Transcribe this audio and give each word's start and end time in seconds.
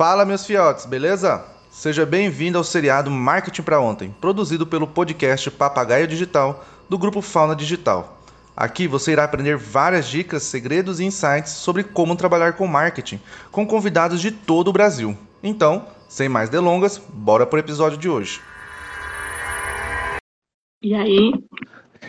Fala, 0.00 0.24
meus 0.24 0.46
fiotes, 0.46 0.86
beleza? 0.86 1.44
Seja 1.70 2.06
bem-vindo 2.06 2.56
ao 2.56 2.64
seriado 2.64 3.10
Marketing 3.10 3.60
para 3.60 3.82
Ontem, 3.82 4.10
produzido 4.18 4.66
pelo 4.66 4.86
podcast 4.86 5.50
Papagaio 5.50 6.06
Digital 6.08 6.64
do 6.88 6.96
grupo 6.96 7.20
Fauna 7.20 7.54
Digital. 7.54 8.18
Aqui 8.56 8.88
você 8.88 9.12
irá 9.12 9.24
aprender 9.24 9.58
várias 9.58 10.08
dicas, 10.08 10.42
segredos 10.44 11.00
e 11.00 11.04
insights 11.04 11.52
sobre 11.52 11.84
como 11.84 12.16
trabalhar 12.16 12.54
com 12.54 12.66
marketing 12.66 13.20
com 13.52 13.66
convidados 13.66 14.22
de 14.22 14.30
todo 14.30 14.68
o 14.68 14.72
Brasil. 14.72 15.14
Então, 15.42 15.86
sem 16.08 16.30
mais 16.30 16.48
delongas, 16.48 16.96
bora 16.96 17.44
pro 17.44 17.58
episódio 17.58 17.98
de 17.98 18.08
hoje. 18.08 18.40
E 20.82 20.94
aí? 20.94 21.30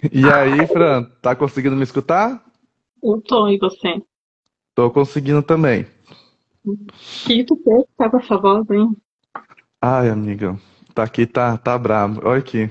E 0.10 0.26
aí, 0.30 0.66
Fran, 0.66 1.04
tá 1.22 1.36
conseguindo 1.36 1.76
me 1.76 1.84
escutar? 1.84 2.42
Eu 3.04 3.20
tô, 3.20 3.50
e 3.50 3.58
você? 3.58 4.02
Tô 4.74 4.90
conseguindo 4.90 5.44
também. 5.44 5.86
Que 7.26 7.44
tu 7.44 7.60
fez 7.64 7.84
tá 7.98 8.10
com 8.10 8.18
essa 8.18 8.38
voz, 8.38 8.70
hein? 8.70 8.96
Ai, 9.82 10.10
amiga, 10.10 10.60
tá 10.94 11.04
aqui, 11.04 11.26
tá, 11.26 11.58
tá 11.58 11.78
brabo. 11.78 12.22
Olha 12.24 12.40
aqui. 12.40 12.70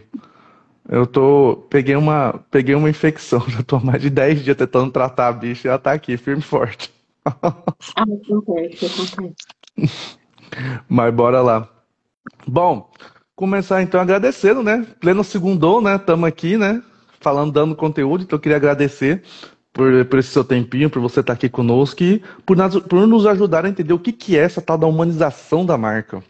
Eu 0.89 1.07
tô. 1.07 1.67
Peguei 1.69 1.97
uma, 1.97 2.45
peguei 2.51 2.75
uma 2.75 2.91
infecção, 2.91 3.41
já 3.49 3.63
tô 3.63 3.77
há 3.77 3.81
mais 3.81 4.03
de 4.03 4.11
10 4.11 4.45
dias 4.45 4.57
tentando 4.57 4.91
tratar 4.91 5.29
a 5.29 5.33
bicha 5.33 5.67
e 5.67 5.69
ela 5.69 5.79
tá 5.79 5.93
aqui, 5.93 6.17
firme 6.17 6.41
e 6.41 6.45
forte. 6.45 6.93
ah, 7.25 7.65
acontece, 7.97 8.87
acontece. 8.87 10.19
Mas 10.89 11.15
bora 11.15 11.41
lá. 11.43 11.69
Bom, 12.47 12.91
começar 13.37 13.83
então 13.83 14.01
agradecendo, 14.01 14.63
né? 14.63 14.87
Pleno 15.01 15.23
segundou, 15.25 15.81
né? 15.81 15.97
Estamos 15.97 16.29
aqui, 16.29 16.57
né? 16.57 16.83
Falando, 17.21 17.53
dando 17.53 17.77
conteúdo, 17.77 18.25
então 18.25 18.37
eu 18.37 18.41
queria 18.41 18.57
agradecer 18.57 19.23
por, 19.73 20.05
por 20.07 20.19
esse 20.19 20.31
seu 20.31 20.45
tempinho, 20.45 20.91
por 20.91 21.01
você 21.01 21.21
estar 21.21 21.33
aqui 21.33 21.49
conosco 21.49 22.03
e 22.03 22.19
por, 22.45 22.57
por 22.83 23.07
nos 23.07 23.27
ajudar 23.27 23.65
a 23.65 23.69
entender 23.69 23.93
o 23.93 23.99
que, 23.99 24.13
que 24.13 24.37
é 24.37 24.41
essa 24.41 24.61
tal 24.61 24.77
da 24.77 24.87
humanização 24.87 25.65
da 25.65 25.79
marca. 25.79 26.23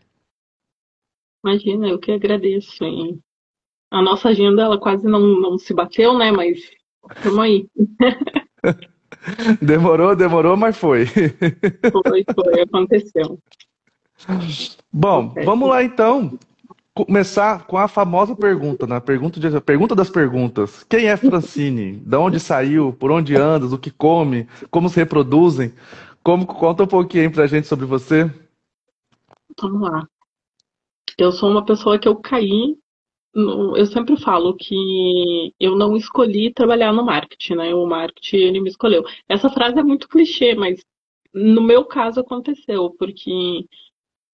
Imagina, 1.44 1.88
eu 1.88 1.98
que 1.98 2.12
agradeço. 2.12 2.84
Hein? 2.84 3.18
A 3.90 4.02
nossa 4.02 4.28
agenda 4.28 4.62
ela 4.62 4.78
quase 4.78 5.06
não, 5.06 5.20
não 5.20 5.58
se 5.58 5.72
bateu, 5.72 6.16
né? 6.16 6.30
Mas 6.30 6.70
estamos 7.16 7.38
aí. 7.38 7.66
demorou, 9.60 10.14
demorou, 10.14 10.56
mas 10.56 10.76
foi. 10.76 11.06
Foi, 11.06 12.24
foi, 12.34 12.60
aconteceu. 12.62 13.38
Bom, 14.92 15.32
vamos 15.44 15.68
lá 15.68 15.82
então 15.82 16.38
começar 16.94 17.66
com 17.66 17.76
a 17.76 17.88
famosa 17.88 18.34
pergunta, 18.34 18.86
né? 18.86 19.00
Pergunta, 19.00 19.38
de, 19.38 19.60
pergunta 19.60 19.94
das 19.94 20.10
perguntas. 20.10 20.84
Quem 20.84 21.06
é 21.06 21.16
Francine? 21.16 21.96
De 21.96 22.16
onde 22.16 22.40
saiu? 22.40 22.92
Por 22.92 23.10
onde 23.10 23.36
andas? 23.36 23.72
O 23.72 23.78
que 23.78 23.90
come? 23.90 24.46
Como 24.70 24.88
se 24.88 24.96
reproduzem? 24.96 25.72
Como, 26.22 26.46
conta 26.46 26.82
um 26.82 26.88
pouquinho 26.88 27.24
aí 27.24 27.30
pra 27.30 27.46
gente 27.46 27.66
sobre 27.66 27.86
você. 27.86 28.30
Vamos 29.60 29.88
lá. 29.88 30.06
Eu 31.16 31.32
sou 31.32 31.50
uma 31.50 31.64
pessoa 31.64 31.98
que 31.98 32.08
eu 32.08 32.16
caí. 32.16 32.76
No, 33.32 33.76
eu 33.76 33.86
sempre 33.86 34.16
falo 34.16 34.56
que 34.56 35.54
eu 35.60 35.76
não 35.76 35.96
escolhi 35.96 36.52
trabalhar 36.52 36.92
no 36.92 37.04
marketing, 37.04 37.54
né? 37.54 37.74
O 37.74 37.86
marketing 37.86 38.36
ele 38.36 38.60
me 38.60 38.68
escolheu. 38.68 39.04
Essa 39.28 39.48
frase 39.48 39.78
é 39.78 39.82
muito 39.82 40.08
clichê, 40.08 40.54
mas 40.54 40.84
no 41.32 41.62
meu 41.62 41.84
caso 41.84 42.20
aconteceu, 42.20 42.90
porque 42.98 43.66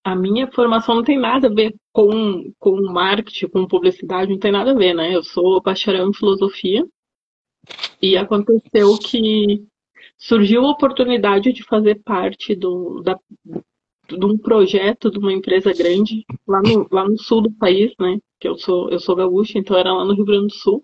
a 0.04 0.16
minha 0.16 0.52
formação 0.52 0.96
não 0.96 1.04
tem 1.04 1.20
nada 1.20 1.48
a 1.48 1.54
ver 1.54 1.76
com, 1.92 2.52
com 2.60 2.82
marketing, 2.92 3.48
com 3.48 3.68
publicidade, 3.68 4.32
não 4.32 4.40
tem 4.40 4.52
nada 4.52 4.72
a 4.72 4.76
ver, 4.76 4.94
né? 4.94 5.16
Eu 5.16 5.24
sou 5.24 5.62
bacharel 5.62 6.10
em 6.10 6.14
filosofia 6.14 6.86
e 8.02 8.18
aconteceu 8.18 8.98
que 8.98 9.64
surgiu 10.18 10.66
a 10.66 10.72
oportunidade 10.72 11.54
de 11.54 11.64
fazer 11.64 12.02
parte 12.04 12.56
do, 12.56 13.02
da, 13.02 13.18
de 14.08 14.26
um 14.26 14.38
projeto 14.38 15.12
de 15.12 15.20
uma 15.20 15.34
empresa 15.34 15.72
grande 15.74 16.26
lá 16.48 16.62
no, 16.62 16.88
lá 16.92 17.08
no 17.08 17.18
sul 17.18 17.42
do 17.42 17.52
país, 17.52 17.94
né? 18.00 18.20
Que 18.40 18.48
eu 18.48 18.58
sou, 18.58 18.90
eu 18.90 19.00
sou 19.00 19.16
gaúcha, 19.16 19.60
então 19.60 19.78
era 19.78 19.94
lá 19.94 20.04
no 20.04 20.14
Rio 20.14 20.26
Grande 20.26 20.48
do 20.48 20.54
Sul. 20.54 20.84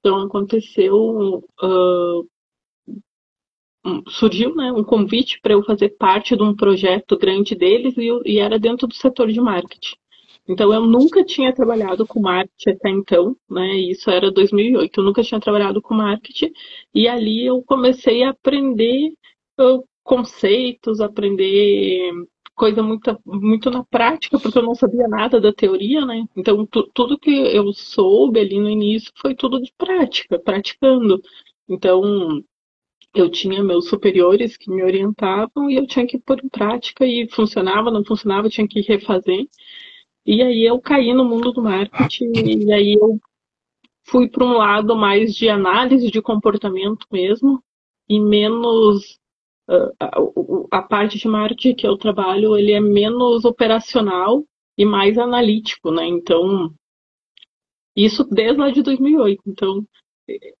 Então 0.00 0.18
aconteceu 0.22 1.44
uh, 1.62 2.28
surgiu 4.08 4.54
né, 4.54 4.72
um 4.72 4.82
convite 4.82 5.38
para 5.42 5.52
eu 5.52 5.62
fazer 5.62 5.90
parte 5.90 6.36
de 6.36 6.42
um 6.42 6.54
projeto 6.54 7.18
grande 7.18 7.54
deles 7.54 7.94
e, 7.96 8.08
e, 8.24 8.38
era 8.38 8.58
dentro 8.58 8.86
do 8.86 8.94
setor 8.94 9.30
de 9.30 9.40
marketing. 9.40 9.96
Então 10.48 10.72
eu 10.72 10.82
nunca 10.82 11.24
tinha 11.24 11.54
trabalhado 11.54 12.06
com 12.06 12.20
marketing 12.20 12.70
até 12.70 12.90
então, 12.90 13.36
né? 13.48 13.76
Isso 13.76 14.10
era 14.10 14.30
2008. 14.30 15.00
Eu 15.00 15.04
nunca 15.04 15.22
tinha 15.22 15.40
trabalhado 15.40 15.80
com 15.80 15.94
marketing 15.94 16.52
e 16.94 17.08
ali 17.08 17.46
eu 17.46 17.62
comecei 17.62 18.22
a 18.22 18.30
aprender 18.30 19.14
uh, 19.58 19.82
conceitos, 20.02 21.00
aprender 21.00 22.12
coisa 22.54 22.82
muito, 22.82 23.18
muito 23.24 23.70
na 23.70 23.84
prática, 23.84 24.38
porque 24.38 24.58
eu 24.58 24.62
não 24.62 24.74
sabia 24.74 25.08
nada 25.08 25.40
da 25.40 25.52
teoria, 25.52 26.04
né? 26.04 26.24
Então 26.36 26.66
tudo 26.94 27.18
que 27.18 27.30
eu 27.30 27.72
soube 27.72 28.38
ali 28.38 28.58
no 28.60 28.68
início 28.68 29.10
foi 29.16 29.34
tudo 29.34 29.60
de 29.60 29.72
prática, 29.76 30.38
praticando. 30.38 31.20
Então 31.68 32.42
eu 33.14 33.30
tinha 33.30 33.62
meus 33.62 33.88
superiores 33.88 34.56
que 34.56 34.70
me 34.70 34.82
orientavam 34.82 35.70
e 35.70 35.76
eu 35.76 35.86
tinha 35.86 36.06
que 36.06 36.18
pôr 36.18 36.44
em 36.44 36.48
prática 36.48 37.06
e 37.06 37.28
funcionava, 37.30 37.90
não 37.90 38.04
funcionava, 38.04 38.48
tinha 38.48 38.66
que 38.66 38.80
refazer. 38.80 39.46
E 40.26 40.42
aí 40.42 40.64
eu 40.64 40.80
caí 40.80 41.12
no 41.12 41.24
mundo 41.24 41.52
do 41.52 41.62
marketing 41.62 42.32
e 42.34 42.72
aí 42.72 42.94
eu 42.94 43.20
fui 44.06 44.28
para 44.28 44.44
um 44.44 44.54
lado 44.54 44.96
mais 44.96 45.34
de 45.34 45.48
análise 45.48 46.10
de 46.10 46.20
comportamento 46.20 47.06
mesmo 47.12 47.62
e 48.08 48.18
menos 48.20 49.18
uh, 49.68 49.92
a, 50.00 50.78
a, 50.78 50.82
parte 50.82 51.18
de 51.18 51.28
marketing 51.28 51.74
que 51.74 51.86
eu 51.86 51.96
trabalho 51.96 52.56
ele 52.56 52.72
é 52.72 52.80
menos 52.80 53.44
operacional 53.44 54.44
e 54.76 54.84
mais 54.84 55.18
analítico, 55.18 55.90
né? 55.90 56.06
Então 56.06 56.74
isso 57.96 58.24
desde 58.24 58.58
lá 58.58 58.70
de 58.70 58.82
2008. 58.82 59.42
Então 59.46 59.86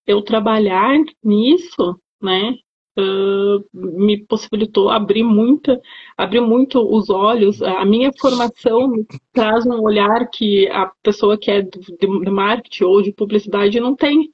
eu 0.06 0.22
trabalhar 0.22 0.96
nisso 1.22 1.98
né? 2.22 2.56
Uh, 2.96 3.64
me 3.72 4.24
possibilitou 4.24 4.88
abrir 4.88 5.24
muita, 5.24 5.80
abrir 6.16 6.40
muito 6.40 6.80
os 6.80 7.10
olhos. 7.10 7.60
A 7.60 7.84
minha 7.84 8.12
formação 8.20 9.04
traz 9.32 9.66
um 9.66 9.80
olhar 9.80 10.28
que 10.30 10.68
a 10.68 10.86
pessoa 11.02 11.36
que 11.36 11.50
é 11.50 11.60
de, 11.62 11.80
de 11.98 12.30
marketing 12.30 12.84
ou 12.84 13.02
de 13.02 13.12
publicidade 13.12 13.80
não 13.80 13.96
tem, 13.96 14.30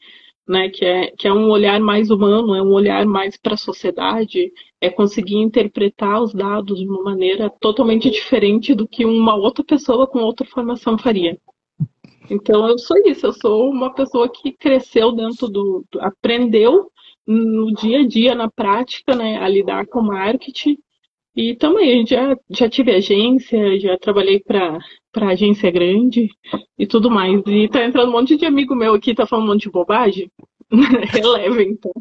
né? 0.47 0.69
Que 0.69 0.85
é, 0.85 1.11
que 1.13 1.27
é 1.27 1.33
um 1.33 1.49
olhar 1.49 1.81
mais 1.81 2.11
humano, 2.11 2.55
é 2.55 2.63
um 2.63 2.73
olhar 2.73 3.07
mais 3.07 3.37
para 3.37 3.55
a 3.55 3.57
sociedade, 3.57 4.53
é 4.81 4.91
conseguir 4.91 5.37
interpretar 5.37 6.23
os 6.23 6.35
dados 6.35 6.79
de 6.79 6.87
uma 6.87 7.03
maneira 7.03 7.49
totalmente 7.61 8.11
diferente 8.11 8.75
do 8.75 8.87
que 8.87 9.05
uma 9.07 9.35
outra 9.35 9.65
pessoa 9.65 10.07
com 10.07 10.19
outra 10.19 10.47
formação 10.47 10.99
faria. 10.99 11.39
Então 12.31 12.69
eu 12.69 12.79
sou 12.79 12.97
isso, 13.07 13.27
eu 13.27 13.33
sou 13.33 13.71
uma 13.71 13.93
pessoa 13.93 14.29
que 14.29 14.53
cresceu 14.53 15.13
dentro 15.13 15.49
do, 15.49 15.85
aprendeu 15.99 16.91
no 17.31 17.73
dia 17.75 18.01
a 18.01 18.07
dia, 18.07 18.35
na 18.35 18.51
prática, 18.51 19.15
né, 19.15 19.39
a 19.39 19.49
lidar 19.49 19.87
com 19.87 20.03
marketing. 20.03 20.77
E 21.37 21.55
também, 21.55 22.05
já, 22.05 22.37
já 22.51 22.69
tive 22.69 22.91
agência, 22.91 23.79
já 23.79 23.97
trabalhei 23.99 24.41
para 24.41 24.81
agência 25.15 25.71
grande 25.71 26.29
e 26.77 26.89
tudo 26.89 27.09
mais. 27.09 27.41
E 27.47 27.69
tá 27.69 27.85
entrando 27.85 28.09
um 28.09 28.13
monte 28.13 28.37
de 28.37 28.45
amigo 28.45 28.75
meu 28.75 28.95
aqui, 28.95 29.15
tá 29.15 29.25
falando 29.27 29.45
um 29.45 29.49
monte 29.53 29.63
de 29.63 29.71
bobagem. 29.71 30.29
Releva, 31.13 31.63
então. 31.63 31.93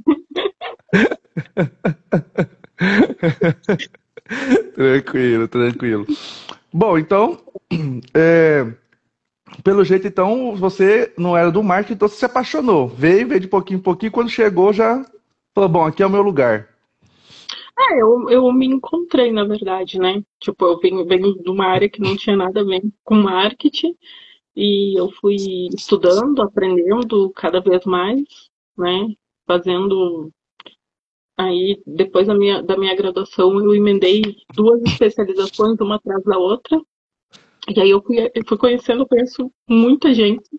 tranquilo, 4.73 5.47
tranquilo. 5.47 6.07
Bom, 6.73 6.97
então, 6.97 7.37
é, 8.15 8.65
pelo 9.63 9.83
jeito, 9.83 10.07
então, 10.07 10.55
você 10.55 11.13
não 11.15 11.37
era 11.37 11.51
do 11.51 11.61
marketing, 11.61 11.93
então 11.93 12.07
você 12.07 12.15
se 12.15 12.25
apaixonou. 12.25 12.87
Veio, 12.87 13.27
veio 13.27 13.39
de 13.39 13.47
pouquinho 13.47 13.77
em 13.77 13.83
pouquinho, 13.83 14.11
quando 14.11 14.31
chegou 14.31 14.73
já 14.73 15.05
Falou, 15.59 15.73
bom, 15.73 15.83
aqui 15.83 16.01
é 16.01 16.05
o 16.05 16.09
meu 16.09 16.21
lugar. 16.21 16.69
É, 17.77 18.01
eu, 18.01 18.29
eu 18.29 18.49
me 18.53 18.65
encontrei, 18.65 19.29
na 19.29 19.43
verdade, 19.43 19.99
né? 19.99 20.23
Tipo, 20.39 20.63
eu 20.63 20.79
venho, 20.79 21.05
venho 21.05 21.33
de 21.43 21.49
uma 21.49 21.65
área 21.65 21.89
que 21.89 21.99
não 21.99 22.15
tinha 22.15 22.37
nada 22.37 22.61
a 22.61 22.63
ver 22.63 22.81
com 23.03 23.15
marketing 23.15 23.93
e 24.55 24.97
eu 24.97 25.11
fui 25.11 25.35
estudando, 25.75 26.41
aprendendo 26.41 27.29
cada 27.31 27.59
vez 27.59 27.83
mais, 27.83 28.23
né? 28.77 29.13
Fazendo. 29.45 30.31
Aí, 31.37 31.83
depois 31.85 32.27
da 32.27 32.35
minha, 32.35 32.63
da 32.63 32.77
minha 32.77 32.95
graduação, 32.95 33.59
eu 33.59 33.75
emendei 33.75 34.21
duas 34.55 34.81
especializações, 34.83 35.77
uma 35.81 35.95
atrás 35.95 36.23
da 36.23 36.37
outra, 36.37 36.81
e 37.75 37.79
aí 37.79 37.89
eu 37.89 38.01
fui, 38.01 38.17
eu 38.19 38.43
fui 38.47 38.57
conhecendo, 38.57 39.03
eu 39.03 39.07
conheço 39.07 39.51
muita 39.69 40.13
gente, 40.13 40.49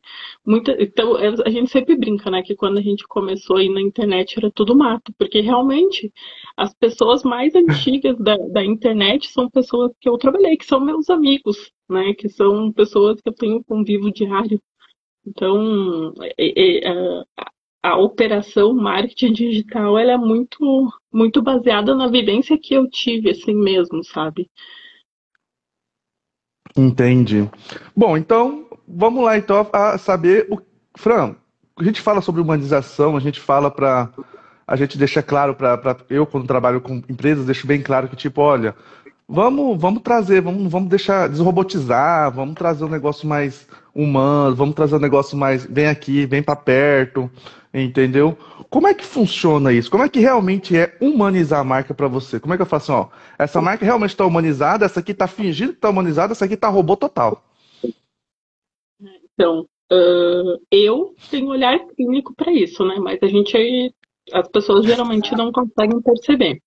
muita, 0.47 0.77
então 0.81 1.17
a 1.17 1.51
gente 1.51 1.71
sempre 1.71 1.97
brinca, 1.97 2.31
né, 2.31 2.43
que 2.43 2.55
quando 2.55 2.79
a 2.79 2.83
gente 2.83 3.07
começou 3.09 3.57
aí 3.57 3.69
na 3.69 3.81
internet 3.81 4.39
era 4.39 4.51
tudo 4.51 4.77
mato, 4.77 5.12
porque 5.19 5.41
realmente 5.41 6.12
as 6.57 6.73
pessoas 6.75 7.23
mais 7.25 7.55
antigas 7.55 8.17
da, 8.19 8.37
da 8.37 8.65
internet 8.65 9.29
são 9.31 9.51
pessoas 9.51 9.93
que 10.01 10.09
eu 10.09 10.17
trabalhei, 10.19 10.57
que 10.57 10.67
são 10.67 10.81
meus 10.81 11.11
amigos, 11.11 11.73
né, 11.89 12.15
que 12.15 12.29
são 12.29 12.73
pessoas 12.73 13.21
que 13.21 13.29
eu 13.29 13.35
tenho 13.35 13.65
convívio 13.65 14.12
diário. 14.12 14.61
Então, 15.27 16.15
é, 16.39 16.89
é, 16.89 16.89
a, 17.37 17.51
a 17.83 17.99
operação 17.99 18.75
marketing 18.75 19.33
digital, 19.33 19.99
ela 19.99 20.12
é 20.12 20.17
muito, 20.17 20.89
muito 21.12 21.43
baseada 21.43 21.95
na 21.95 22.09
vivência 22.09 22.59
que 22.59 22.75
eu 22.75 22.89
tive, 22.89 23.31
assim 23.31 23.55
mesmo, 23.55 24.05
sabe? 24.05 24.49
Entendi. 26.77 27.49
Bom, 27.97 28.17
então 28.17 28.67
vamos 28.87 29.25
lá 29.25 29.37
então 29.37 29.67
a 29.73 29.99
saber 29.99 30.47
o 30.51 30.59
Fran. 30.97 31.35
A 31.79 31.85
gente 31.85 32.01
fala 32.01 32.21
sobre 32.21 32.41
humanização, 32.41 33.17
a 33.17 33.21
gente 33.21 33.41
fala 33.41 33.71
para 33.71 34.11
a 34.67 34.77
gente 34.77 34.97
deixa 34.97 35.21
claro 35.21 35.55
para 35.55 35.97
eu 36.09 36.25
quando 36.25 36.47
trabalho 36.47 36.81
com 36.81 37.03
empresas 37.09 37.45
deixo 37.45 37.67
bem 37.67 37.83
claro 37.83 38.09
que 38.09 38.15
tipo 38.15 38.41
olha 38.41 38.73
vamos 39.29 39.81
vamos 39.81 40.01
trazer 40.01 40.41
vamos 40.41 40.71
vamos 40.71 40.89
deixar 40.89 41.29
desrobotizar 41.29 42.33
vamos 42.33 42.55
trazer 42.55 42.85
um 42.85 42.89
negócio 42.89 43.27
mais 43.27 43.67
humano 43.93 44.55
vamos 44.55 44.77
trazer 44.77 44.95
um 44.95 45.01
negócio 45.01 45.37
mais 45.37 45.65
vem 45.65 45.89
aqui 45.89 46.25
vem 46.25 46.41
para 46.41 46.55
perto 46.55 47.29
entendeu? 47.73 48.37
Como 48.69 48.87
é 48.87 48.95
que 48.95 49.05
funciona 49.05 49.73
isso? 49.73 49.91
Como 49.91 50.05
é 50.05 50.09
que 50.09 50.21
realmente 50.21 50.77
é 50.77 50.97
humanizar 51.01 51.61
a 51.61 51.65
marca 51.65 51.95
para 51.95 52.09
você? 52.09 52.41
Como 52.41 52.53
é 52.55 52.57
que 52.57 52.63
eu 52.63 52.67
faço 52.67 52.93
assim, 52.93 53.03
ó 53.03 53.09
essa 53.39 53.61
marca 53.61 53.85
realmente 53.85 54.11
está 54.11 54.27
humanizada 54.27 54.85
essa 54.85 55.01
aqui 55.01 55.13
está 55.13 55.27
fingindo 55.27 55.73
que 55.73 55.79
está 55.79 55.91
humanizada 55.91 56.33
essa 56.33 56.45
aqui 56.45 56.55
está 56.55 56.69
robô 56.69 56.97
total? 56.97 57.43
Então 59.35 59.67
uh, 59.93 60.61
eu 60.71 61.15
tenho 61.31 61.49
olhar 61.49 61.79
clínico 61.95 62.35
para 62.35 62.53
isso 62.53 62.85
né? 62.85 62.97
Mas 62.99 63.23
a 63.23 63.27
gente 63.27 63.95
as 64.33 64.49
pessoas 64.49 64.85
geralmente 64.85 65.35
não 65.37 65.51
conseguem 65.51 66.01
perceber. 66.01 66.61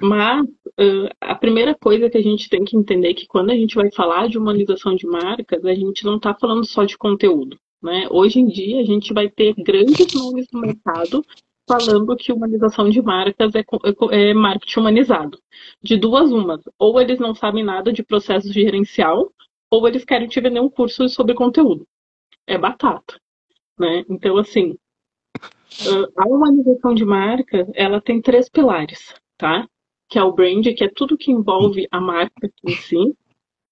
Mas 0.00 0.46
uh, 0.46 1.08
a 1.20 1.34
primeira 1.34 1.74
coisa 1.74 2.08
que 2.08 2.16
a 2.16 2.22
gente 2.22 2.48
tem 2.48 2.64
que 2.64 2.76
entender 2.76 3.10
é 3.10 3.14
que 3.14 3.26
quando 3.26 3.50
a 3.50 3.54
gente 3.54 3.74
vai 3.74 3.90
falar 3.90 4.28
de 4.28 4.38
humanização 4.38 4.94
de 4.94 5.06
marcas, 5.06 5.64
a 5.64 5.74
gente 5.74 6.04
não 6.04 6.16
está 6.16 6.34
falando 6.34 6.64
só 6.64 6.84
de 6.84 6.96
conteúdo. 6.96 7.58
Né? 7.82 8.08
Hoje 8.10 8.40
em 8.40 8.46
dia, 8.46 8.80
a 8.80 8.84
gente 8.84 9.12
vai 9.12 9.28
ter 9.28 9.54
grandes 9.54 10.12
nomes 10.14 10.46
no 10.52 10.60
mercado 10.60 11.24
falando 11.68 12.16
que 12.16 12.32
humanização 12.32 12.88
de 12.88 13.02
marcas 13.02 13.54
é, 13.54 13.60
é, 13.60 14.30
é 14.30 14.34
marketing 14.34 14.80
humanizado. 14.80 15.38
De 15.82 15.96
duas 15.96 16.32
umas, 16.32 16.62
ou 16.78 17.00
eles 17.00 17.18
não 17.18 17.34
sabem 17.34 17.62
nada 17.62 17.92
de 17.92 18.02
processo 18.02 18.50
gerencial, 18.52 19.30
ou 19.70 19.86
eles 19.86 20.04
querem 20.04 20.26
te 20.26 20.40
vender 20.40 20.60
um 20.60 20.70
curso 20.70 21.08
sobre 21.08 21.34
conteúdo. 21.34 21.86
É 22.46 22.56
batata. 22.56 23.20
Né? 23.78 24.02
Então, 24.08 24.38
assim, 24.38 24.76
a 26.16 26.26
humanização 26.26 26.94
de 26.94 27.04
marca, 27.04 27.68
ela 27.74 28.00
tem 28.00 28.20
três 28.20 28.48
pilares, 28.48 29.14
tá? 29.36 29.68
Que 30.08 30.18
é 30.18 30.22
o 30.22 30.32
brand, 30.32 30.64
que 30.74 30.82
é 30.82 30.88
tudo 30.88 31.18
que 31.18 31.30
envolve 31.30 31.86
a 31.90 32.00
marca 32.00 32.50
em 32.64 32.72
si, 32.72 33.14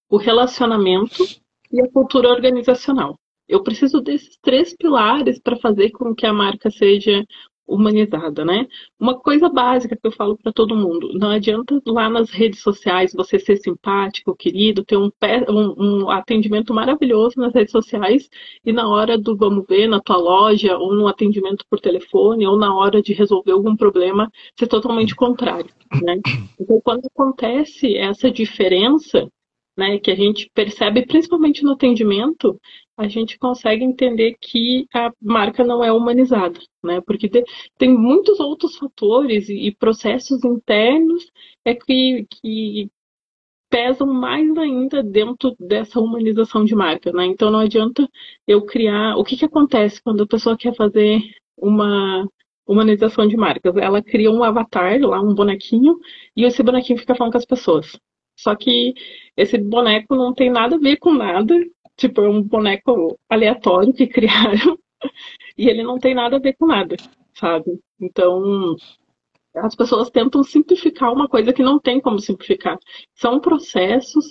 o 0.08 0.18
relacionamento 0.18 1.24
e 1.72 1.80
a 1.80 1.90
cultura 1.90 2.28
organizacional. 2.28 3.18
Eu 3.48 3.62
preciso 3.62 4.00
desses 4.00 4.36
três 4.42 4.74
pilares 4.76 5.40
para 5.40 5.56
fazer 5.56 5.90
com 5.90 6.14
que 6.14 6.26
a 6.26 6.32
marca 6.32 6.70
seja 6.70 7.24
humanizada, 7.66 8.44
né? 8.44 8.66
Uma 8.98 9.18
coisa 9.18 9.48
básica 9.48 9.96
que 9.96 10.06
eu 10.06 10.12
falo 10.12 10.36
para 10.36 10.52
todo 10.52 10.76
mundo: 10.76 11.10
não 11.14 11.30
adianta 11.30 11.80
lá 11.86 12.08
nas 12.08 12.30
redes 12.30 12.60
sociais 12.60 13.12
você 13.12 13.38
ser 13.38 13.56
simpático, 13.56 14.36
querido, 14.36 14.84
ter 14.84 14.96
um, 14.96 15.10
um, 15.48 16.04
um, 16.04 16.10
atendimento 16.10 16.72
maravilhoso 16.72 17.34
nas 17.38 17.52
redes 17.52 17.72
sociais 17.72 18.28
e 18.64 18.72
na 18.72 18.88
hora 18.88 19.18
do 19.18 19.36
vamos 19.36 19.66
ver 19.68 19.88
na 19.88 20.00
tua 20.00 20.16
loja 20.16 20.78
ou 20.78 20.94
no 20.94 21.08
atendimento 21.08 21.64
por 21.68 21.80
telefone 21.80 22.46
ou 22.46 22.56
na 22.56 22.74
hora 22.74 23.02
de 23.02 23.12
resolver 23.12 23.52
algum 23.52 23.76
problema 23.76 24.30
ser 24.58 24.68
totalmente 24.68 25.14
contrário, 25.14 25.70
né? 26.02 26.20
Então 26.60 26.80
quando 26.82 27.06
acontece 27.06 27.96
essa 27.96 28.30
diferença 28.30 29.28
né, 29.76 29.98
que 29.98 30.10
a 30.10 30.14
gente 30.14 30.50
percebe 30.54 31.04
principalmente 31.04 31.62
no 31.62 31.72
atendimento, 31.72 32.58
a 32.96 33.08
gente 33.08 33.38
consegue 33.38 33.84
entender 33.84 34.36
que 34.40 34.86
a 34.94 35.12
marca 35.20 35.62
não 35.62 35.84
é 35.84 35.92
humanizada, 35.92 36.58
né? 36.82 37.00
Porque 37.02 37.28
tem 37.78 37.92
muitos 37.92 38.40
outros 38.40 38.76
fatores 38.76 39.48
e 39.48 39.70
processos 39.78 40.42
internos 40.44 41.30
é 41.64 41.74
que, 41.74 42.26
que 42.30 42.90
pesam 43.68 44.06
mais 44.06 44.56
ainda 44.56 45.02
dentro 45.02 45.54
dessa 45.58 46.00
humanização 46.00 46.64
de 46.64 46.74
marca, 46.74 47.12
né? 47.12 47.26
Então 47.26 47.50
não 47.50 47.60
adianta 47.60 48.08
eu 48.46 48.64
criar. 48.64 49.16
O 49.16 49.24
que, 49.24 49.36
que 49.36 49.44
acontece 49.44 50.02
quando 50.02 50.22
a 50.22 50.26
pessoa 50.26 50.56
quer 50.56 50.74
fazer 50.74 51.20
uma 51.56 52.26
humanização 52.66 53.26
de 53.28 53.36
marcas? 53.36 53.76
Ela 53.76 54.02
cria 54.02 54.30
um 54.30 54.42
avatar 54.42 54.98
lá, 55.00 55.20
um 55.20 55.34
bonequinho, 55.34 55.98
e 56.36 56.44
esse 56.44 56.62
bonequinho 56.62 56.98
fica 56.98 57.14
falando 57.14 57.32
com 57.32 57.38
as 57.38 57.46
pessoas. 57.46 57.98
Só 58.38 58.54
que 58.54 58.94
esse 59.36 59.58
boneco 59.58 60.14
não 60.14 60.32
tem 60.34 60.50
nada 60.50 60.76
a 60.76 60.78
ver 60.78 60.96
com 60.98 61.12
nada. 61.12 61.54
Tipo, 61.96 62.22
é 62.22 62.28
um 62.28 62.42
boneco 62.42 63.18
aleatório 63.28 63.92
que 63.92 64.06
criaram. 64.08 64.78
e 65.56 65.68
ele 65.68 65.82
não 65.82 65.98
tem 65.98 66.14
nada 66.14 66.36
a 66.36 66.40
ver 66.40 66.54
com 66.54 66.66
nada, 66.66 66.96
sabe? 67.34 67.80
Então, 68.00 68.76
as 69.54 69.74
pessoas 69.74 70.10
tentam 70.10 70.42
simplificar 70.42 71.12
uma 71.12 71.28
coisa 71.28 71.52
que 71.52 71.62
não 71.62 71.78
tem 71.78 72.00
como 72.00 72.18
simplificar. 72.18 72.78
São 73.14 73.40
processos, 73.40 74.30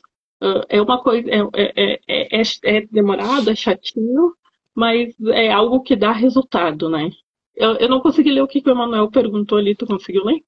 é 0.70 0.82
uma 0.82 1.02
coisa, 1.02 1.28
é, 1.30 2.00
é, 2.08 2.40
é, 2.40 2.42
é 2.64 2.82
demorado, 2.88 3.50
é 3.50 3.56
chatinho, 3.56 4.34
mas 4.74 5.16
é 5.28 5.52
algo 5.52 5.82
que 5.82 5.96
dá 5.96 6.12
resultado, 6.12 6.90
né? 6.90 7.10
Eu, 7.56 7.76
eu 7.76 7.90
não 7.90 8.02
consegui 8.02 8.32
ler 8.32 8.42
o 8.42 8.48
que, 8.48 8.62
que 8.62 8.70
o 8.70 8.74
Emanuel 8.74 9.10
perguntou 9.10 9.58
ali, 9.58 9.74
tu 9.74 9.86
conseguiu 9.86 10.26
ler? 10.26 10.44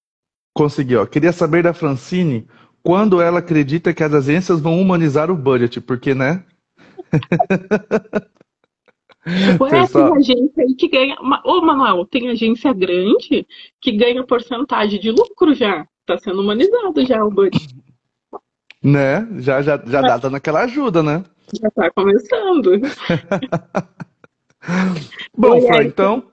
Conseguiu. 0.54 1.08
Queria 1.08 1.32
saber 1.32 1.64
da 1.64 1.74
Francine 1.74 2.46
quando 2.84 3.22
ela 3.22 3.40
acredita 3.40 3.94
que 3.94 4.04
as 4.04 4.14
agências 4.14 4.60
vão 4.60 4.80
humanizar 4.80 5.32
o 5.32 5.36
budget, 5.36 5.80
porque, 5.80 6.14
né? 6.14 6.44
Ué, 9.60 9.70
Pessoal... 9.70 10.14
tem 10.14 10.22
agência 10.22 10.64
aí 10.64 10.74
que 10.76 10.88
ganha. 10.88 11.18
Ô, 11.44 11.62
Manuel, 11.62 12.06
tem 12.06 12.30
agência 12.30 12.72
grande 12.74 13.46
que 13.82 13.92
ganha 13.92 14.26
porcentagem 14.26 15.00
de 15.00 15.12
lucro 15.12 15.54
já. 15.54 15.86
Tá 16.06 16.18
sendo 16.18 16.42
humanizado 16.42 17.06
já 17.06 17.24
o 17.24 17.30
budget. 17.30 17.76
Né? 18.82 19.28
Já, 19.40 19.62
já, 19.62 19.78
já 19.86 20.02
dá 20.02 20.18
dando 20.18 20.38
aquela 20.38 20.62
ajuda, 20.62 21.04
né? 21.04 21.24
Já 21.62 21.70
tá 21.72 21.92
começando. 21.92 22.80
Bom, 25.38 25.62
Fran, 25.62 25.84
então. 25.84 26.24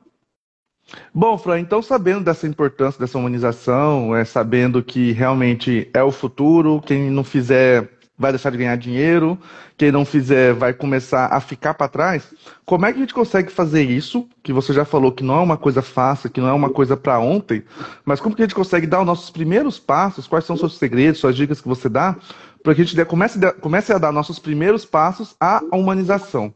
Bom, 1.12 1.38
Fran, 1.38 1.60
então 1.60 1.82
sabendo 1.82 2.24
dessa 2.24 2.46
importância 2.46 3.00
dessa 3.00 3.18
humanização, 3.18 4.14
é, 4.14 4.24
sabendo 4.24 4.82
que 4.82 5.12
realmente 5.12 5.90
é 5.92 6.02
o 6.02 6.12
futuro, 6.12 6.80
quem 6.80 7.10
não 7.10 7.24
fizer 7.24 7.94
vai 8.16 8.31
deixar 8.32 8.50
de 8.50 8.58
ganhar 8.58 8.76
dinheiro, 8.76 9.38
quem 9.76 9.90
não 9.90 10.05
fizer 10.05 10.55
vai 10.55 10.72
começar 10.72 11.26
a 11.26 11.40
ficar 11.40 11.75
para 11.75 11.88
trás. 11.88 12.32
Como 12.64 12.87
é 12.87 12.93
que 12.93 12.99
a 12.99 13.00
gente 13.00 13.14
consegue 13.14 13.50
fazer 13.50 13.82
isso? 13.82 14.28
Que 14.43 14.52
você 14.52 14.72
já 14.72 14.84
falou 14.84 15.11
que 15.11 15.25
não 15.25 15.37
é 15.37 15.40
uma 15.40 15.56
coisa 15.56 15.82
fácil, 15.82 16.31
que 16.31 16.40
não 16.40 16.49
é 16.49 16.52
uma 16.52 16.70
coisa 16.70 16.96
para 16.96 17.19
ontem, 17.19 17.64
mas 18.05 18.20
como 18.20 18.34
que 18.34 18.43
a 18.43 18.44
gente 18.44 18.55
consegue 18.55 18.87
dar 18.87 19.00
os 19.00 19.06
nossos 19.06 19.31
primeiros 19.31 19.78
passos? 19.78 20.26
Quais 20.26 20.44
são 20.44 20.55
os 20.55 20.60
seus 20.60 20.77
segredos, 20.77 21.20
suas 21.20 21.34
dicas 21.34 21.60
que 21.60 21.69
você 21.69 21.88
dá, 21.88 22.17
para 22.62 22.74
que 22.74 22.82
a 22.82 22.84
gente 22.84 23.05
comece, 23.05 23.38
comece 23.60 23.93
a 23.93 23.98
dar 23.98 24.12
nossos 24.12 24.38
primeiros 24.38 24.84
passos 24.84 25.34
à 25.41 25.60
humanização? 25.72 26.55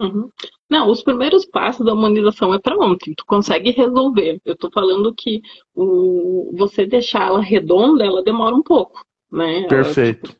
Uhum. 0.00 0.30
Não, 0.68 0.88
os 0.90 1.02
primeiros 1.02 1.44
passos 1.44 1.84
da 1.84 1.92
humanização 1.92 2.54
é 2.54 2.58
para 2.58 2.76
ontem. 2.76 3.12
Tu 3.14 3.24
consegue 3.26 3.70
resolver. 3.70 4.40
Eu 4.44 4.54
estou 4.54 4.70
falando 4.72 5.14
que 5.14 5.42
o, 5.74 6.54
você 6.56 6.86
deixar 6.86 7.26
ela 7.26 7.40
redonda, 7.40 8.04
ela 8.04 8.22
demora 8.22 8.54
um 8.54 8.62
pouco, 8.62 9.04
né? 9.30 9.66
Perfeito. 9.68 10.30
Ela, 10.30 10.39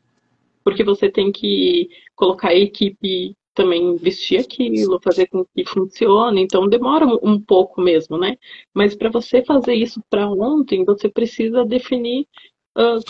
porque 0.65 0.85
você 0.85 1.11
tem 1.11 1.33
que 1.33 1.89
colocar 2.15 2.49
a 2.49 2.55
equipe 2.55 3.35
também 3.55 3.97
vestir 3.97 4.41
aquilo, 4.41 5.01
fazer 5.03 5.27
com 5.27 5.45
que 5.45 5.65
funcione, 5.65 6.41
então 6.41 6.69
demora 6.69 7.07
um 7.07 7.41
pouco 7.41 7.81
mesmo, 7.81 8.17
né? 8.17 8.37
Mas 8.73 8.95
para 8.95 9.11
você 9.11 9.43
fazer 9.45 9.75
isso 9.75 10.01
para 10.09 10.31
ontem, 10.31 10.85
você 10.85 11.09
precisa 11.09 11.65
definir 11.65 12.27
uh, 12.79 13.01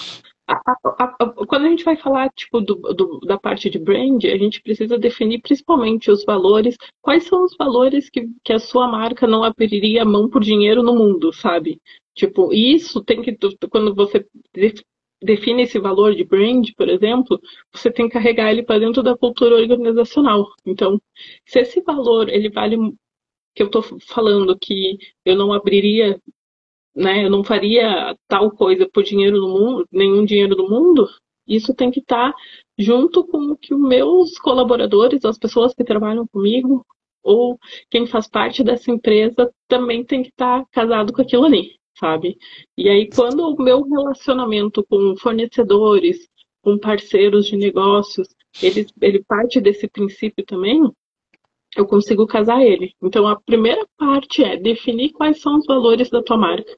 a, 0.50 0.72
a, 0.74 1.04
a, 1.20 1.46
quando 1.46 1.66
a 1.66 1.68
gente 1.68 1.84
vai 1.84 1.96
falar 1.96 2.28
tipo 2.30 2.60
do, 2.60 2.74
do, 2.74 3.20
da 3.20 3.38
parte 3.38 3.70
de 3.70 3.78
brand, 3.78 4.24
a 4.24 4.36
gente 4.36 4.60
precisa 4.60 4.98
definir 4.98 5.40
principalmente 5.40 6.10
os 6.10 6.24
valores. 6.24 6.76
Quais 7.00 7.24
são 7.24 7.44
os 7.44 7.54
valores 7.56 8.10
que, 8.10 8.28
que 8.42 8.52
a 8.52 8.58
sua 8.58 8.88
marca 8.88 9.26
não 9.26 9.44
abriria 9.44 10.04
mão 10.04 10.28
por 10.28 10.42
dinheiro 10.42 10.82
no 10.82 10.96
mundo, 10.96 11.32
sabe? 11.32 11.80
Tipo, 12.14 12.52
isso 12.52 13.02
tem 13.04 13.22
que 13.22 13.36
quando 13.70 13.94
você 13.94 14.26
define 15.22 15.62
esse 15.62 15.78
valor 15.78 16.14
de 16.14 16.24
brand, 16.24 16.68
por 16.76 16.88
exemplo, 16.88 17.40
você 17.72 17.90
tem 17.90 18.06
que 18.06 18.14
carregar 18.14 18.50
ele 18.50 18.62
para 18.62 18.80
dentro 18.80 19.02
da 19.02 19.16
cultura 19.16 19.56
organizacional. 19.56 20.46
Então, 20.66 21.00
se 21.46 21.60
esse 21.60 21.80
valor 21.82 22.28
ele 22.28 22.50
vale 22.50 22.76
que 23.54 23.62
eu 23.62 23.66
estou 23.66 23.82
falando 24.08 24.58
que 24.58 24.98
eu 25.24 25.36
não 25.36 25.52
abriria 25.52 26.20
né, 26.94 27.24
eu 27.24 27.30
não 27.30 27.44
faria 27.44 28.16
tal 28.28 28.50
coisa 28.50 28.88
por 28.92 29.02
dinheiro 29.02 29.40
no 29.40 29.48
mundo, 29.48 29.88
nenhum 29.92 30.24
dinheiro 30.24 30.56
do 30.56 30.68
mundo, 30.68 31.08
isso 31.46 31.74
tem 31.74 31.90
que 31.90 32.00
estar 32.00 32.32
tá 32.32 32.38
junto 32.78 33.26
com 33.26 33.38
o 33.52 33.56
que 33.56 33.74
os 33.74 33.80
meus 33.80 34.38
colaboradores, 34.38 35.24
as 35.24 35.38
pessoas 35.38 35.74
que 35.74 35.84
trabalham 35.84 36.26
comigo, 36.26 36.84
ou 37.22 37.58
quem 37.90 38.06
faz 38.06 38.28
parte 38.28 38.62
dessa 38.64 38.90
empresa, 38.90 39.52
também 39.68 40.04
tem 40.04 40.22
que 40.22 40.30
estar 40.30 40.60
tá 40.60 40.66
casado 40.72 41.12
com 41.12 41.22
aquilo 41.22 41.44
ali, 41.44 41.76
sabe? 42.00 42.38
E 42.76 42.88
aí, 42.88 43.08
quando 43.14 43.40
o 43.40 43.62
meu 43.62 43.82
relacionamento 43.82 44.84
com 44.88 45.14
fornecedores, 45.16 46.26
com 46.62 46.78
parceiros 46.78 47.46
de 47.46 47.56
negócios, 47.56 48.26
ele, 48.62 48.86
ele 49.00 49.22
parte 49.22 49.60
desse 49.60 49.86
princípio 49.86 50.44
também, 50.44 50.82
eu 51.76 51.86
consigo 51.86 52.26
casar 52.26 52.64
ele. 52.64 52.94
Então, 53.02 53.28
a 53.28 53.40
primeira 53.40 53.86
parte 53.96 54.42
é 54.42 54.56
definir 54.56 55.10
quais 55.12 55.40
são 55.40 55.58
os 55.58 55.66
valores 55.66 56.10
da 56.10 56.22
tua 56.22 56.36
marca. 56.36 56.76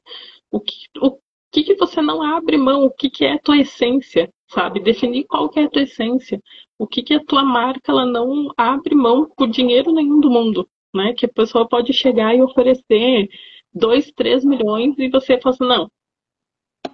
O 0.51 0.61
que, 0.61 0.75
o 1.01 1.19
que, 1.51 1.63
que 1.63 1.77
você 1.77 2.03
não 2.03 2.23
abre 2.23 2.59
mão, 2.59 2.85
o 2.85 2.91
que, 2.91 3.09
que 3.09 3.25
é 3.25 3.35
a 3.35 3.39
tua 3.39 3.59
essência, 3.59 4.29
sabe? 4.49 4.81
Definir 4.81 5.25
qual 5.25 5.49
que 5.49 5.61
é 5.61 5.65
a 5.65 5.71
tua 5.71 5.83
essência. 5.83 6.43
O 6.79 6.87
que, 6.87 7.03
que 7.03 7.15
a 7.15 7.25
tua 7.25 7.45
marca 7.45 7.93
ela 7.93 8.05
não 8.05 8.49
abre 8.57 8.95
mão 8.95 9.31
por 9.37 9.49
dinheiro 9.49 9.93
nenhum 9.93 10.21
do 10.21 10.31
mundo, 10.31 10.69
né? 10.95 11.15
Que 11.15 11.27
a 11.27 11.33
pessoa 11.33 11.67
pode 11.67 11.93
chegar 11.93 12.35
e 12.35 12.43
oferecer 12.43 13.29
2, 13.75 14.13
3 14.13 14.45
milhões 14.45 14.95
e 14.99 15.09
você 15.09 15.41
fala 15.41 15.55
assim, 15.55 15.65
não, 15.65 15.91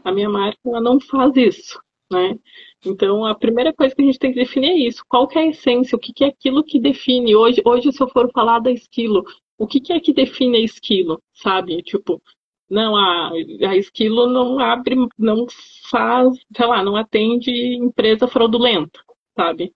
a 0.04 0.12
minha 0.12 0.28
marca 0.28 0.58
ela 0.64 0.80
não 0.80 1.00
faz 1.00 1.36
isso, 1.36 1.80
né? 2.10 2.38
Então, 2.84 3.24
a 3.24 3.34
primeira 3.34 3.72
coisa 3.72 3.94
que 3.94 4.02
a 4.02 4.04
gente 4.04 4.18
tem 4.18 4.32
que 4.32 4.38
definir 4.38 4.70
é 4.70 4.76
isso. 4.76 5.02
Qual 5.08 5.28
é 5.34 5.38
a 5.40 5.46
essência? 5.46 5.96
O 5.96 5.98
que, 5.98 6.12
que 6.12 6.24
é 6.24 6.28
aquilo 6.28 6.64
que 6.64 6.78
define? 6.78 7.34
Hoje, 7.34 7.60
hoje, 7.64 7.92
se 7.92 8.02
eu 8.02 8.08
for 8.08 8.30
falar 8.32 8.60
da 8.60 8.70
esquilo, 8.70 9.24
o 9.58 9.66
que, 9.66 9.80
que 9.80 9.92
é 9.92 10.00
que 10.00 10.12
define 10.12 10.58
a 10.58 10.60
esquilo, 10.60 11.20
sabe? 11.34 11.82
Tipo, 11.82 12.22
não, 12.70 12.96
a, 12.96 13.30
a 13.30 13.76
esquilo 13.76 14.26
não 14.28 14.58
abre, 14.58 14.94
não 15.18 15.46
faz, 15.90 16.38
sei 16.56 16.66
lá, 16.66 16.82
não 16.84 16.96
atende 16.96 17.50
empresa 17.50 18.28
fraudulenta, 18.28 19.00
sabe? 19.36 19.72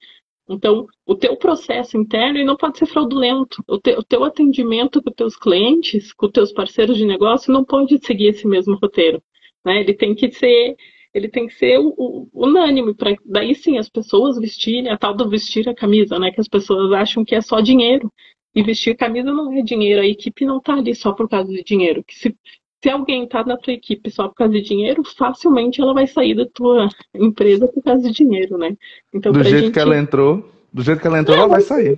Então, 0.49 0.87
o 1.07 1.15
teu 1.15 1.37
processo 1.37 1.97
interno 1.97 2.45
não 2.45 2.57
pode 2.57 2.79
ser 2.79 2.87
fraudulento. 2.87 3.63
O, 3.69 3.79
te, 3.79 3.93
o 3.93 4.03
teu 4.03 4.25
atendimento 4.25 5.03
com 5.03 5.11
os 5.11 5.17
teus 5.17 5.37
clientes, 5.37 6.13
com 6.13 6.27
os 6.27 6.33
teus 6.33 6.53
parceiros 6.53 6.97
de 6.97 7.05
negócio, 7.05 7.53
não 7.53 7.65
pode 7.65 7.99
seguir 8.05 8.29
esse 8.29 8.47
mesmo 8.47 8.77
roteiro. 8.77 9.23
Né? 9.65 9.81
Ele 9.81 9.95
tem 9.95 10.15
que 10.15 10.31
ser 10.33 10.77
ele 11.15 11.29
tem 11.29 11.47
que 11.47 11.55
ser 11.55 11.79
o, 11.79 11.89
o, 11.97 12.29
unânime, 12.33 12.95
para 12.95 13.15
daí 13.27 13.55
sim 13.55 13.77
as 13.77 13.89
pessoas 13.89 14.39
vestirem, 14.39 14.91
a 14.91 14.97
tal 14.97 15.15
do 15.15 15.29
vestir 15.29 15.69
a 15.69 15.75
camisa, 15.75 16.19
né? 16.19 16.31
Que 16.31 16.41
as 16.41 16.49
pessoas 16.49 16.91
acham 16.93 17.23
que 17.25 17.35
é 17.35 17.41
só 17.43 17.61
dinheiro. 17.61 18.11
E 18.55 18.63
vestir 18.63 18.97
camisa 18.97 19.33
não 19.33 19.53
é 19.53 19.63
dinheiro, 19.63 20.03
a 20.03 20.07
equipe 20.07 20.45
não 20.45 20.59
está 20.59 20.75
ali 20.75 20.95
só 20.95 21.13
por 21.13 21.29
causa 21.29 21.51
de 21.51 21.63
dinheiro. 21.63 22.05
Que 22.05 22.15
se, 22.15 22.37
se 22.83 22.91
alguém 22.91 23.25
está 23.25 23.45
na 23.45 23.57
tua 23.57 23.73
equipe 23.73 24.11
só 24.11 24.29
por 24.29 24.35
causa 24.35 24.55
de 24.55 24.63
dinheiro, 24.63 25.03
facilmente 25.17 25.81
ela 25.81 25.95
vai 25.95 26.07
sair 26.07 26.35
da 26.35 26.47
tua 26.47 26.89
empresa 27.15 27.69
por 27.69 27.83
causa 27.83 28.03
de 28.03 28.13
dinheiro, 28.13 28.59
né? 28.59 28.77
Então, 29.15 29.33
do 29.33 29.43
jeito 29.43 29.67
gente... 29.67 29.73
que 29.73 29.79
ela 29.79 29.97
entrou, 29.97 30.45
do 30.73 30.83
jeito 30.83 31.01
que 31.01 31.07
ela 31.07 31.21
entrou, 31.21 31.37
ela 31.37 31.47
vai 31.47 31.61
sair 31.61 31.97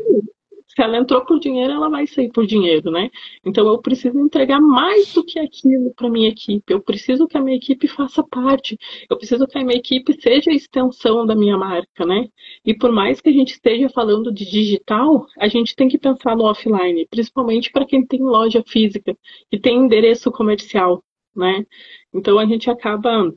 se 0.67 0.83
ela 0.83 0.99
entrou 0.99 1.25
por 1.25 1.39
dinheiro, 1.39 1.73
ela 1.73 1.89
vai 1.89 2.07
sair 2.07 2.31
por 2.33 2.47
dinheiro, 2.47 2.91
né? 2.91 3.11
Então 3.45 3.67
eu 3.69 3.79
preciso 3.81 4.19
entregar 4.19 4.61
mais 4.61 5.13
do 5.13 5.25
que 5.25 5.39
aquilo 5.39 5.93
para 5.95 6.11
minha 6.11 6.29
equipe. 6.29 6.73
Eu 6.73 6.81
preciso 6.81 7.27
que 7.29 7.37
a 7.37 7.41
minha 7.41 7.57
equipe 7.57 7.87
faça 7.87 8.25
parte. 8.25 8.77
Eu 9.09 9.17
preciso 9.17 9.47
que 9.47 9.57
a 9.57 9.65
minha 9.65 9.79
equipe 9.79 10.21
seja 10.21 10.51
a 10.51 10.55
extensão 10.55 11.25
da 11.27 11.35
minha 11.37 11.57
marca, 11.57 12.05
né? 12.05 12.29
E 12.65 12.75
por 12.75 12.91
mais 12.91 13.21
que 13.21 13.29
a 13.29 13.33
gente 13.33 13.53
esteja 13.53 13.89
falando 13.89 14.33
de 14.33 14.45
digital, 14.45 15.27
a 15.39 15.49
gente 15.49 15.77
tem 15.77 15.89
que 15.89 15.99
pensar 15.99 16.37
no 16.37 16.45
offline, 16.45 17.07
principalmente 17.09 17.71
para 17.71 17.87
quem 17.87 18.05
tem 18.05 18.21
loja 18.21 18.63
física 18.67 19.17
e 19.53 19.59
tem 19.59 19.77
endereço 19.79 20.31
comercial, 20.33 21.05
né? 21.37 21.65
Então 22.13 22.39
a 22.39 22.47
gente 22.47 22.69
acaba 22.71 23.33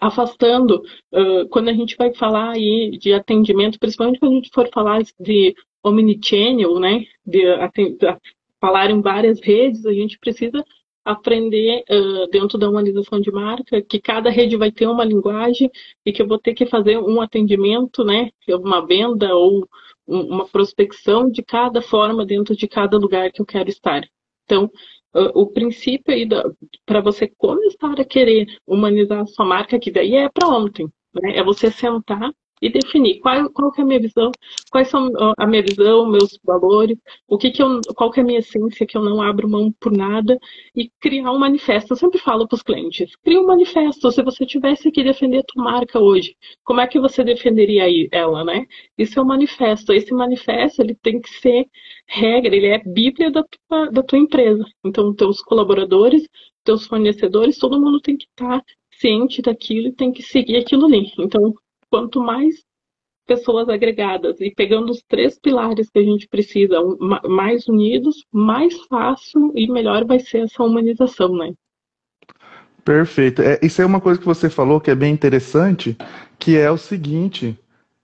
afastando 0.00 0.82
uh, 1.12 1.48
quando 1.50 1.68
a 1.68 1.72
gente 1.72 1.96
vai 1.96 2.14
falar 2.14 2.52
aí 2.52 2.96
de 2.98 3.12
atendimento, 3.12 3.78
principalmente 3.78 4.18
quando 4.18 4.32
a 4.32 4.36
gente 4.36 4.50
for 4.52 4.68
falar 4.72 5.02
de 5.20 5.54
omnichannel, 5.84 6.80
né, 6.80 7.04
de, 7.24 7.42
de 7.42 8.16
falar 8.60 8.90
em 8.90 9.00
várias 9.00 9.40
redes, 9.40 9.84
a 9.84 9.92
gente 9.92 10.18
precisa 10.18 10.64
aprender 11.04 11.84
uh, 11.90 12.30
dentro 12.30 12.58
da 12.58 12.68
humanização 12.68 13.20
de 13.20 13.30
marca 13.30 13.82
que 13.82 14.00
cada 14.00 14.30
rede 14.30 14.56
vai 14.56 14.70
ter 14.70 14.86
uma 14.86 15.04
linguagem 15.04 15.70
e 16.04 16.12
que 16.12 16.22
eu 16.22 16.26
vou 16.26 16.38
ter 16.38 16.54
que 16.54 16.66
fazer 16.66 16.98
um 16.98 17.20
atendimento, 17.20 18.04
né, 18.04 18.30
uma 18.48 18.86
venda 18.86 19.34
ou 19.34 19.68
uma 20.06 20.46
prospecção 20.46 21.30
de 21.30 21.42
cada 21.42 21.80
forma 21.80 22.26
dentro 22.26 22.56
de 22.56 22.66
cada 22.66 22.98
lugar 22.98 23.30
que 23.30 23.40
eu 23.40 23.46
quero 23.46 23.68
estar. 23.68 24.02
Então, 24.44 24.70
o 25.12 25.46
princípio 25.46 26.14
aí 26.14 26.28
para 26.86 27.00
você 27.00 27.28
começar 27.36 27.98
a 27.98 28.04
querer 28.04 28.46
humanizar 28.66 29.20
a 29.20 29.26
sua 29.26 29.44
marca, 29.44 29.78
que 29.78 29.90
daí 29.90 30.14
é 30.14 30.28
para 30.28 30.48
ontem, 30.48 30.86
né, 31.14 31.36
é 31.36 31.42
você 31.42 31.70
sentar 31.70 32.30
e 32.60 32.68
definir 32.68 33.20
qual, 33.20 33.50
qual 33.50 33.72
que 33.72 33.80
é 33.80 33.84
a 33.84 33.86
minha 33.86 34.00
visão, 34.00 34.30
quais 34.70 34.88
são 34.88 35.10
a 35.38 35.46
minha 35.46 35.62
visão, 35.62 36.06
meus 36.06 36.38
valores, 36.44 36.98
o 37.28 37.38
que 37.38 37.50
que 37.50 37.62
eu, 37.62 37.80
qual 37.96 38.10
que 38.10 38.20
é 38.20 38.22
a 38.22 38.26
minha 38.26 38.38
essência 38.40 38.86
que 38.86 38.96
eu 38.96 39.02
não 39.02 39.22
abro 39.22 39.48
mão 39.48 39.72
por 39.80 39.92
nada 39.92 40.38
e 40.74 40.90
criar 41.00 41.32
um 41.32 41.38
manifesto. 41.38 41.92
Eu 41.92 41.96
sempre 41.96 42.18
falo 42.18 42.46
para 42.46 42.56
os 42.56 42.62
clientes, 42.62 43.14
cria 43.24 43.40
um 43.40 43.46
manifesto. 43.46 44.10
Se 44.12 44.22
você 44.22 44.44
tivesse 44.46 44.90
que 44.90 45.02
defender 45.02 45.38
a 45.38 45.44
tua 45.44 45.64
marca 45.64 45.98
hoje, 45.98 46.36
como 46.64 46.80
é 46.80 46.86
que 46.86 47.00
você 47.00 47.24
defenderia 47.24 47.84
ela, 48.12 48.44
né? 48.44 48.66
Isso 48.98 49.18
é 49.18 49.22
um 49.22 49.26
manifesto. 49.26 49.92
Esse 49.92 50.12
manifesto 50.12 50.82
ele 50.82 50.94
tem 50.94 51.20
que 51.20 51.30
ser 51.30 51.66
regra, 52.06 52.54
ele 52.54 52.66
é 52.66 52.78
bíblia 52.84 53.30
da 53.30 53.44
tua, 53.44 53.90
da 53.90 54.02
tua 54.02 54.18
empresa. 54.18 54.64
Então, 54.84 55.14
teus 55.14 55.42
colaboradores, 55.42 56.26
teus 56.64 56.86
fornecedores, 56.86 57.58
todo 57.58 57.80
mundo 57.80 58.00
tem 58.00 58.16
que 58.16 58.26
estar 58.26 58.62
ciente 58.92 59.40
daquilo 59.42 59.88
e 59.88 59.92
tem 59.92 60.12
que 60.12 60.22
seguir 60.22 60.56
aquilo 60.56 60.86
ali. 60.86 61.12
Então, 61.18 61.54
quanto 61.90 62.20
mais 62.20 62.54
pessoas 63.26 63.68
agregadas 63.68 64.40
e 64.40 64.50
pegando 64.50 64.90
os 64.90 65.02
três 65.02 65.38
pilares 65.38 65.88
que 65.88 65.98
a 65.98 66.02
gente 66.02 66.26
precisa, 66.26 66.76
mais 67.28 67.68
unidos, 67.68 68.24
mais 68.32 68.74
fácil 68.86 69.52
e 69.54 69.70
melhor 69.70 70.04
vai 70.04 70.18
ser 70.18 70.44
essa 70.44 70.62
humanização, 70.62 71.36
né? 71.36 71.52
Perfeito. 72.84 73.42
É, 73.42 73.58
isso 73.62 73.80
é 73.80 73.86
uma 73.86 74.00
coisa 74.00 74.18
que 74.18 74.26
você 74.26 74.50
falou 74.50 74.80
que 74.80 74.90
é 74.90 74.94
bem 74.94 75.12
interessante, 75.12 75.96
que 76.38 76.56
é 76.56 76.70
o 76.70 76.78
seguinte: 76.78 77.56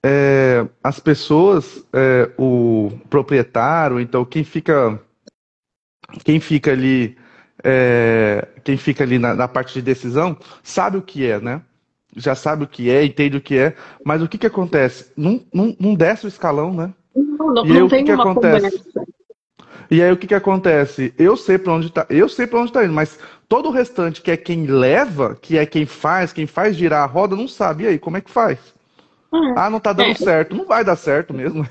é, 0.04 0.64
as 0.82 1.00
pessoas, 1.00 1.84
é, 1.92 2.30
o 2.38 2.92
proprietário, 3.10 3.98
então 3.98 4.24
quem 4.24 4.44
fica, 4.44 5.00
quem 6.24 6.38
fica 6.38 6.70
ali, 6.70 7.16
é, 7.64 8.46
quem 8.62 8.76
fica 8.76 9.02
ali 9.02 9.18
na, 9.18 9.34
na 9.34 9.48
parte 9.48 9.74
de 9.74 9.82
decisão, 9.82 10.36
sabe 10.62 10.98
o 10.98 11.02
que 11.02 11.26
é, 11.26 11.40
né? 11.40 11.62
Já 12.16 12.34
sabe 12.34 12.64
o 12.64 12.66
que 12.66 12.90
é, 12.90 13.04
entende 13.04 13.36
o 13.36 13.40
que 13.40 13.56
é, 13.56 13.74
mas 14.04 14.22
o 14.22 14.28
que, 14.28 14.38
que 14.38 14.46
acontece? 14.46 15.12
Não, 15.16 15.40
não, 15.52 15.76
não 15.78 15.94
desce 15.94 16.24
o 16.24 16.28
escalão, 16.28 16.72
né? 16.72 16.92
Não, 17.14 17.52
não, 17.52 17.66
e 17.66 17.72
aí, 17.72 17.78
não 17.78 17.86
o 17.86 17.90
que, 17.90 18.02
que 18.02 18.10
acontece? 18.10 18.78
Conversa. 18.78 19.06
E 19.90 20.02
aí 20.02 20.10
o 20.10 20.16
que, 20.16 20.26
que 20.26 20.34
acontece? 20.34 21.14
Eu 21.16 21.36
sei 21.36 21.58
para 21.58 21.72
onde 21.72 21.90
tá, 21.90 22.06
eu 22.10 22.28
sei 22.28 22.46
para 22.46 22.60
onde 22.60 22.72
tá 22.72 22.84
indo, 22.84 22.92
mas 22.92 23.18
todo 23.48 23.68
o 23.68 23.72
restante, 23.72 24.20
que 24.20 24.30
é 24.30 24.36
quem 24.36 24.66
leva, 24.66 25.36
que 25.40 25.56
é 25.56 25.64
quem 25.64 25.86
faz, 25.86 26.32
quem 26.32 26.46
faz 26.46 26.76
girar 26.76 27.04
a 27.04 27.06
roda, 27.06 27.36
não 27.36 27.46
sabe. 27.46 27.84
E 27.84 27.86
aí, 27.88 27.98
como 27.98 28.16
é 28.16 28.20
que 28.20 28.30
faz? 28.30 28.58
Ah, 29.56 29.68
não 29.70 29.80
tá 29.80 29.92
dando 29.92 30.10
é. 30.10 30.14
certo. 30.14 30.56
Não 30.56 30.66
vai 30.66 30.84
dar 30.84 30.96
certo 30.96 31.34
mesmo. 31.34 31.66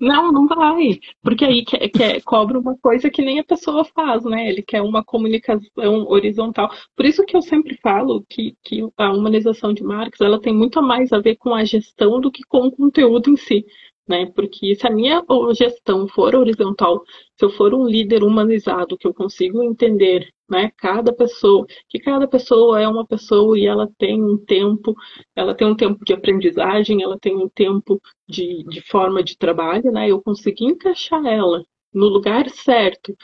Não, 0.00 0.32
não 0.32 0.46
vai. 0.46 0.98
Porque 1.22 1.44
aí 1.44 1.62
quer, 1.62 1.88
quer, 1.90 2.22
cobra 2.22 2.58
uma 2.58 2.76
coisa 2.78 3.10
que 3.10 3.20
nem 3.20 3.38
a 3.38 3.44
pessoa 3.44 3.84
faz, 3.84 4.24
né? 4.24 4.48
Ele 4.48 4.62
quer 4.62 4.80
uma 4.80 5.04
comunicação 5.04 5.60
horizontal. 6.08 6.70
Por 6.96 7.04
isso 7.04 7.24
que 7.26 7.36
eu 7.36 7.42
sempre 7.42 7.78
falo 7.82 8.24
que, 8.28 8.56
que 8.62 8.80
a 8.96 9.12
humanização 9.12 9.74
de 9.74 9.82
marcas 9.82 10.20
ela 10.20 10.40
tem 10.40 10.54
muito 10.54 10.80
mais 10.80 11.12
a 11.12 11.18
ver 11.18 11.36
com 11.36 11.54
a 11.54 11.64
gestão 11.64 12.18
do 12.18 12.30
que 12.30 12.42
com 12.48 12.68
o 12.68 12.72
conteúdo 12.72 13.30
em 13.30 13.36
si 13.36 13.66
né? 14.10 14.26
Porque 14.34 14.74
se 14.74 14.86
a 14.86 14.90
minha 14.90 15.22
gestão 15.54 16.08
for 16.08 16.34
horizontal, 16.34 17.04
se 17.38 17.44
eu 17.44 17.50
for 17.50 17.72
um 17.72 17.86
líder 17.86 18.24
humanizado, 18.24 18.98
que 18.98 19.06
eu 19.06 19.14
consigo 19.14 19.62
entender, 19.62 20.28
né, 20.50 20.72
cada 20.76 21.12
pessoa, 21.12 21.66
que 21.88 21.98
cada 21.98 22.26
pessoa 22.26 22.80
é 22.80 22.88
uma 22.88 23.06
pessoa 23.06 23.58
e 23.58 23.66
ela 23.66 23.88
tem 23.98 24.22
um 24.22 24.36
tempo, 24.36 24.94
ela 25.34 25.54
tem 25.54 25.66
um 25.66 25.76
tempo 25.76 26.04
de 26.04 26.12
aprendizagem, 26.12 27.02
ela 27.02 27.18
tem 27.18 27.36
um 27.36 27.48
tempo 27.48 28.00
de, 28.28 28.64
de 28.64 28.80
forma 28.82 29.22
de 29.22 29.36
trabalho, 29.38 29.92
né? 29.92 30.10
Eu 30.10 30.20
consegui 30.22 30.64
encaixar 30.64 31.24
ela 31.24 31.64
no 31.92 32.06
lugar 32.06 32.48
certo, 32.50 33.16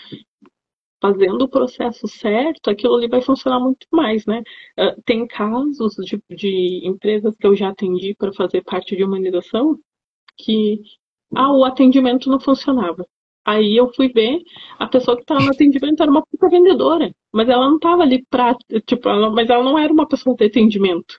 fazendo 1.00 1.42
o 1.42 1.48
processo 1.48 2.08
certo, 2.08 2.70
aquilo 2.70 2.94
ali 2.96 3.08
vai 3.08 3.22
funcionar 3.22 3.60
muito 3.60 3.86
mais, 3.92 4.24
né? 4.26 4.42
Uh, 4.78 5.00
tem 5.04 5.26
casos 5.26 5.94
de, 5.96 6.20
de, 6.30 6.86
empresas 6.86 7.34
que 7.36 7.46
eu 7.46 7.54
já 7.54 7.68
atendi 7.68 8.14
para 8.14 8.32
fazer 8.32 8.62
parte 8.62 8.96
de 8.96 9.04
humanização 9.04 9.78
que 10.36 10.80
ah, 11.34 11.52
o 11.52 11.64
atendimento 11.64 12.30
não 12.30 12.40
funcionava. 12.40 13.06
Aí 13.46 13.76
eu 13.76 13.92
fui 13.94 14.08
ver, 14.08 14.42
a 14.76 14.88
pessoa 14.88 15.16
que 15.16 15.22
estava 15.22 15.40
no 15.40 15.50
atendimento 15.50 16.02
era 16.02 16.10
uma 16.10 16.26
puta 16.26 16.48
vendedora, 16.48 17.12
mas 17.32 17.48
ela 17.48 17.68
não 17.68 17.76
estava 17.76 18.02
ali 18.02 18.24
pra, 18.28 18.56
tipo, 18.84 19.08
ela, 19.08 19.30
mas 19.30 19.48
ela 19.48 19.62
não 19.62 19.78
era 19.78 19.92
uma 19.92 20.08
pessoa 20.08 20.34
de 20.34 20.46
atendimento, 20.46 21.16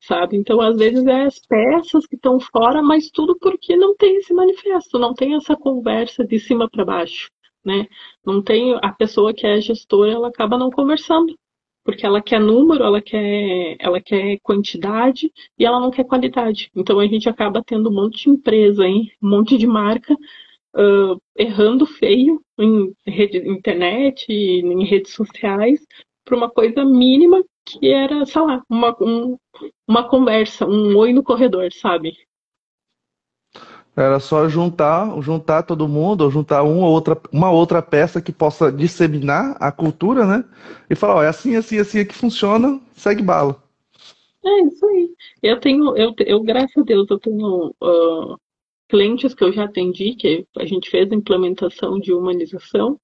sabe? 0.00 0.38
Então, 0.38 0.62
às 0.62 0.78
vezes, 0.78 1.04
é 1.06 1.24
as 1.24 1.38
peças 1.40 2.06
que 2.06 2.16
estão 2.16 2.40
fora, 2.40 2.82
mas 2.82 3.10
tudo 3.10 3.36
porque 3.38 3.76
não 3.76 3.94
tem 3.94 4.16
esse 4.16 4.32
manifesto, 4.32 4.98
não 4.98 5.12
tem 5.12 5.34
essa 5.34 5.54
conversa 5.54 6.24
de 6.26 6.38
cima 6.40 6.70
para 6.70 6.86
baixo, 6.86 7.30
né? 7.62 7.86
Não 8.24 8.42
tem, 8.42 8.74
a 8.80 8.92
pessoa 8.92 9.34
que 9.34 9.46
é 9.46 9.60
gestora, 9.60 10.12
ela 10.12 10.28
acaba 10.28 10.56
não 10.56 10.70
conversando, 10.70 11.36
porque 11.84 12.06
ela 12.06 12.22
quer 12.22 12.40
número, 12.40 12.82
ela 12.82 13.02
quer, 13.02 13.76
ela 13.78 14.00
quer 14.00 14.38
quantidade 14.42 15.30
e 15.58 15.66
ela 15.66 15.80
não 15.80 15.90
quer 15.90 16.04
qualidade. 16.04 16.70
Então 16.74 16.98
a 16.98 17.06
gente 17.06 17.28
acaba 17.28 17.62
tendo 17.62 17.90
um 17.90 17.94
monte 17.94 18.24
de 18.24 18.30
empresa, 18.30 18.86
hein? 18.86 19.10
um 19.22 19.28
monte 19.28 19.58
de 19.58 19.66
marca 19.66 20.16
uh, 20.78 21.20
errando 21.36 21.86
feio 21.86 22.40
em 22.58 22.94
rede, 23.06 23.38
internet, 23.38 24.26
em 24.30 24.84
redes 24.84 25.12
sociais, 25.12 25.84
por 26.24 26.36
uma 26.36 26.48
coisa 26.48 26.84
mínima 26.84 27.42
que 27.64 27.90
era, 27.90 28.24
sei 28.24 28.40
lá, 28.40 28.62
uma, 28.68 28.96
um, 29.00 29.36
uma 29.86 30.08
conversa, 30.08 30.66
um 30.66 30.96
oi 30.96 31.12
no 31.12 31.22
corredor, 31.22 31.70
sabe? 31.72 32.16
Era 33.94 34.20
só 34.20 34.48
juntar, 34.48 35.20
juntar 35.20 35.64
todo 35.64 35.88
mundo, 35.88 36.22
ou 36.22 36.30
juntar 36.30 36.62
uma 36.62 36.88
outra, 36.88 37.20
uma 37.32 37.50
outra 37.50 37.82
peça 37.82 38.22
que 38.22 38.32
possa 38.32 38.70
disseminar 38.70 39.56
a 39.58 39.72
cultura, 39.72 40.24
né? 40.24 40.44
E 40.88 40.94
falar, 40.94 41.16
ó, 41.16 41.22
é 41.22 41.28
assim, 41.28 41.56
assim, 41.56 41.78
assim 41.78 41.98
é 41.98 42.04
que 42.04 42.14
funciona, 42.14 42.80
segue 42.92 43.22
bala. 43.22 43.60
É 44.44 44.62
isso 44.62 44.86
aí. 44.86 45.10
Eu 45.42 45.58
tenho, 45.58 45.96
eu, 45.96 46.14
eu 46.20 46.40
graças 46.42 46.78
a 46.78 46.82
Deus, 46.82 47.10
eu 47.10 47.18
tenho 47.18 47.74
uh, 47.82 48.38
clientes 48.88 49.34
que 49.34 49.44
eu 49.44 49.52
já 49.52 49.64
atendi, 49.64 50.14
que 50.14 50.46
a 50.56 50.64
gente 50.64 50.90
fez 50.90 51.10
a 51.10 51.14
implementação 51.14 51.98
de 51.98 52.12
humanização, 52.12 52.98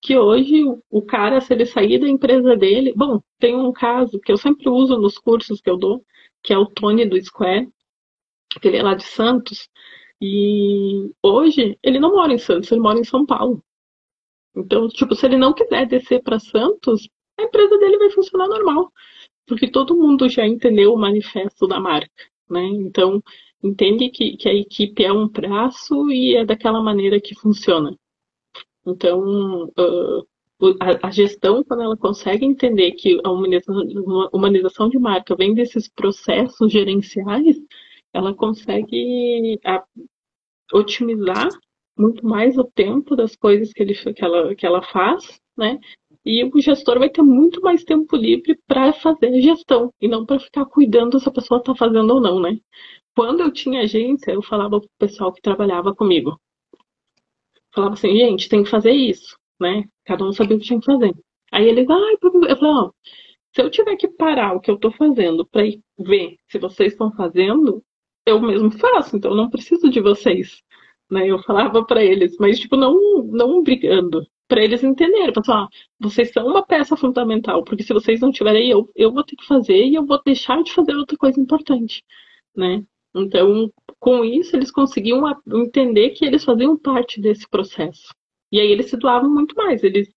que 0.00 0.16
hoje 0.16 0.64
o 0.90 1.02
cara, 1.02 1.40
se 1.40 1.52
ele 1.52 1.66
sair 1.66 1.98
da 1.98 2.08
empresa 2.08 2.56
dele, 2.56 2.92
bom, 2.94 3.20
tem 3.38 3.54
um 3.56 3.72
caso 3.72 4.20
que 4.20 4.30
eu 4.30 4.36
sempre 4.36 4.68
uso 4.68 4.96
nos 4.96 5.18
cursos 5.18 5.60
que 5.60 5.70
eu 5.70 5.76
dou, 5.76 6.04
que 6.42 6.52
é 6.52 6.58
o 6.58 6.66
Tony 6.66 7.04
do 7.06 7.20
Square, 7.22 7.68
que 8.60 8.68
ele 8.68 8.76
é 8.76 8.82
lá 8.82 8.94
de 8.94 9.04
Santos, 9.04 9.68
e 10.20 11.12
hoje 11.22 11.78
ele 11.82 11.98
não 11.98 12.12
mora 12.12 12.32
em 12.32 12.38
Santos, 12.38 12.70
ele 12.70 12.80
mora 12.80 12.98
em 12.98 13.04
São 13.04 13.24
Paulo. 13.26 13.62
Então, 14.56 14.88
tipo, 14.88 15.14
se 15.14 15.26
ele 15.26 15.36
não 15.36 15.52
quiser 15.52 15.86
descer 15.86 16.22
para 16.22 16.38
Santos, 16.38 17.08
a 17.38 17.44
empresa 17.44 17.78
dele 17.78 17.98
vai 17.98 18.10
funcionar 18.10 18.48
normal, 18.48 18.92
porque 19.46 19.70
todo 19.70 19.96
mundo 19.96 20.28
já 20.28 20.46
entendeu 20.46 20.92
o 20.92 20.98
manifesto 20.98 21.66
da 21.66 21.78
marca, 21.78 22.24
né? 22.50 22.64
Então, 22.66 23.22
entende 23.62 24.08
que, 24.10 24.36
que 24.36 24.48
a 24.48 24.54
equipe 24.54 25.04
é 25.04 25.12
um 25.12 25.28
braço 25.28 26.10
e 26.10 26.36
é 26.36 26.44
daquela 26.44 26.82
maneira 26.82 27.20
que 27.20 27.34
funciona. 27.34 27.96
Então, 28.86 29.64
uh, 29.66 30.26
a, 30.80 31.08
a, 31.08 31.10
gestão, 31.10 31.62
quando 31.62 31.82
ela 31.82 31.96
consegue 31.96 32.44
entender 32.44 32.92
que 32.92 33.20
a 33.24 33.30
humanização, 33.30 33.82
humanização 34.32 34.88
de 34.88 34.98
marca 34.98 35.36
vem 35.36 35.54
desses 35.54 35.88
processos 35.88 36.72
gerenciais, 36.72 37.56
ela 38.12 38.34
consegue 38.34 39.58
a, 39.64 39.84
otimizar 40.72 41.48
muito 41.96 42.24
mais 42.24 42.56
o 42.56 42.64
tempo 42.64 43.16
das 43.16 43.36
coisas 43.36 43.72
que, 43.72 43.82
ele, 43.82 43.94
que, 43.94 44.24
ela, 44.24 44.54
que 44.54 44.66
ela 44.66 44.82
faz, 44.82 45.40
né? 45.56 45.78
E 46.24 46.44
o 46.44 46.60
gestor 46.60 46.98
vai 46.98 47.08
ter 47.08 47.22
muito 47.22 47.60
mais 47.60 47.84
tempo 47.84 48.16
livre 48.16 48.58
para 48.66 48.92
fazer 48.92 49.28
a 49.28 49.40
gestão 49.40 49.92
e 50.00 50.06
não 50.06 50.26
para 50.26 50.38
ficar 50.38 50.66
cuidando 50.66 51.18
se 51.18 51.28
a 51.28 51.32
pessoa 51.32 51.58
está 51.58 51.74
fazendo 51.74 52.14
ou 52.14 52.20
não, 52.20 52.40
né? 52.40 52.58
Quando 53.18 53.40
eu 53.40 53.50
tinha 53.50 53.80
agência, 53.80 54.30
eu 54.30 54.40
falava 54.40 54.78
para 54.78 54.86
o 54.86 54.90
pessoal 54.96 55.32
que 55.32 55.42
trabalhava 55.42 55.92
comigo, 55.92 56.40
falava 57.74 57.94
assim, 57.94 58.16
gente, 58.16 58.48
tem 58.48 58.62
que 58.62 58.70
fazer 58.70 58.92
isso, 58.92 59.36
né? 59.60 59.82
Cada 60.04 60.24
um 60.24 60.32
sabia 60.32 60.56
o 60.56 60.60
que 60.60 60.66
tinha 60.66 60.78
que 60.78 60.86
fazer. 60.86 61.12
Aí 61.50 61.68
eles, 61.68 61.90
ah, 61.90 62.12
eu 62.22 62.56
falei, 62.56 62.56
ó, 62.62 62.92
se 63.52 63.60
eu 63.60 63.68
tiver 63.70 63.96
que 63.96 64.06
parar 64.06 64.54
o 64.54 64.60
que 64.60 64.70
eu 64.70 64.76
estou 64.76 64.92
fazendo 64.92 65.44
para 65.44 65.66
ir 65.66 65.80
ver 65.98 66.36
se 66.46 66.60
vocês 66.60 66.92
estão 66.92 67.10
fazendo, 67.10 67.82
eu 68.24 68.40
mesmo 68.40 68.70
faço, 68.70 69.16
então 69.16 69.32
eu 69.32 69.36
não 69.36 69.50
preciso 69.50 69.90
de 69.90 70.00
vocês. 70.00 70.62
Né? 71.10 71.26
Eu 71.26 71.42
falava 71.42 71.84
para 71.84 72.04
eles, 72.04 72.36
mas 72.38 72.60
tipo, 72.60 72.76
não, 72.76 73.24
não 73.24 73.64
brigando, 73.64 74.24
para 74.46 74.62
eles 74.62 74.84
entenderem, 74.84 75.32
para 75.32 75.42
falar, 75.42 75.68
vocês 75.98 76.30
são 76.30 76.46
uma 76.46 76.64
peça 76.64 76.96
fundamental, 76.96 77.64
porque 77.64 77.82
se 77.82 77.92
vocês 77.92 78.20
não 78.20 78.30
tiverem, 78.30 78.70
eu, 78.70 78.88
eu 78.94 79.12
vou 79.12 79.24
ter 79.24 79.34
que 79.34 79.44
fazer 79.44 79.86
e 79.86 79.96
eu 79.96 80.06
vou 80.06 80.22
deixar 80.22 80.62
de 80.62 80.72
fazer 80.72 80.94
outra 80.94 81.16
coisa 81.16 81.40
importante, 81.40 82.04
né? 82.54 82.84
Então, 83.20 83.72
com 83.98 84.24
isso, 84.24 84.56
eles 84.56 84.70
conseguiam 84.70 85.22
entender 85.46 86.10
que 86.10 86.24
eles 86.24 86.44
faziam 86.44 86.76
parte 86.76 87.20
desse 87.20 87.48
processo. 87.48 88.14
E 88.50 88.60
aí 88.60 88.70
eles 88.70 88.88
se 88.88 88.96
doavam 88.96 89.30
muito 89.30 89.54
mais. 89.54 89.84
Eles, 89.84 90.08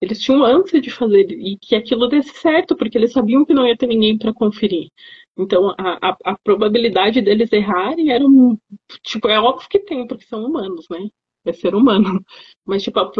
eles 0.00 0.20
tinham 0.20 0.44
ânsia 0.44 0.80
de 0.80 0.90
fazer 0.90 1.30
e 1.30 1.56
que 1.58 1.74
aquilo 1.74 2.06
desse 2.06 2.34
certo, 2.34 2.76
porque 2.76 2.96
eles 2.96 3.12
sabiam 3.12 3.44
que 3.44 3.54
não 3.54 3.66
ia 3.66 3.76
ter 3.76 3.86
ninguém 3.86 4.16
para 4.16 4.32
conferir. 4.32 4.88
Então, 5.36 5.70
a, 5.78 6.10
a, 6.10 6.16
a, 6.24 6.38
probabilidade 6.38 7.20
deles 7.20 7.52
errarem 7.52 8.10
era, 8.10 8.24
um, 8.24 8.58
tipo, 9.02 9.28
é 9.28 9.40
óbvio 9.40 9.68
que 9.68 9.78
tem, 9.80 10.06
porque 10.06 10.24
são 10.26 10.44
humanos, 10.44 10.86
né? 10.90 11.08
É 11.44 11.52
ser 11.52 11.74
humano. 11.74 12.22
Mas, 12.66 12.82
tipo, 12.82 13.00
a, 13.00 13.10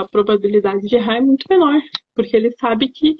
a 0.00 0.08
probabilidade 0.08 0.88
de 0.88 0.96
errar 0.96 1.16
é 1.18 1.20
muito 1.20 1.44
menor, 1.48 1.80
porque 2.14 2.36
ele 2.36 2.50
sabe 2.52 2.88
que 2.88 3.16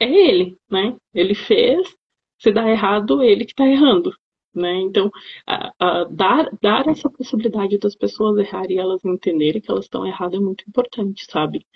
é 0.00 0.06
ele, 0.10 0.56
né? 0.70 0.96
Ele 1.14 1.34
fez, 1.34 1.96
se 2.38 2.52
dá 2.52 2.68
errado, 2.68 3.22
ele 3.22 3.44
que 3.44 3.52
está 3.52 3.66
errando. 3.66 4.14
Né? 4.54 4.80
Então, 4.82 5.10
a, 5.46 5.72
a, 5.78 6.04
dar, 6.04 6.48
dar 6.62 6.86
essa 6.86 7.10
possibilidade 7.10 7.76
das 7.78 7.96
pessoas 7.96 8.38
errarem 8.38 8.76
e 8.76 8.80
elas 8.80 9.04
entenderem 9.04 9.60
que 9.60 9.70
elas 9.70 9.86
estão 9.86 10.06
erradas 10.06 10.38
é 10.38 10.42
muito 10.42 10.64
importante, 10.68 11.24
sabe? 11.26 11.66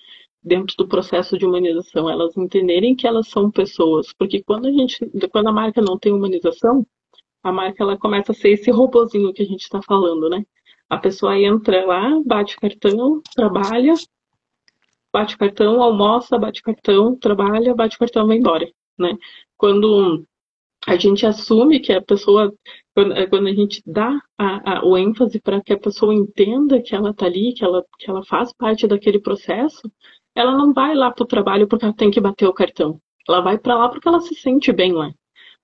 Dentro 0.42 0.76
do 0.76 0.86
processo 0.86 1.36
de 1.36 1.44
humanização, 1.44 2.08
elas 2.08 2.36
entenderem 2.36 2.94
que 2.94 3.06
elas 3.06 3.28
são 3.28 3.50
pessoas, 3.50 4.12
porque 4.12 4.42
quando 4.42 4.66
a 4.66 4.72
gente, 4.72 4.98
quando 5.32 5.48
a 5.48 5.52
marca 5.52 5.82
não 5.82 5.98
tem 5.98 6.12
humanização, 6.12 6.86
a 7.42 7.52
marca 7.52 7.82
ela 7.82 7.98
começa 7.98 8.32
a 8.32 8.34
ser 8.34 8.50
esse 8.50 8.70
robozinho 8.70 9.32
que 9.32 9.42
a 9.42 9.46
gente 9.46 9.62
está 9.62 9.80
falando, 9.82 10.28
né? 10.28 10.44
A 10.88 10.96
pessoa 10.96 11.38
entra 11.38 11.84
lá, 11.84 12.20
bate 12.24 12.56
cartão, 12.56 13.20
trabalha, 13.34 13.94
bate 15.12 15.36
cartão, 15.36 15.82
almoça, 15.82 16.38
bate 16.38 16.62
cartão, 16.62 17.16
trabalha, 17.16 17.74
bate 17.74 17.98
cartão, 17.98 18.26
vai 18.26 18.36
embora, 18.36 18.70
né? 18.98 19.16
Quando 19.56 20.24
a 20.86 20.96
gente 20.96 21.26
assume 21.26 21.80
que 21.80 21.92
a 21.92 22.00
pessoa, 22.00 22.52
quando 22.94 23.46
a 23.46 23.52
gente 23.52 23.82
dá 23.86 24.18
a, 24.38 24.78
a, 24.78 24.84
o 24.84 24.96
ênfase 24.96 25.40
para 25.40 25.60
que 25.60 25.72
a 25.72 25.78
pessoa 25.78 26.14
entenda 26.14 26.80
que 26.80 26.94
ela 26.94 27.10
está 27.10 27.26
ali, 27.26 27.52
que 27.52 27.64
ela, 27.64 27.84
que 27.98 28.08
ela 28.08 28.24
faz 28.24 28.52
parte 28.52 28.86
daquele 28.86 29.18
processo, 29.18 29.90
ela 30.34 30.56
não 30.56 30.72
vai 30.72 30.94
lá 30.94 31.10
para 31.10 31.24
o 31.24 31.26
trabalho 31.26 31.66
porque 31.66 31.84
ela 31.84 31.94
tem 31.94 32.10
que 32.10 32.20
bater 32.20 32.46
o 32.46 32.52
cartão. 32.52 33.00
Ela 33.28 33.40
vai 33.40 33.58
para 33.58 33.76
lá 33.76 33.88
porque 33.88 34.08
ela 34.08 34.20
se 34.20 34.34
sente 34.34 34.72
bem 34.72 34.92
lá. 34.92 35.12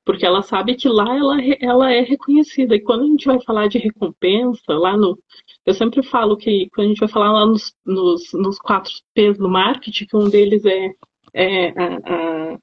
Porque 0.04 0.26
ela 0.26 0.42
sabe 0.42 0.74
que 0.74 0.88
lá 0.88 1.16
ela, 1.16 1.36
ela 1.60 1.92
é 1.92 2.00
reconhecida. 2.00 2.74
E 2.74 2.80
quando 2.80 3.04
a 3.04 3.06
gente 3.06 3.24
vai 3.24 3.40
falar 3.40 3.68
de 3.68 3.78
recompensa, 3.78 4.74
lá 4.74 4.96
no. 4.96 5.18
Eu 5.64 5.72
sempre 5.72 6.02
falo 6.02 6.36
que 6.36 6.68
quando 6.74 6.86
a 6.86 6.88
gente 6.88 7.00
vai 7.00 7.08
falar 7.08 7.32
lá 7.32 7.46
nos, 7.46 7.72
nos, 7.86 8.32
nos 8.34 8.58
quatro 8.58 8.92
P's 9.14 9.38
do 9.38 9.48
marketing, 9.48 10.04
que 10.04 10.16
um 10.16 10.28
deles 10.28 10.62
é, 10.66 10.90
é 11.32 11.68
a, 11.70 12.52
a 12.52 12.58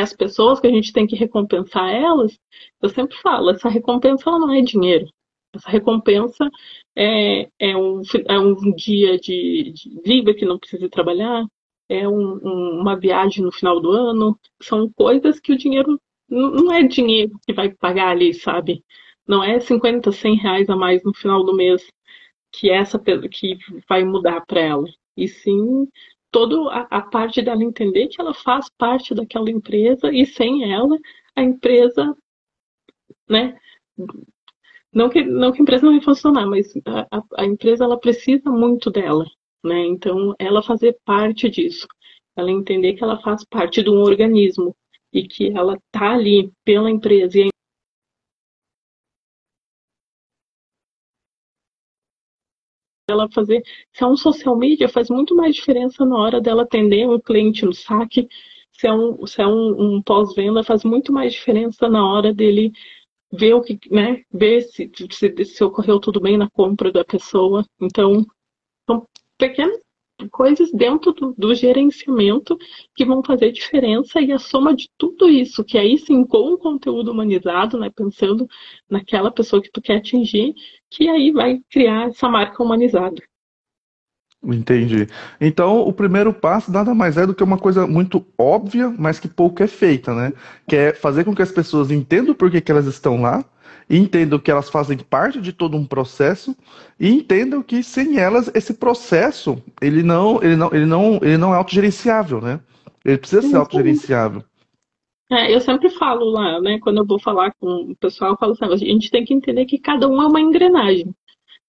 as 0.00 0.12
pessoas 0.14 0.60
que 0.60 0.66
a 0.66 0.70
gente 0.70 0.92
tem 0.92 1.06
que 1.06 1.16
recompensar 1.16 1.88
elas, 1.90 2.38
eu 2.82 2.88
sempre 2.88 3.16
falo, 3.18 3.50
essa 3.50 3.68
recompensa 3.68 4.30
não 4.30 4.52
é 4.52 4.62
dinheiro. 4.62 5.06
Essa 5.54 5.70
recompensa 5.70 6.48
é, 6.96 7.48
é, 7.58 7.76
um, 7.76 8.02
é 8.26 8.38
um 8.38 8.74
dia 8.74 9.18
de, 9.18 9.72
de 10.04 10.34
que 10.34 10.44
não 10.44 10.58
precisa 10.58 10.88
trabalhar, 10.88 11.44
é 11.88 12.08
um, 12.08 12.38
um, 12.42 12.80
uma 12.80 12.96
viagem 12.96 13.44
no 13.44 13.52
final 13.52 13.80
do 13.80 13.90
ano, 13.90 14.38
são 14.62 14.90
coisas 14.92 15.40
que 15.40 15.52
o 15.52 15.58
dinheiro 15.58 16.00
não 16.28 16.72
é 16.72 16.84
dinheiro 16.84 17.32
que 17.44 17.52
vai 17.52 17.70
pagar 17.70 18.10
ali, 18.10 18.32
sabe? 18.32 18.84
Não 19.26 19.42
é 19.42 19.58
50, 19.58 20.12
100 20.12 20.36
reais 20.36 20.70
a 20.70 20.76
mais 20.76 21.02
no 21.02 21.12
final 21.12 21.44
do 21.44 21.54
mês 21.54 21.84
que 22.52 22.70
essa 22.70 22.98
que 22.98 23.58
vai 23.88 24.04
mudar 24.04 24.44
para 24.46 24.60
ela. 24.60 24.86
E 25.16 25.28
sim 25.28 25.88
toda 26.30 26.72
a, 26.72 27.02
parte 27.02 27.42
dela 27.42 27.62
entender 27.62 28.08
que 28.08 28.20
ela 28.20 28.34
faz 28.34 28.68
parte 28.70 29.14
daquela 29.14 29.50
empresa 29.50 30.12
e 30.12 30.24
sem 30.24 30.72
ela 30.72 30.96
a 31.36 31.42
empresa, 31.42 32.16
né? 33.28 33.58
Não 34.92 35.08
que, 35.08 35.22
não 35.22 35.52
que 35.52 35.60
a 35.60 35.62
empresa 35.62 35.84
não 35.84 35.92
vai 35.92 36.02
funcionar, 36.02 36.46
mas 36.46 36.72
a, 36.86 37.18
a, 37.18 37.22
a 37.38 37.44
empresa 37.44 37.84
ela 37.84 37.98
precisa 37.98 38.50
muito 38.50 38.90
dela, 38.90 39.24
né? 39.64 39.86
Então 39.86 40.34
ela 40.38 40.62
fazer 40.62 40.98
parte 41.04 41.48
disso, 41.48 41.86
ela 42.36 42.50
entender 42.50 42.94
que 42.94 43.04
ela 43.04 43.20
faz 43.20 43.44
parte 43.44 43.82
de 43.82 43.90
um 43.90 44.00
organismo 44.00 44.74
e 45.12 45.26
que 45.26 45.48
ela 45.48 45.76
tá 45.90 46.12
ali 46.12 46.52
pela 46.64 46.90
empresa 46.90 47.38
e 47.38 47.42
a 47.42 47.49
ela 53.10 53.28
fazer. 53.30 53.62
Se 53.92 54.02
é 54.04 54.06
um 54.06 54.16
social 54.16 54.56
media, 54.56 54.88
faz 54.88 55.10
muito 55.10 55.34
mais 55.34 55.54
diferença 55.54 56.04
na 56.04 56.16
hora 56.16 56.40
dela 56.40 56.62
atender 56.62 57.08
um 57.08 57.18
cliente 57.18 57.64
no 57.64 57.72
saque. 57.74 58.28
Se 58.72 58.86
é 58.86 58.92
um, 58.92 59.26
se 59.26 59.42
é 59.42 59.46
um, 59.46 59.96
um 59.96 60.02
pós-venda, 60.02 60.64
faz 60.64 60.84
muito 60.84 61.12
mais 61.12 61.32
diferença 61.32 61.88
na 61.88 62.06
hora 62.06 62.32
dele 62.32 62.72
ver 63.32 63.54
o 63.54 63.60
que, 63.60 63.78
né? 63.90 64.22
Ver 64.32 64.62
se, 64.62 64.90
se, 65.10 65.44
se 65.44 65.64
ocorreu 65.64 66.00
tudo 66.00 66.20
bem 66.20 66.36
na 66.38 66.48
compra 66.50 66.90
da 66.90 67.04
pessoa. 67.04 67.64
Então, 67.80 68.24
são 68.88 69.06
pequenas 69.38 69.80
coisas 70.28 70.70
dentro 70.72 71.12
do, 71.12 71.34
do, 71.36 71.54
gerenciamento 71.54 72.58
que 72.94 73.04
vão 73.04 73.22
fazer 73.22 73.52
diferença 73.52 74.20
e 74.20 74.32
a 74.32 74.38
soma 74.38 74.74
de 74.74 74.88
tudo 74.98 75.28
isso, 75.28 75.64
que 75.64 75.78
aí 75.78 75.98
sim 75.98 76.24
com 76.24 76.54
o 76.54 76.58
conteúdo 76.58 77.10
humanizado, 77.10 77.78
né, 77.78 77.90
pensando 77.94 78.48
naquela 78.88 79.30
pessoa 79.30 79.62
que 79.62 79.70
tu 79.70 79.80
quer 79.80 79.96
atingir, 79.96 80.54
que 80.90 81.08
aí 81.08 81.30
vai 81.30 81.60
criar 81.70 82.08
essa 82.08 82.28
marca 82.28 82.62
humanizada. 82.62 83.22
Entendi. 84.42 85.06
Então, 85.38 85.80
o 85.80 85.92
primeiro 85.92 86.32
passo 86.32 86.72
nada 86.72 86.94
mais 86.94 87.18
é 87.18 87.26
do 87.26 87.34
que 87.34 87.44
uma 87.44 87.58
coisa 87.58 87.86
muito 87.86 88.26
óbvia, 88.38 88.88
mas 88.98 89.20
que 89.20 89.28
pouco 89.28 89.62
é 89.62 89.66
feita, 89.66 90.14
né? 90.14 90.32
Que 90.66 90.76
é 90.76 90.94
fazer 90.94 91.24
com 91.24 91.34
que 91.34 91.42
as 91.42 91.52
pessoas 91.52 91.90
entendam 91.90 92.34
por 92.34 92.50
que, 92.50 92.60
que 92.60 92.72
elas 92.72 92.86
estão 92.86 93.20
lá, 93.20 93.44
entendam 93.98 94.38
que 94.38 94.50
elas 94.50 94.70
fazem 94.70 94.96
parte 94.98 95.40
de 95.40 95.52
todo 95.52 95.76
um 95.76 95.84
processo 95.84 96.56
e 96.98 97.08
entendam 97.10 97.62
que 97.62 97.82
sem 97.82 98.18
elas 98.18 98.50
esse 98.54 98.74
processo 98.74 99.60
ele 99.82 100.02
não 100.02 100.42
ele 100.42 100.56
não 100.56 100.70
ele 100.72 100.86
não 100.86 101.14
ele 101.22 101.36
não 101.36 101.52
é 101.52 101.56
autogerenciável, 101.56 102.40
né? 102.40 102.60
Ele 103.04 103.18
precisa 103.18 103.42
ser 103.42 103.56
autogerenciável. 103.56 104.44
É, 105.32 105.54
eu 105.54 105.60
sempre 105.60 105.88
falo 105.90 106.24
lá, 106.30 106.60
né, 106.60 106.80
quando 106.80 106.98
eu 106.98 107.06
vou 107.06 107.20
falar 107.20 107.52
com 107.54 107.92
o 107.92 107.96
pessoal, 107.96 108.32
eu 108.32 108.36
falo 108.36 108.52
assim, 108.52 108.66
a 108.66 108.76
gente 108.76 109.10
tem 109.10 109.24
que 109.24 109.32
entender 109.32 109.64
que 109.64 109.78
cada 109.78 110.08
um 110.08 110.20
é 110.20 110.26
uma 110.26 110.40
engrenagem. 110.40 111.14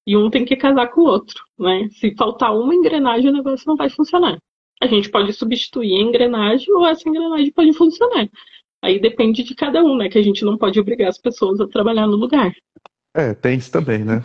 E 0.05 0.17
um 0.17 0.31
tem 0.31 0.43
que 0.43 0.55
casar 0.55 0.88
com 0.88 1.01
o 1.01 1.05
outro, 1.05 1.43
né? 1.60 1.88
Se 1.91 2.15
faltar 2.15 2.55
uma 2.57 2.73
engrenagem, 2.73 3.29
o 3.29 3.34
negócio 3.34 3.67
não 3.67 3.75
vai 3.75 3.88
funcionar. 3.88 4.39
A 4.81 4.88
gente 4.88 5.12
pode 5.12 5.31
substituir 5.34 5.95
a 5.95 6.01
engrenagem 6.01 6.73
ou 6.73 6.88
essa 6.88 7.07
engrenagem 7.07 7.51
pode 7.51 7.71
funcionar. 7.73 8.27
Aí 8.82 9.00
depende 9.00 9.44
de 9.44 9.54
cada 9.54 9.84
um, 9.84 9.96
né? 9.96 10.10
Que 10.10 10.17
a 10.17 10.24
gente 10.24 10.44
não 10.44 10.58
pode 10.58 10.80
obrigar 10.80 11.10
as 11.10 11.17
pessoas 11.17 11.60
a 11.60 11.67
trabalhar 11.67 12.08
no 12.08 12.15
lugar. 12.15 12.52
É, 13.13 13.34
tem 13.34 13.58
isso 13.58 13.72
também, 13.72 14.00
né? 14.00 14.24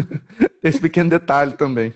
Esse 0.62 0.80
pequeno 0.80 1.08
detalhe 1.08 1.52
também. 1.56 1.94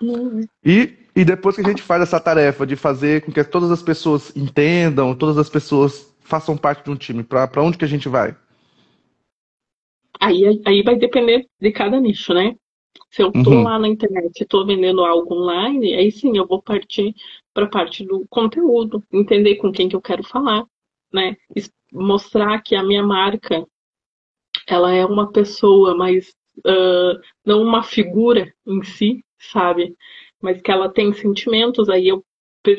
Uhum. 0.00 0.42
E, 0.64 0.94
e 1.16 1.24
depois 1.24 1.56
que 1.56 1.62
a 1.62 1.68
gente 1.68 1.82
faz 1.82 2.02
essa 2.02 2.20
tarefa 2.20 2.66
de 2.66 2.76
fazer 2.76 3.24
com 3.24 3.32
que 3.32 3.42
todas 3.44 3.70
as 3.70 3.82
pessoas 3.82 4.34
entendam, 4.36 5.14
todas 5.14 5.38
as 5.38 5.48
pessoas 5.48 6.14
façam 6.20 6.56
parte 6.56 6.84
de 6.84 6.90
um 6.90 6.96
time, 6.96 7.22
para 7.22 7.62
onde 7.62 7.78
que 7.78 7.84
a 7.84 7.88
gente 7.88 8.08
vai? 8.08 8.36
Aí, 10.20 10.60
aí 10.64 10.82
vai 10.82 10.96
depender 10.96 11.46
de 11.60 11.70
cada 11.70 12.00
nicho, 12.00 12.32
né? 12.32 12.54
Se 13.10 13.22
eu 13.22 13.28
estou 13.28 13.52
uhum. 13.52 13.62
lá 13.62 13.78
na 13.78 13.88
internet, 13.88 14.40
estou 14.40 14.66
vendendo 14.66 15.04
algo 15.04 15.34
online, 15.34 15.94
aí 15.94 16.10
sim 16.10 16.36
eu 16.36 16.46
vou 16.46 16.62
partir 16.62 17.14
para 17.52 17.64
a 17.64 17.68
parte 17.68 18.04
do 18.04 18.26
conteúdo, 18.28 19.02
entender 19.12 19.56
com 19.56 19.70
quem 19.70 19.88
que 19.88 19.96
eu 19.96 20.02
quero 20.02 20.22
falar, 20.22 20.64
né? 21.14 21.36
Mostrar 21.92 22.60
que 22.60 22.74
a 22.74 22.82
minha 22.82 23.04
marca 23.04 23.64
ela 24.66 24.92
é 24.92 25.06
uma 25.06 25.30
pessoa, 25.30 25.96
mas 25.96 26.34
uh, 26.58 27.20
não 27.46 27.62
uma 27.62 27.84
figura 27.84 28.52
em 28.66 28.82
si, 28.82 29.24
sabe? 29.38 29.96
Mas 30.42 30.60
que 30.60 30.72
ela 30.72 30.88
tem 30.88 31.12
sentimentos, 31.12 31.88
aí 31.88 32.08
eu 32.08 32.24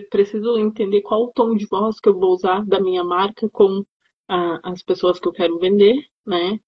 preciso 0.10 0.58
entender 0.58 1.02
qual 1.02 1.24
o 1.24 1.32
tom 1.32 1.56
de 1.56 1.66
voz 1.66 2.00
que 2.00 2.10
eu 2.10 2.20
vou 2.20 2.34
usar 2.34 2.66
da 2.66 2.80
minha 2.80 3.04
marca 3.04 3.50
com 3.50 3.86
as 4.28 4.82
pessoas 4.82 5.20
que 5.20 5.28
eu 5.28 5.32
quero 5.32 5.60
vender, 5.60 6.04
né? 6.26 6.60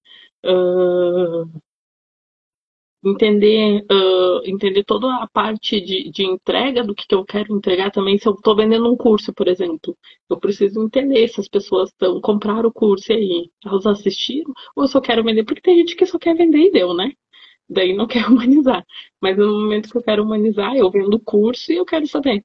Entender 3.04 3.86
uh, 3.92 4.42
entender 4.46 4.84
toda 4.84 5.08
a 5.16 5.28
parte 5.28 5.80
de, 5.80 6.10
de 6.12 6.26
entrega 6.26 6.84
do 6.84 6.96
que, 6.96 7.08
que 7.08 7.16
eu 7.16 7.24
quero 7.24 7.56
entregar 7.56 7.92
também 7.92 8.18
se 8.18 8.28
eu 8.28 8.34
estou 8.34 8.56
vendendo 8.56 8.92
um 8.92 8.98
curso 8.98 9.34
por 9.34 9.48
exemplo. 9.48 9.98
Eu 10.30 10.40
preciso 10.40 10.82
entender 10.84 11.28
se 11.28 11.40
as 11.40 11.48
pessoas 11.48 11.90
estão 11.90 12.20
comprar 12.22 12.66
o 12.66 12.74
curso 12.74 13.12
e 13.12 13.16
aí 13.16 13.52
elas 13.66 13.86
assistiram 13.86 14.52
ou 14.76 14.84
eu 14.84 14.88
só 14.88 15.00
quero 15.02 15.24
vender 15.24 15.44
porque 15.46 15.62
tem 15.62 15.78
gente 15.78 15.96
que 15.96 16.06
só 16.06 16.18
quer 16.20 16.36
vender 16.36 16.60
e 16.60 16.72
deu 16.72 16.94
né? 16.94 17.12
Daí 17.70 17.94
não 17.94 18.08
quer 18.08 18.28
humanizar. 18.28 18.86
Mas 19.22 19.38
no 19.38 19.62
momento 19.62 19.90
que 19.92 19.98
eu 19.98 20.04
quero 20.04 20.24
humanizar 20.24 20.76
eu 20.76 20.90
vendo 20.92 21.14
o 21.16 21.20
curso 21.20 21.72
e 21.72 21.76
eu 21.78 21.86
quero 21.86 22.08
saber 22.08 22.44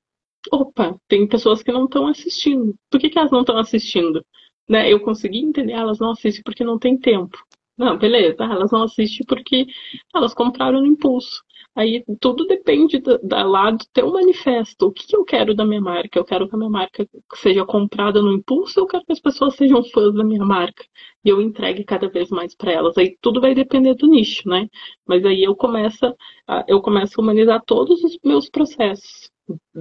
opa 0.50 0.96
tem 1.08 1.26
pessoas 1.26 1.62
que 1.62 1.72
não 1.72 1.84
estão 1.84 2.06
assistindo. 2.06 2.74
Por 2.90 3.00
que, 3.00 3.10
que 3.10 3.18
elas 3.18 3.30
não 3.30 3.40
estão 3.40 3.58
assistindo? 3.58 4.24
Né? 4.68 4.92
Eu 4.92 5.00
consegui 5.00 5.38
entender 5.38 5.72
elas 5.72 5.98
não 5.98 6.10
assistem 6.12 6.42
porque 6.44 6.64
não 6.64 6.78
tem 6.78 6.98
tempo 6.98 7.38
não, 7.82 7.98
beleza, 7.98 8.44
elas 8.44 8.70
não 8.70 8.84
assistem 8.84 9.26
porque 9.26 9.66
elas 10.14 10.34
compraram 10.34 10.80
no 10.80 10.86
impulso. 10.86 11.42
Aí 11.74 12.04
tudo 12.20 12.46
depende 12.46 12.98
da, 12.98 13.16
da 13.22 13.42
lá 13.44 13.70
do 13.70 13.84
teu 13.92 14.12
manifesto. 14.12 14.86
O 14.86 14.92
que, 14.92 15.06
que 15.06 15.16
eu 15.16 15.24
quero 15.24 15.54
da 15.54 15.64
minha 15.64 15.80
marca? 15.80 16.18
Eu 16.18 16.24
quero 16.24 16.46
que 16.46 16.54
a 16.54 16.58
minha 16.58 16.70
marca 16.70 17.08
seja 17.34 17.64
comprada 17.64 18.20
no 18.20 18.32
impulso 18.32 18.80
ou 18.80 18.84
eu 18.84 18.88
quero 18.90 19.04
que 19.06 19.12
as 19.12 19.20
pessoas 19.20 19.54
sejam 19.56 19.82
fãs 19.84 20.14
da 20.14 20.22
minha 20.22 20.44
marca? 20.44 20.84
E 21.24 21.30
eu 21.30 21.40
entregue 21.40 21.82
cada 21.84 22.08
vez 22.10 22.28
mais 22.30 22.54
para 22.54 22.72
elas. 22.72 22.98
Aí 22.98 23.16
tudo 23.22 23.40
vai 23.40 23.54
depender 23.54 23.94
do 23.94 24.06
nicho, 24.06 24.46
né? 24.48 24.68
Mas 25.06 25.24
aí 25.24 25.42
eu 25.42 25.56
começo 25.56 26.14
a, 26.46 26.64
eu 26.68 26.80
começo 26.82 27.18
a 27.18 27.22
humanizar 27.22 27.62
todos 27.64 28.04
os 28.04 28.18
meus 28.22 28.50
processos. 28.50 29.30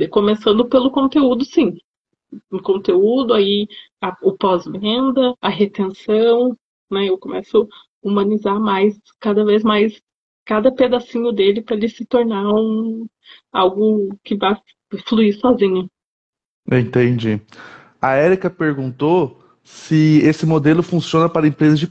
Começando 0.10 0.68
pelo 0.70 0.92
conteúdo, 0.92 1.44
sim. 1.44 1.76
O 2.50 2.62
conteúdo, 2.62 3.34
aí 3.34 3.68
a, 4.02 4.16
o 4.24 4.38
pós-venda, 4.38 5.34
a 5.42 5.50
retenção, 5.50 6.56
né? 6.90 7.10
Eu 7.10 7.18
começo 7.18 7.68
humanizar 8.02 8.60
mais, 8.60 9.00
cada 9.20 9.44
vez 9.46 9.64
mais, 9.64 10.02
cada 10.46 10.72
pedacinho 10.72 11.32
dele 11.32 11.62
para 11.62 11.76
ele 11.76 11.90
se 11.90 12.06
tornar 12.06 12.48
um, 12.54 13.08
algo 13.52 14.10
que 14.24 14.36
vai 14.36 14.58
fluir 15.06 15.38
sozinho. 15.40 15.90
Entendi. 16.70 17.42
A 18.02 18.16
Érica 18.16 18.50
perguntou 18.50 19.42
se 19.64 20.20
esse 20.24 20.46
modelo 20.46 20.82
funciona 20.82 21.30
para 21.30 21.48
empresas 21.48 21.80
de 21.80 21.88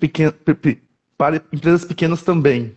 para 1.17 1.37
empresas 1.53 1.85
pequenas 1.85 2.23
também. 2.23 2.75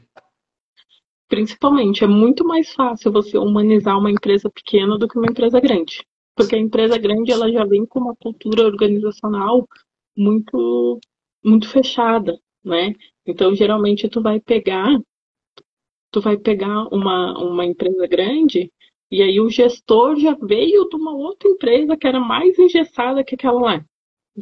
Principalmente, 1.27 2.03
é 2.03 2.07
muito 2.07 2.45
mais 2.45 2.71
fácil 2.73 3.11
você 3.11 3.37
humanizar 3.37 3.97
uma 3.97 4.11
empresa 4.11 4.49
pequena 4.49 4.97
do 4.97 5.07
que 5.07 5.17
uma 5.17 5.31
empresa 5.31 5.59
grande. 5.59 6.05
Porque 6.35 6.55
a 6.55 6.59
empresa 6.59 6.97
grande 6.97 7.31
ela 7.31 7.51
já 7.51 7.63
vem 7.63 7.85
com 7.85 7.99
uma 7.99 8.15
cultura 8.15 8.65
organizacional 8.65 9.67
muito 10.15 10.99
muito 11.43 11.67
fechada, 11.69 12.39
né? 12.63 12.93
Então, 13.25 13.55
geralmente, 13.55 14.09
tu 14.09 14.21
vai 14.21 14.39
pegar, 14.39 14.99
tu 16.11 16.21
vai 16.21 16.37
pegar 16.37 16.87
uma, 16.93 17.37
uma 17.39 17.65
empresa 17.65 18.05
grande 18.07 18.71
e 19.13 19.21
aí 19.21 19.39
o 19.39 19.47
gestor 19.47 20.15
já 20.17 20.33
veio 20.33 20.89
de 20.89 20.95
uma 20.95 21.13
outra 21.13 21.47
empresa 21.47 21.95
que 21.95 22.07
era 22.07 22.19
mais 22.19 22.57
engessada 22.57 23.23
que 23.23 23.35
aquela 23.35 23.61
lá, 23.61 23.85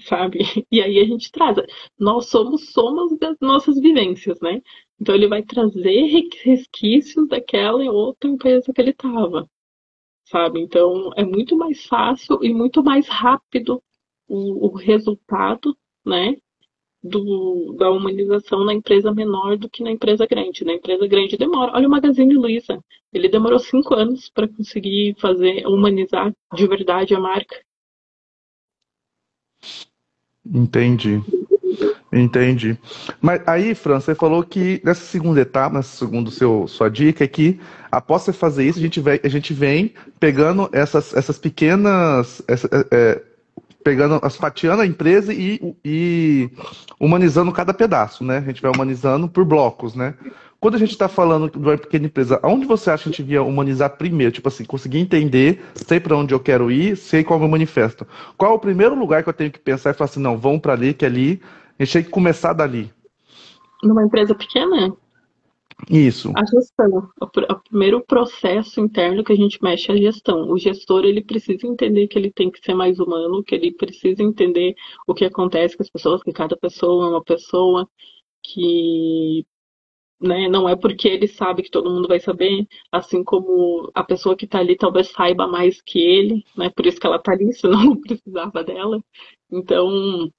sabe? 0.08 0.40
E 0.72 0.82
aí 0.82 0.98
a 1.00 1.04
gente 1.04 1.30
traz. 1.30 1.58
Nós 2.00 2.30
somos 2.30 2.72
somos 2.72 3.18
das 3.20 3.38
nossas 3.42 3.78
vivências, 3.80 4.40
né? 4.40 4.62
Então 4.98 5.14
ele 5.14 5.28
vai 5.28 5.44
trazer 5.44 6.30
resquícios 6.44 7.28
daquela 7.28 7.84
outra 7.92 8.30
empresa 8.30 8.72
que 8.74 8.80
ele 8.80 8.92
estava, 8.92 9.46
sabe? 10.24 10.62
Então 10.62 11.12
é 11.18 11.26
muito 11.26 11.58
mais 11.58 11.86
fácil 11.86 12.40
e 12.42 12.54
muito 12.54 12.82
mais 12.82 13.10
rápido 13.10 13.84
o, 14.26 14.68
o 14.68 14.76
resultado, 14.78 15.76
né? 16.06 16.38
Do, 17.04 17.76
da 17.78 17.90
humanização 17.90 18.64
na 18.64 18.74
empresa 18.74 19.12
menor 19.14 19.58
do 19.58 19.70
que 19.70 19.84
na 19.84 19.92
empresa 19.92 20.26
grande. 20.26 20.64
Na 20.64 20.74
empresa 20.74 21.08
grande 21.08 21.38
demora. 21.38 21.72
Olha 21.74 21.88
o 21.88 21.92
Magazine 21.92 22.34
Luiza. 22.34 22.80
Ele 23.12 23.28
demorou 23.28 23.60
cinco 23.60 23.94
anos 23.94 24.30
para 24.30 24.48
conseguir 24.48 25.16
fazer 25.20 25.66
humanizar 25.68 26.32
de 26.54 26.68
verdade 26.68 27.16
a 27.16 27.20
marca. 27.20 27.56
Entendi. 30.46 31.22
Entendi. 32.14 32.78
Mas 33.22 33.42
aí, 33.48 33.74
Fran, 33.74 34.00
você 34.00 34.14
falou 34.14 34.44
que 34.44 34.82
nessa 34.84 35.06
segunda 35.06 35.40
etapa, 35.40 35.78
nessa 35.78 35.96
segunda 35.96 36.30
seu, 36.30 36.68
sua 36.68 36.90
dica 36.90 37.24
é 37.24 37.28
que 37.28 37.60
após 37.90 38.24
você 38.24 38.34
fazer 38.34 38.68
isso, 38.68 38.80
a 38.80 38.82
gente 38.82 39.00
vem, 39.00 39.20
a 39.24 39.30
gente 39.30 39.54
vem 39.54 39.94
pegando 40.20 40.70
essas, 40.74 41.14
essas 41.16 41.40
pequenas. 41.40 42.44
Essa, 42.48 42.68
é, 42.68 42.88
é 42.92 43.31
pegando, 43.84 44.20
fatiando 44.30 44.82
a 44.82 44.86
empresa 44.86 45.34
e, 45.34 45.76
e 45.84 46.50
humanizando 47.00 47.52
cada 47.52 47.74
pedaço, 47.74 48.24
né? 48.24 48.38
A 48.38 48.42
gente 48.42 48.62
vai 48.62 48.72
humanizando 48.72 49.28
por 49.28 49.46
blocos, 49.46 49.96
né? 49.96 50.16
Quando 50.60 50.76
a 50.76 50.78
gente 50.78 50.92
está 50.92 51.08
falando 51.08 51.50
de 51.50 51.58
uma 51.58 51.76
pequena 51.76 52.06
empresa, 52.06 52.40
aonde 52.44 52.68
você 52.68 52.92
acha 52.92 53.04
que 53.04 53.10
a 53.10 53.12
gente 53.12 53.24
devia 53.24 53.42
humanizar 53.42 53.98
primeiro? 53.98 54.32
Tipo 54.32 54.48
assim, 54.48 54.64
conseguir 54.64 55.00
entender, 55.00 55.60
sei 55.74 56.00
para 56.00 56.16
onde 56.16 56.36
eu 56.36 56.40
quero 56.40 56.70
ir, 56.70 56.96
sei 56.96 57.24
qual 57.24 57.38
é 57.38 57.40
o 57.40 57.42
meu 57.42 57.50
manifesto. 57.50 58.06
Qual 58.38 58.52
é 58.52 58.56
o 58.56 58.60
primeiro 58.60 58.94
lugar 58.94 59.24
que 59.24 59.30
eu 59.30 59.34
tenho 59.34 59.52
que 59.52 59.58
pensar 59.58 59.90
e 59.90 59.94
falar 59.94 60.10
assim, 60.10 60.20
não, 60.20 60.38
vamos 60.38 60.62
para 60.62 60.74
ali, 60.74 60.94
que 60.94 61.04
ali, 61.04 61.42
a 61.80 61.84
gente 61.84 61.94
tem 61.94 62.04
que 62.04 62.10
começar 62.10 62.54
dali. 62.54 62.94
Numa 63.84 64.04
empresa 64.04 64.36
pequena? 64.36 64.96
Isso. 65.90 66.32
A 66.36 66.46
gestão. 66.46 67.10
O, 67.20 67.28
primeiro 67.70 68.04
processo 68.06 68.80
interno 68.80 69.24
que 69.24 69.34
a 69.34 69.36
gente 69.36 69.62
mexe 69.62 69.92
é 69.92 69.96
a 69.96 69.98
gestão. 69.98 70.50
O 70.50 70.58
gestor 70.58 71.06
ele 71.06 71.24
precisa 71.24 71.68
entender 71.68 72.08
que 72.08 72.18
ele 72.18 72.32
tem 72.32 72.52
que 72.52 72.60
ser 72.64 72.74
mais 72.74 73.00
humano, 73.00 73.44
que 73.44 73.56
ele 73.56 73.72
precisa 73.74 74.22
entender 74.22 74.76
o 75.08 75.14
que 75.14 75.26
acontece 75.26 75.76
com 75.76 75.84
as 75.84 75.90
pessoas, 75.90 76.24
que 76.24 76.32
cada 76.32 76.56
pessoa 76.58 77.06
é 77.06 77.10
uma 77.10 77.24
pessoa, 77.24 77.88
que 78.44 79.46
né, 80.22 80.48
não 80.48 80.70
é 80.70 80.76
porque 80.76 81.08
ele 81.08 81.28
sabe 81.28 81.64
que 81.64 81.72
todo 81.72 81.90
mundo 81.90 82.08
vai 82.08 82.20
saber, 82.20 82.68
assim 82.92 83.24
como 83.24 83.90
a 83.94 84.04
pessoa 84.04 84.36
que 84.36 84.46
está 84.46 84.60
ali 84.60 84.78
talvez 84.78 85.10
saiba 85.10 85.48
mais 85.48 85.82
que 85.82 86.00
ele, 86.00 86.44
né? 86.56 86.70
Por 86.70 86.86
isso 86.86 87.00
que 87.00 87.08
ela 87.08 87.16
está 87.18 87.32
ali, 87.34 87.52
senão 87.54 87.84
não 87.86 88.02
precisava 88.02 88.64
dela. 88.64 89.04
Então, 89.52 90.32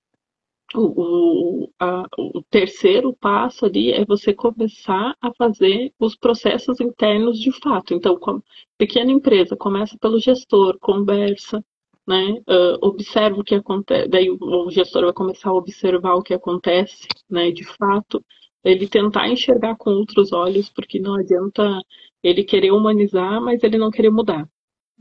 o, 0.75 1.65
o, 1.65 1.71
a, 1.79 2.07
o 2.19 2.43
terceiro 2.51 3.15
passo 3.15 3.67
ali 3.67 3.93
é 3.93 4.05
você 4.05 4.33
começar 4.33 5.17
a 5.21 5.33
fazer 5.35 5.93
os 5.99 6.17
processos 6.17 6.81
internos 6.81 7.39
de 7.39 7.53
fato. 7.53 7.95
Então, 7.95 8.19
com 8.19 8.41
pequena 8.79 9.11
empresa, 9.11 9.57
começa 9.57 9.97
pelo 9.99 10.19
gestor, 10.19 10.79
conversa, 10.81 11.65
né? 12.07 12.33
Uh, 12.49 12.79
observa 12.81 13.41
o 13.41 13.45
que 13.45 13.55
acontece, 13.55 14.09
daí 14.09 14.29
o 14.31 14.71
gestor 14.71 15.05
vai 15.05 15.13
começar 15.13 15.51
a 15.51 15.55
observar 15.55 16.15
o 16.15 16.23
que 16.23 16.35
acontece, 16.35 17.07
né? 17.31 17.51
De 17.51 17.65
fato, 17.65 18.25
ele 18.65 18.89
tentar 18.89 19.29
enxergar 19.29 19.77
com 19.77 19.91
outros 19.91 20.33
olhos, 20.33 20.69
porque 20.71 20.99
não 20.99 21.15
adianta 21.15 21.81
ele 22.23 22.45
querer 22.45 22.73
humanizar, 22.73 23.41
mas 23.41 23.63
ele 23.63 23.79
não 23.79 23.91
querer 23.91 24.11
mudar. 24.11 24.49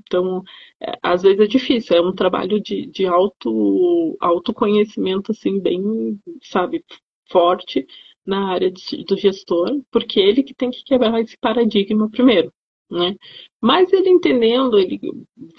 Então, 0.06 0.44
é, 0.80 0.98
às 1.02 1.22
vezes 1.22 1.40
é 1.40 1.48
difícil, 1.48 1.96
é 1.96 2.02
um 2.02 2.14
trabalho 2.14 2.60
de, 2.62 2.86
de 2.88 3.06
auto, 3.06 4.18
autoconhecimento, 4.20 5.32
assim, 5.32 5.60
bem, 5.60 6.20
sabe, 6.44 6.84
forte 7.30 7.86
na 8.26 8.50
área 8.50 8.72
de, 8.72 9.04
do 9.06 9.18
gestor, 9.18 9.82
porque 9.92 10.20
ele 10.20 10.44
que 10.44 10.54
tem 10.54 10.70
que 10.72 10.84
quebrar 10.84 11.20
esse 11.22 11.38
paradigma 11.38 12.10
primeiro, 12.10 12.54
né? 12.90 13.16
Mas 13.62 13.92
ele 13.94 14.10
entendendo, 14.10 14.78
ele 14.78 15.00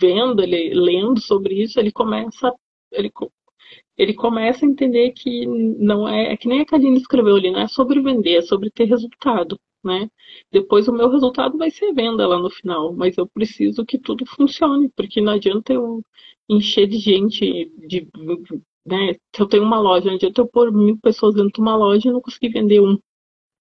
vendo, 0.00 0.42
ele 0.42 0.74
lendo 0.74 1.20
sobre 1.20 1.62
isso, 1.62 1.78
ele 1.80 1.92
começa, 1.92 2.52
ele, 2.92 3.10
ele 3.96 4.14
começa 4.14 4.64
a 4.64 4.68
entender 4.68 5.12
que 5.12 5.46
não 5.46 6.08
é, 6.08 6.32
é 6.32 6.36
que 6.36 6.48
nem 6.48 6.60
a 6.60 6.66
Kaline 6.66 6.98
escreveu 6.98 7.36
ali, 7.36 7.50
não 7.50 7.60
é 7.60 7.68
sobre 7.68 8.00
vender, 8.00 8.36
é 8.38 8.42
sobre 8.42 8.70
ter 8.70 8.84
resultado 8.84 9.58
né? 9.82 10.08
Depois 10.50 10.88
o 10.88 10.92
meu 10.92 11.08
resultado 11.10 11.58
vai 11.58 11.70
ser 11.70 11.92
venda 11.92 12.26
lá 12.26 12.38
no 12.38 12.50
final, 12.50 12.92
mas 12.92 13.16
eu 13.16 13.26
preciso 13.26 13.84
que 13.84 13.98
tudo 13.98 14.26
funcione, 14.26 14.90
porque 14.96 15.20
não 15.20 15.32
adianta 15.32 15.72
eu 15.72 16.02
encher 16.48 16.86
de 16.86 16.98
gente, 16.98 17.72
de 17.86 18.08
né, 18.84 19.14
se 19.34 19.42
eu 19.42 19.46
tenho 19.46 19.62
uma 19.62 19.78
loja, 19.78 20.06
não 20.06 20.14
adianta 20.14 20.40
eu 20.40 20.46
pôr 20.46 20.72
mil 20.72 20.98
pessoas 20.98 21.34
dentro 21.34 21.52
de 21.52 21.60
uma 21.60 21.76
loja 21.76 22.08
e 22.08 22.12
não 22.12 22.20
conseguir 22.20 22.48
vender 22.48 22.80
um 22.80 22.98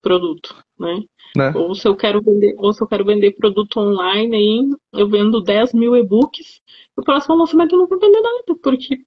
produto, 0.02 0.56
né? 0.80 1.04
né? 1.38 1.54
Ou 1.56 1.76
se 1.76 1.88
eu 1.88 1.96
quero 1.96 2.22
vender, 2.22 2.56
ou 2.58 2.74
se 2.74 2.82
eu 2.82 2.88
quero 2.88 3.06
vender 3.06 3.36
produto 3.36 3.80
online, 3.80 4.36
aí 4.36 4.70
eu 4.94 5.08
vendo 5.08 5.42
10 5.42 5.74
mil 5.74 5.96
e-books, 5.96 6.60
o 6.98 7.04
próximo 7.04 7.36
lançamento 7.36 7.74
eu 7.74 7.80
não 7.80 7.88
vou 7.88 8.00
vender 8.00 8.20
nada, 8.20 8.44
porque 8.62 9.04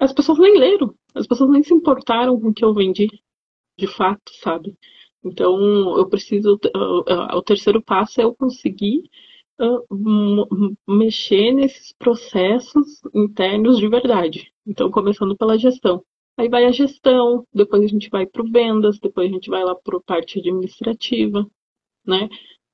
as 0.00 0.12
pessoas 0.12 0.38
nem 0.38 0.58
leram, 0.58 0.94
as 1.14 1.26
pessoas 1.26 1.50
nem 1.50 1.62
se 1.62 1.72
importaram 1.72 2.38
com 2.40 2.48
o 2.48 2.54
que 2.54 2.64
eu 2.64 2.74
vendi, 2.74 3.08
de 3.78 3.86
fato, 3.86 4.32
sabe? 4.42 4.76
Então, 5.24 5.98
eu 5.98 6.08
preciso. 6.08 6.58
O 7.34 7.42
terceiro 7.42 7.82
passo 7.82 8.20
é 8.20 8.24
eu 8.24 8.34
conseguir 8.34 9.02
mexer 10.86 11.52
nesses 11.52 11.92
processos 11.92 13.00
internos 13.14 13.78
de 13.78 13.88
verdade. 13.88 14.52
Então, 14.66 14.90
começando 14.90 15.36
pela 15.36 15.58
gestão. 15.58 16.04
Aí 16.36 16.48
vai 16.48 16.64
a 16.66 16.70
gestão, 16.70 17.44
depois 17.52 17.82
a 17.82 17.88
gente 17.88 18.08
vai 18.08 18.24
para 18.24 18.42
o 18.42 18.48
vendas, 18.48 19.00
depois 19.00 19.28
a 19.28 19.32
gente 19.32 19.50
vai 19.50 19.64
lá 19.64 19.74
para 19.74 19.96
a 19.96 20.00
parte 20.00 20.38
administrativa, 20.38 21.44
né? 22.06 22.28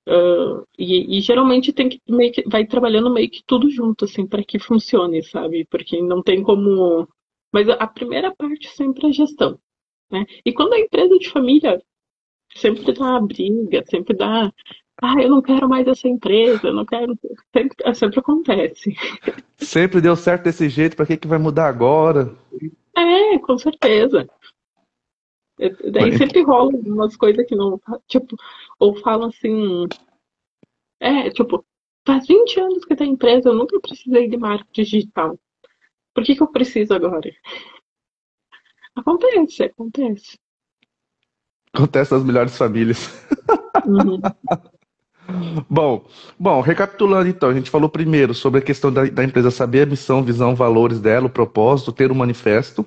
Uh, 0.07 0.67
e, 0.79 1.17
e, 1.17 1.21
geralmente 1.23 1.73
tem 1.73 1.89
que, 1.89 1.99
meio 2.07 2.31
que 2.31 2.47
vai 2.47 2.67
trabalhando 2.67 3.11
meio 3.11 3.31
que 3.31 3.43
tudo 3.47 3.71
junto, 3.71 4.05
assim, 4.05 4.27
para 4.27 4.45
que 4.45 4.59
funcione, 4.59 5.23
sabe? 5.23 5.67
Porque 5.71 6.03
não 6.03 6.23
tem 6.23 6.43
como. 6.43 7.09
Mas 7.51 7.67
a 7.71 7.87
primeira 7.87 8.35
parte 8.37 8.69
sempre 8.69 9.07
é 9.07 9.09
a 9.09 9.13
gestão. 9.13 9.59
Né? 10.11 10.27
E 10.45 10.53
quando 10.53 10.75
a 10.75 10.81
empresa 10.81 11.19
de 11.19 11.31
família 11.31 11.83
sempre 12.55 12.93
dá 12.93 13.05
uma 13.05 13.27
briga, 13.27 13.85
sempre 13.87 14.17
dá. 14.17 14.53
Ah, 15.03 15.21
eu 15.21 15.29
não 15.29 15.43
quero 15.43 15.69
mais 15.69 15.87
essa 15.87 16.09
empresa, 16.09 16.69
eu 16.69 16.75
não 16.75 16.87
quero. 16.87 17.19
Sempre, 17.53 17.95
sempre 17.95 18.19
acontece. 18.19 18.97
Sempre 19.57 20.01
deu 20.01 20.17
certo 20.17 20.45
desse 20.45 20.69
jeito, 20.69 20.97
para 20.97 21.07
que, 21.07 21.17
que 21.17 21.29
vai 21.29 21.39
mudar 21.39 21.69
agora? 21.69 22.37
É, 22.97 23.39
com 23.39 23.57
certeza. 23.57 24.29
Daí 25.93 26.17
sempre 26.19 26.43
rola 26.43 26.73
umas 26.75 27.17
coisas 27.17 27.47
que 27.47 27.55
não. 27.55 27.81
Tipo, 28.09 28.37
ou 28.79 28.97
falam 28.97 29.29
assim. 29.29 29.87
É, 30.99 31.31
tipo, 31.31 31.65
faz 32.05 32.27
20 32.27 32.61
anos 32.61 32.85
que 32.85 32.97
tem 32.97 33.13
empresa, 33.13 33.49
eu 33.49 33.55
nunca 33.55 33.79
precisei 33.81 34.29
de 34.29 34.37
marketing 34.37 34.83
digital. 34.83 35.39
Por 36.13 36.25
que, 36.25 36.35
que 36.35 36.43
eu 36.43 36.49
preciso 36.49 36.95
agora? 36.95 37.31
Acontece, 38.97 39.65
acontece. 39.65 40.39
Acontece 41.75 42.15
nas 42.15 42.23
melhores 42.23 42.57
famílias. 42.57 43.11
Uhum. 43.85 44.21
bom, 45.69 46.07
bom, 46.39 46.61
recapitulando 46.61 47.29
então, 47.29 47.51
a 47.51 47.55
gente 47.55 47.69
falou 47.69 47.89
primeiro 47.89 48.33
sobre 48.33 48.61
a 48.61 48.63
questão 48.63 48.93
da, 48.93 49.05
da 49.07 49.25
empresa 49.25 49.51
saber 49.51 49.83
a 49.83 49.87
missão, 49.87 50.23
visão, 50.23 50.55
valores 50.55 51.01
dela, 51.01 51.27
o 51.27 51.31
propósito, 51.31 51.93
ter 51.93 52.13
um 52.13 52.15
manifesto. 52.15 52.87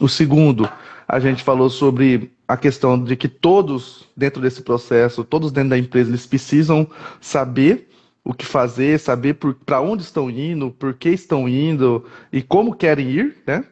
O 0.00 0.08
segundo, 0.08 0.68
a 1.06 1.20
gente 1.20 1.44
falou 1.44 1.70
sobre 1.70 2.32
a 2.48 2.56
questão 2.56 3.02
de 3.02 3.14
que 3.14 3.28
todos 3.28 4.08
dentro 4.16 4.42
desse 4.42 4.62
processo, 4.62 5.22
todos 5.22 5.52
dentro 5.52 5.70
da 5.70 5.78
empresa, 5.78 6.10
eles 6.10 6.26
precisam 6.26 6.88
saber 7.20 7.88
o 8.24 8.34
que 8.34 8.44
fazer, 8.44 8.98
saber 8.98 9.38
para 9.64 9.80
onde 9.80 10.02
estão 10.02 10.28
indo, 10.28 10.72
por 10.72 10.94
que 10.94 11.10
estão 11.10 11.48
indo 11.48 12.04
e 12.32 12.42
como 12.42 12.74
querem 12.74 13.08
ir, 13.08 13.36
né? 13.46 13.64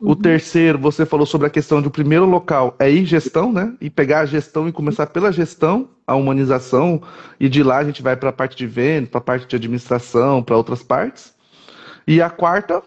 Uhum. 0.00 0.10
O 0.10 0.16
terceiro, 0.16 0.78
você 0.78 1.06
falou 1.06 1.26
sobre 1.26 1.46
a 1.46 1.50
questão 1.50 1.80
de 1.80 1.88
o 1.88 1.90
primeiro 1.90 2.24
local 2.24 2.74
é 2.78 2.90
ir 2.90 3.04
gestão, 3.04 3.52
né? 3.52 3.76
E 3.80 3.88
pegar 3.88 4.20
a 4.20 4.26
gestão 4.26 4.68
e 4.68 4.72
começar 4.72 5.06
pela 5.06 5.32
gestão, 5.32 5.88
a 6.06 6.14
humanização, 6.14 7.02
e 7.38 7.48
de 7.48 7.62
lá 7.62 7.78
a 7.78 7.84
gente 7.84 8.02
vai 8.02 8.16
para 8.16 8.30
a 8.30 8.32
parte 8.32 8.56
de 8.56 8.66
venda, 8.66 9.08
para 9.08 9.18
a 9.18 9.24
parte 9.24 9.46
de 9.46 9.56
administração, 9.56 10.42
para 10.42 10.56
outras 10.56 10.82
partes. 10.82 11.34
E 12.06 12.20
a 12.20 12.28
quarta? 12.28 12.82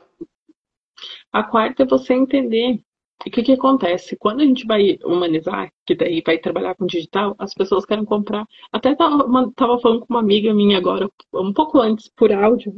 A 1.31 1.43
quarta 1.43 1.83
é 1.83 1.85
você 1.85 2.13
entender 2.13 2.79
o 3.25 3.31
que, 3.31 3.41
que 3.41 3.53
acontece? 3.53 4.15
Quando 4.15 4.41
a 4.41 4.45
gente 4.45 4.65
vai 4.65 4.99
humanizar, 5.03 5.71
que 5.85 5.95
daí 5.95 6.21
vai 6.25 6.37
trabalhar 6.37 6.75
com 6.75 6.85
digital, 6.85 7.35
as 7.39 7.53
pessoas 7.53 7.85
querem 7.85 8.05
comprar. 8.05 8.45
Até 8.71 8.91
estava 8.91 9.79
falando 9.79 10.01
com 10.01 10.13
uma 10.13 10.19
amiga 10.19 10.53
minha 10.53 10.77
agora, 10.77 11.09
um 11.33 11.51
pouco 11.51 11.79
antes, 11.79 12.09
por 12.15 12.31
áudio, 12.31 12.71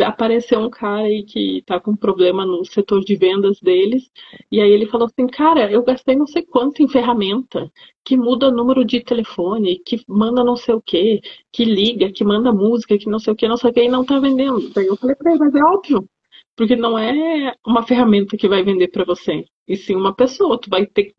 apareceu 0.00 0.60
um 0.60 0.70
cara 0.70 1.06
aí 1.06 1.22
que 1.24 1.62
tá 1.64 1.80
com 1.80 1.96
problema 1.96 2.44
no 2.44 2.64
setor 2.64 3.04
de 3.04 3.16
vendas 3.16 3.60
deles, 3.60 4.10
e 4.50 4.60
aí 4.60 4.70
ele 4.70 4.86
falou 4.86 5.06
assim, 5.06 5.26
cara, 5.26 5.70
eu 5.70 5.82
gastei 5.82 6.16
não 6.16 6.26
sei 6.26 6.42
quanto 6.42 6.82
em 6.82 6.88
ferramenta, 6.88 7.70
que 8.04 8.16
muda 8.16 8.50
número 8.50 8.84
de 8.84 9.00
telefone, 9.00 9.80
que 9.84 10.02
manda 10.08 10.44
não 10.44 10.56
sei 10.56 10.74
o 10.74 10.80
que, 10.80 11.20
que 11.52 11.64
liga, 11.64 12.12
que 12.12 12.24
manda 12.24 12.52
música, 12.52 12.98
que 12.98 13.08
não 13.08 13.18
sei 13.18 13.32
o 13.32 13.36
que, 13.36 13.48
não 13.48 13.56
sei 13.56 13.70
o 13.70 13.72
que, 13.72 13.84
e 13.84 13.88
não 13.88 14.04
tá 14.04 14.18
vendendo. 14.18 14.70
Daí 14.70 14.86
eu 14.86 14.96
falei 14.96 15.16
pra 15.16 15.30
ele, 15.30 15.40
mas 15.40 15.54
é 15.54 15.62
óbvio, 15.64 16.08
porque 16.56 16.76
não 16.76 16.98
é 16.98 17.54
uma 17.66 17.86
ferramenta 17.86 18.36
que 18.36 18.48
vai 18.48 18.62
vender 18.62 18.88
para 18.88 19.04
você, 19.04 19.44
e 19.66 19.76
sim 19.76 19.94
uma 19.96 20.14
pessoa. 20.14 20.60
Tu 20.60 20.70
vai 20.70 20.86
ter, 20.86 21.14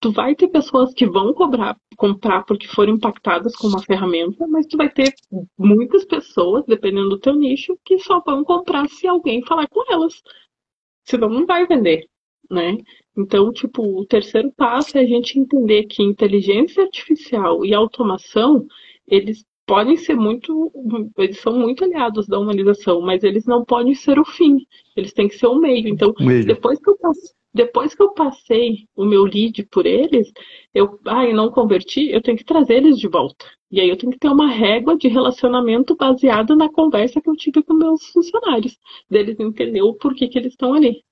tu 0.00 0.12
vai 0.12 0.34
ter 0.34 0.48
pessoas 0.48 0.92
que 0.92 1.06
vão 1.06 1.32
cobrar, 1.32 1.76
comprar 1.96 2.44
porque 2.44 2.66
foram 2.66 2.94
impactadas 2.94 3.56
com 3.56 3.68
uma 3.68 3.82
ferramenta, 3.82 4.46
mas 4.46 4.66
tu 4.66 4.76
vai 4.76 4.90
ter 4.90 5.14
muitas 5.58 6.04
pessoas, 6.04 6.64
dependendo 6.66 7.08
do 7.08 7.18
teu 7.20 7.34
nicho, 7.34 7.78
que 7.84 7.98
só 7.98 8.20
vão 8.20 8.44
comprar 8.44 8.88
se 8.88 9.06
alguém 9.06 9.44
falar 9.44 9.68
com 9.68 9.82
elas. 9.92 10.22
Senão 11.04 11.28
não 11.28 11.46
vai 11.46 11.66
vender, 11.66 12.06
né? 12.50 12.76
Então, 13.16 13.52
tipo, 13.52 13.82
o 13.82 14.06
terceiro 14.06 14.52
passo 14.56 14.96
é 14.96 15.00
a 15.00 15.06
gente 15.06 15.38
entender 15.38 15.84
que 15.84 16.02
inteligência 16.02 16.82
artificial 16.84 17.64
e 17.64 17.74
automação, 17.74 18.66
eles 19.06 19.44
podem 19.70 19.96
ser 19.96 20.16
muito, 20.16 20.72
eles 21.16 21.38
são 21.38 21.56
muito 21.56 21.84
aliados 21.84 22.26
da 22.26 22.40
humanização, 22.40 23.00
mas 23.00 23.22
eles 23.22 23.46
não 23.46 23.64
podem 23.64 23.94
ser 23.94 24.18
o 24.18 24.24
fim, 24.24 24.66
eles 24.96 25.12
têm 25.12 25.28
que 25.28 25.38
ser 25.38 25.46
o 25.46 25.60
meio. 25.60 25.86
Então, 25.86 26.12
meio. 26.18 26.44
depois 26.44 26.80
que 26.80 26.90
eu 26.90 26.98
passei, 26.98 27.30
depois 27.54 27.94
que 27.94 28.02
eu 28.02 28.12
passei 28.12 28.88
o 28.96 29.04
meu 29.04 29.22
lead 29.22 29.64
por 29.70 29.86
eles, 29.86 30.32
eu, 30.74 30.98
ah, 31.06 31.24
não 31.32 31.52
converti, 31.52 32.10
eu 32.10 32.20
tenho 32.20 32.36
que 32.36 32.44
trazer 32.44 32.78
eles 32.78 32.98
de 32.98 33.06
volta. 33.06 33.46
E 33.70 33.80
aí 33.80 33.88
eu 33.88 33.96
tenho 33.96 34.10
que 34.10 34.18
ter 34.18 34.28
uma 34.28 34.48
régua 34.48 34.96
de 34.96 35.06
relacionamento 35.06 35.94
baseada 35.94 36.56
na 36.56 36.68
conversa 36.68 37.20
que 37.20 37.30
eu 37.30 37.36
tive 37.36 37.62
com 37.62 37.74
meus 37.74 38.04
funcionários, 38.08 38.76
deles 39.08 39.38
entender 39.38 39.82
o 39.82 39.94
porquê 39.94 40.26
que 40.26 40.36
eles 40.36 40.50
estão 40.50 40.74
ali. 40.74 41.04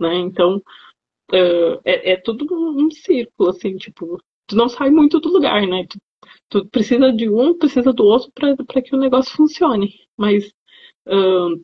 Né? 0.00 0.16
Então, 0.16 0.56
uh, 0.56 1.80
é, 1.84 2.14
é, 2.14 2.16
tudo 2.16 2.52
um, 2.52 2.86
um 2.86 2.90
círculo, 2.90 3.50
assim, 3.50 3.76
tipo, 3.76 4.18
tu 4.48 4.56
não 4.56 4.68
sai 4.68 4.90
muito 4.90 5.20
do 5.20 5.28
lugar, 5.28 5.64
né? 5.68 5.86
Tu 5.88 5.98
Tu 6.48 6.66
precisa 6.66 7.12
de 7.12 7.28
um, 7.28 7.56
precisa 7.56 7.92
do 7.92 8.04
outro 8.04 8.30
para 8.32 8.82
que 8.82 8.94
o 8.94 8.98
negócio 8.98 9.36
funcione. 9.36 9.94
Mas 10.16 10.46
uh, 11.06 11.60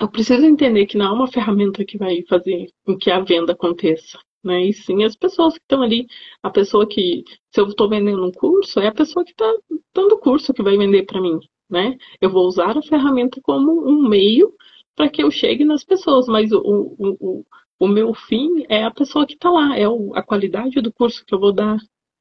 eu 0.00 0.08
preciso 0.10 0.44
entender 0.44 0.86
que 0.86 0.96
não 0.96 1.06
é 1.06 1.12
uma 1.12 1.28
ferramenta 1.28 1.84
que 1.84 1.98
vai 1.98 2.22
fazer 2.28 2.70
com 2.84 2.96
que 2.96 3.10
a 3.10 3.20
venda 3.20 3.52
aconteça. 3.52 4.18
Né? 4.44 4.66
E 4.66 4.72
sim 4.72 5.04
as 5.04 5.16
pessoas 5.16 5.54
que 5.54 5.60
estão 5.60 5.82
ali. 5.82 6.06
A 6.42 6.50
pessoa 6.50 6.86
que, 6.86 7.24
se 7.52 7.60
eu 7.60 7.66
estou 7.66 7.88
vendendo 7.88 8.24
um 8.24 8.32
curso, 8.32 8.80
é 8.80 8.86
a 8.86 8.94
pessoa 8.94 9.24
que 9.24 9.32
está 9.32 9.52
dando 9.94 10.12
o 10.12 10.18
curso 10.18 10.54
que 10.54 10.62
vai 10.62 10.76
vender 10.76 11.04
para 11.04 11.20
mim. 11.20 11.38
Né? 11.68 11.96
Eu 12.20 12.30
vou 12.30 12.46
usar 12.46 12.76
a 12.78 12.82
ferramenta 12.82 13.40
como 13.42 13.88
um 13.88 14.08
meio 14.08 14.54
para 14.94 15.08
que 15.08 15.22
eu 15.22 15.30
chegue 15.30 15.64
nas 15.64 15.84
pessoas, 15.84 16.26
mas 16.26 16.50
o, 16.50 16.58
o, 16.58 17.16
o, 17.20 17.46
o 17.78 17.88
meu 17.88 18.12
fim 18.14 18.64
é 18.68 18.82
a 18.84 18.90
pessoa 18.90 19.26
que 19.26 19.34
está 19.34 19.50
lá, 19.50 19.78
é 19.78 19.84
a 20.14 20.22
qualidade 20.22 20.80
do 20.80 20.92
curso 20.92 21.24
que 21.24 21.32
eu 21.32 21.38
vou 21.38 21.52
dar, 21.52 21.78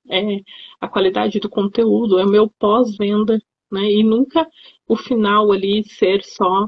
é 0.09 0.41
a 0.79 0.87
qualidade 0.87 1.39
do 1.39 1.49
conteúdo, 1.49 2.19
é 2.19 2.25
o 2.25 2.29
meu 2.29 2.49
pós-venda, 2.59 3.39
né? 3.71 3.91
E 3.91 4.03
nunca 4.03 4.47
o 4.87 4.95
final 4.95 5.51
ali 5.51 5.83
ser 5.87 6.23
só 6.23 6.67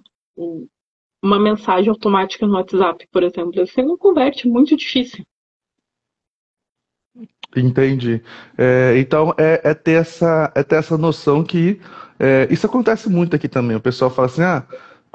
uma 1.21 1.39
mensagem 1.39 1.89
automática 1.89 2.47
no 2.47 2.53
WhatsApp, 2.53 3.07
por 3.11 3.23
exemplo. 3.23 3.65
Você 3.65 3.81
não 3.81 3.97
converte, 3.97 4.47
é 4.47 4.51
muito 4.51 4.75
difícil. 4.75 5.25
Entendi. 7.55 8.21
É, 8.57 8.97
então 8.97 9.33
é, 9.37 9.61
é, 9.63 9.73
ter 9.73 9.93
essa, 9.93 10.51
é 10.55 10.63
ter 10.63 10.75
essa 10.75 10.97
noção 10.97 11.43
que 11.43 11.81
é, 12.19 12.47
isso 12.51 12.65
acontece 12.65 13.09
muito 13.09 13.35
aqui 13.35 13.47
também. 13.49 13.75
O 13.75 13.81
pessoal 13.81 14.11
fala 14.11 14.27
assim, 14.27 14.43
ah, 14.43 14.65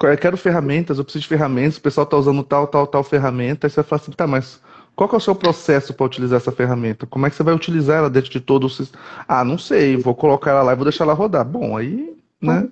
eu 0.02 0.18
quero 0.18 0.36
ferramentas, 0.36 0.98
eu 0.98 1.04
preciso 1.04 1.22
de 1.22 1.28
ferramentas, 1.28 1.76
o 1.76 1.82
pessoal 1.82 2.04
está 2.04 2.16
usando 2.16 2.42
tal, 2.42 2.66
tal, 2.66 2.86
tal 2.86 3.04
ferramenta, 3.04 3.66
aí 3.66 3.70
você 3.70 3.76
vai 3.76 3.84
falar 3.84 4.02
assim, 4.02 4.12
tá, 4.12 4.26
mas 4.26 4.60
qual 4.94 5.10
é 5.12 5.16
o 5.16 5.20
seu 5.20 5.34
processo 5.34 5.92
para 5.92 6.06
utilizar 6.06 6.36
essa 6.36 6.52
ferramenta? 6.52 7.06
Como 7.06 7.26
é 7.26 7.30
que 7.30 7.36
você 7.36 7.42
vai 7.42 7.54
utilizar 7.54 7.98
ela 7.98 8.10
dentro 8.10 8.30
de 8.30 8.40
todo 8.40 8.64
o 8.64 8.70
sistema? 8.70 9.02
Ah, 9.26 9.44
não 9.44 9.58
sei, 9.58 9.96
vou 9.96 10.14
colocar 10.14 10.52
ela 10.52 10.62
lá 10.62 10.72
e 10.72 10.76
vou 10.76 10.84
deixar 10.84 11.04
ela 11.04 11.14
rodar. 11.14 11.44
Bom, 11.44 11.76
aí, 11.76 12.16
né? 12.40 12.68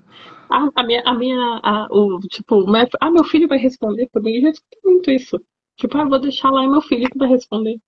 Ah, 0.48 0.68
a 0.74 0.82
minha, 0.82 1.02
a 1.04 1.14
minha, 1.14 1.60
a, 1.62 1.88
o, 1.90 2.20
tipo, 2.20 2.64
ah, 3.00 3.10
meu 3.10 3.24
filho 3.24 3.48
vai 3.48 3.58
responder 3.58 4.08
por 4.12 4.22
mim, 4.22 4.34
eu 4.34 4.42
já 4.42 4.50
escutei 4.50 4.80
muito 4.84 5.10
isso. 5.10 5.40
Tipo, 5.76 5.98
ah, 5.98 6.04
vou 6.04 6.20
deixar 6.20 6.50
lá 6.50 6.64
e 6.64 6.68
meu 6.68 6.82
filho 6.82 7.08
que 7.10 7.18
vai 7.18 7.28
responder. 7.28 7.78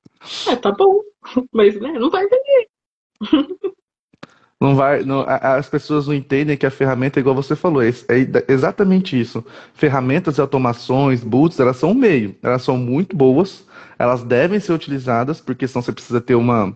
É, 0.48 0.56
tá 0.56 0.72
bom, 0.72 1.00
mas, 1.52 1.78
né, 1.80 1.92
não 1.92 2.10
vai 2.10 2.26
vender. 2.26 2.68
Não 4.64 4.74
vai, 4.74 5.04
não, 5.04 5.26
as 5.28 5.68
pessoas 5.68 6.06
não 6.06 6.14
entendem 6.14 6.56
que 6.56 6.64
a 6.64 6.70
ferramenta, 6.70 7.20
igual 7.20 7.34
você 7.34 7.54
falou, 7.54 7.82
é, 7.82 7.90
é 7.90 8.44
exatamente 8.48 9.20
isso. 9.20 9.44
Ferramentas 9.74 10.38
e 10.38 10.40
automações, 10.40 11.22
boots, 11.22 11.60
elas 11.60 11.76
são 11.76 11.90
um 11.90 11.94
meio, 11.94 12.34
elas 12.42 12.62
são 12.62 12.76
muito 12.78 13.14
boas, 13.14 13.66
elas 13.98 14.22
devem 14.24 14.58
ser 14.58 14.72
utilizadas, 14.72 15.40
porque 15.40 15.68
senão 15.68 15.82
você 15.82 15.92
precisa 15.92 16.20
ter 16.20 16.34
uma, 16.34 16.74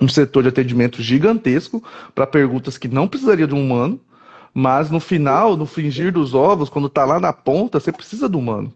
um 0.00 0.08
setor 0.08 0.42
de 0.44 0.48
atendimento 0.50 1.02
gigantesco 1.02 1.82
para 2.14 2.26
perguntas 2.26 2.78
que 2.78 2.88
não 2.88 3.08
precisaria 3.08 3.46
de 3.46 3.54
um 3.54 3.62
humano, 3.64 4.00
Mas 4.54 4.90
no 4.90 5.00
final, 5.00 5.56
no 5.56 5.66
fingir 5.66 6.12
dos 6.12 6.34
ovos, 6.34 6.70
quando 6.70 6.88
tá 6.88 7.04
lá 7.04 7.18
na 7.20 7.32
ponta, 7.32 7.80
você 7.80 7.92
precisa 7.92 8.28
do 8.28 8.38
humano. 8.38 8.72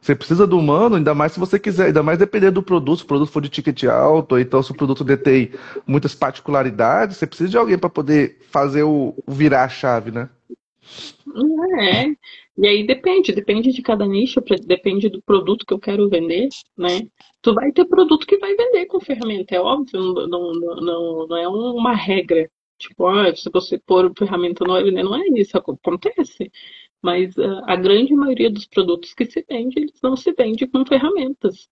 Você 0.00 0.14
precisa 0.14 0.46
do 0.46 0.58
humano, 0.58 0.96
ainda 0.96 1.14
mais 1.14 1.32
se 1.32 1.40
você 1.40 1.58
quiser, 1.58 1.86
ainda 1.86 2.02
mais 2.02 2.18
dependendo 2.18 2.52
do 2.52 2.62
produto, 2.62 2.98
se 2.98 3.04
o 3.04 3.08
produto 3.08 3.30
for 3.30 3.42
de 3.42 3.48
ticket 3.48 3.84
alto, 3.84 4.32
ou 4.32 4.40
então 4.40 4.62
se 4.62 4.70
o 4.70 4.74
produto 4.74 5.02
detém 5.02 5.50
muitas 5.86 6.14
particularidades, 6.14 7.16
você 7.16 7.26
precisa 7.26 7.50
de 7.50 7.58
alguém 7.58 7.78
para 7.78 7.90
poder 7.90 8.38
fazer 8.50 8.82
o, 8.82 9.14
o, 9.26 9.32
virar 9.32 9.64
a 9.64 9.68
chave, 9.68 10.10
né? 10.10 10.28
É. 11.80 12.06
E 12.58 12.66
aí 12.66 12.86
depende, 12.86 13.32
depende 13.32 13.72
de 13.72 13.82
cada 13.82 14.06
nicho, 14.06 14.40
depende 14.64 15.08
do 15.08 15.20
produto 15.20 15.66
que 15.66 15.74
eu 15.74 15.78
quero 15.78 16.08
vender, 16.08 16.48
né? 16.76 17.00
Tu 17.42 17.52
vai 17.52 17.70
ter 17.72 17.84
produto 17.84 18.26
que 18.26 18.38
vai 18.38 18.54
vender 18.54 18.86
com 18.86 19.00
ferramenta, 19.00 19.54
é 19.54 19.60
óbvio, 19.60 20.00
não, 20.00 20.52
não, 20.52 20.74
não, 20.76 21.26
não 21.26 21.36
é 21.36 21.48
uma 21.48 21.94
regra. 21.94 22.48
Tipo, 22.78 23.06
ah, 23.06 23.34
se 23.34 23.48
você 23.50 23.78
pôr 23.78 24.12
ferramenta 24.16 24.64
vai 24.66 24.84
vender, 24.84 25.02
não 25.02 25.16
é 25.16 25.26
isso, 25.34 25.56
acontece. 25.56 26.50
Mas 27.06 27.36
uh, 27.36 27.62
a 27.66 27.76
grande 27.76 28.12
maioria 28.16 28.50
dos 28.50 28.66
produtos 28.66 29.14
que 29.14 29.24
se 29.26 29.46
vende, 29.48 29.78
eles 29.78 30.00
não 30.02 30.16
se 30.16 30.32
vende 30.32 30.66
com 30.66 30.84
ferramentas. 30.84 31.68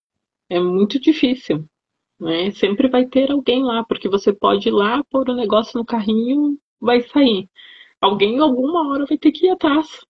É 0.48 0.60
muito 0.60 1.00
difícil. 1.00 1.68
Né? 2.20 2.52
Sempre 2.52 2.86
vai 2.86 3.04
ter 3.04 3.32
alguém 3.32 3.64
lá, 3.64 3.82
porque 3.82 4.08
você 4.08 4.32
pode 4.32 4.68
ir 4.68 4.70
lá, 4.70 5.02
pôr 5.10 5.28
o 5.28 5.34
negócio 5.34 5.76
no 5.76 5.84
carrinho, 5.84 6.56
vai 6.80 7.00
sair. 7.00 7.48
Alguém 8.00 8.38
alguma 8.38 8.88
hora 8.88 9.06
vai 9.06 9.18
ter 9.18 9.32
que 9.32 9.46
ir 9.46 9.50
atrás 9.50 10.06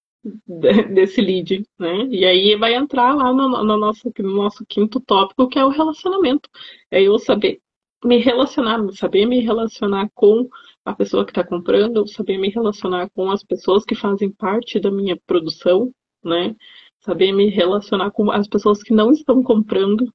desse 0.92 1.22
lead, 1.22 1.64
né? 1.78 2.06
E 2.10 2.26
aí 2.26 2.54
vai 2.56 2.74
entrar 2.74 3.14
lá 3.14 3.32
no, 3.32 3.64
no, 3.64 3.76
nosso, 3.78 4.12
no 4.18 4.36
nosso 4.36 4.62
quinto 4.66 5.00
tópico, 5.00 5.48
que 5.48 5.58
é 5.58 5.64
o 5.64 5.70
relacionamento. 5.70 6.50
É 6.90 7.00
eu 7.00 7.18
saber 7.18 7.62
me 8.04 8.18
relacionar, 8.18 8.80
saber 8.92 9.26
me 9.26 9.40
relacionar 9.40 10.08
com 10.14 10.48
a 10.84 10.94
pessoa 10.94 11.24
que 11.24 11.30
está 11.30 11.42
comprando, 11.42 12.06
saber 12.06 12.38
me 12.38 12.50
relacionar 12.50 13.08
com 13.10 13.30
as 13.30 13.42
pessoas 13.42 13.84
que 13.84 13.94
fazem 13.94 14.30
parte 14.30 14.78
da 14.78 14.90
minha 14.90 15.18
produção, 15.26 15.90
né? 16.22 16.54
Saber 17.00 17.32
me 17.32 17.48
relacionar 17.48 18.10
com 18.10 18.30
as 18.30 18.46
pessoas 18.46 18.82
que 18.82 18.92
não 18.92 19.10
estão 19.10 19.42
comprando, 19.42 20.12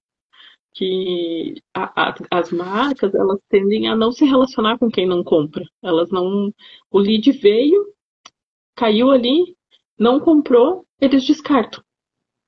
que 0.73 1.55
a, 1.73 2.09
a, 2.09 2.15
as 2.31 2.51
marcas 2.51 3.13
elas 3.15 3.39
tendem 3.49 3.87
a 3.87 3.95
não 3.95 4.11
se 4.11 4.23
relacionar 4.25 4.77
com 4.77 4.89
quem 4.89 5.07
não 5.07 5.23
compra. 5.23 5.65
Elas 5.81 6.09
não, 6.11 6.53
o 6.91 6.99
lead 6.99 7.31
veio, 7.31 7.93
caiu 8.75 9.09
ali, 9.09 9.55
não 9.97 10.19
comprou, 10.19 10.85
eles 11.01 11.25
descartam. 11.25 11.83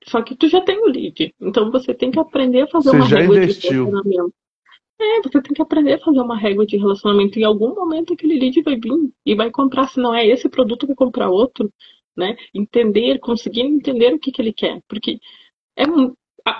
Só 0.06 0.22
que 0.22 0.34
tu 0.36 0.48
já 0.48 0.60
tem 0.60 0.78
o 0.78 0.86
lead, 0.86 1.32
então 1.40 1.70
você 1.70 1.94
tem 1.94 2.10
que 2.10 2.18
aprender 2.18 2.62
a 2.62 2.66
fazer 2.68 2.90
você 2.90 2.96
uma 2.96 3.06
já 3.06 3.18
régua 3.18 3.36
investiu. 3.36 3.70
de 3.70 3.90
relacionamento. 3.90 4.41
É, 5.00 5.22
você 5.22 5.42
tem 5.42 5.52
que 5.54 5.62
aprender 5.62 5.94
a 5.94 5.98
fazer 5.98 6.20
uma 6.20 6.36
régua 6.36 6.64
de 6.66 6.76
relacionamento. 6.76 7.38
Em 7.38 7.44
algum 7.44 7.74
momento 7.74 8.12
aquele 8.12 8.38
lead 8.38 8.62
vai 8.62 8.76
vir 8.76 9.12
e 9.26 9.34
vai 9.34 9.50
comprar, 9.50 9.88
se 9.88 10.00
não 10.00 10.14
é 10.14 10.26
esse 10.26 10.48
produto, 10.48 10.86
vai 10.86 10.94
comprar 10.96 11.30
outro, 11.30 11.72
né? 12.16 12.36
Entender, 12.54 13.18
conseguir 13.18 13.62
entender 13.62 14.14
o 14.14 14.18
que, 14.18 14.30
que 14.30 14.40
ele 14.40 14.52
quer. 14.52 14.80
Porque 14.88 15.18
é 15.76 15.88
um, 15.88 16.14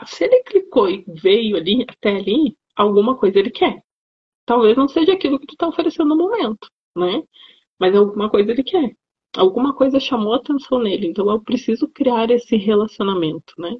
se 0.07 0.25
ele 0.25 0.42
clicou 0.45 0.88
e 0.88 1.05
veio 1.09 1.57
ali, 1.57 1.85
até 1.88 2.16
ali, 2.16 2.57
alguma 2.77 3.16
coisa 3.16 3.38
ele 3.38 3.51
quer. 3.51 3.83
Talvez 4.45 4.77
não 4.77 4.88
seja 4.88 5.12
aquilo 5.12 5.38
que 5.38 5.47
tu 5.47 5.55
está 5.55 5.68
oferecendo 5.68 6.09
no 6.09 6.16
momento, 6.16 6.68
né? 6.97 7.23
Mas 7.79 7.95
alguma 7.95 8.31
coisa 8.31 8.51
ele 8.53 8.62
quer. 8.64 8.97
Alguma 9.37 9.75
coisa 9.75 10.01
chamou 10.01 10.35
a 10.35 10.37
atenção 10.37 10.81
nele. 10.81 11.09
Então 11.09 11.31
eu 11.31 11.40
preciso 11.42 11.88
criar 11.88 12.31
esse 12.31 12.57
relacionamento, 12.57 13.55
né? 13.59 13.75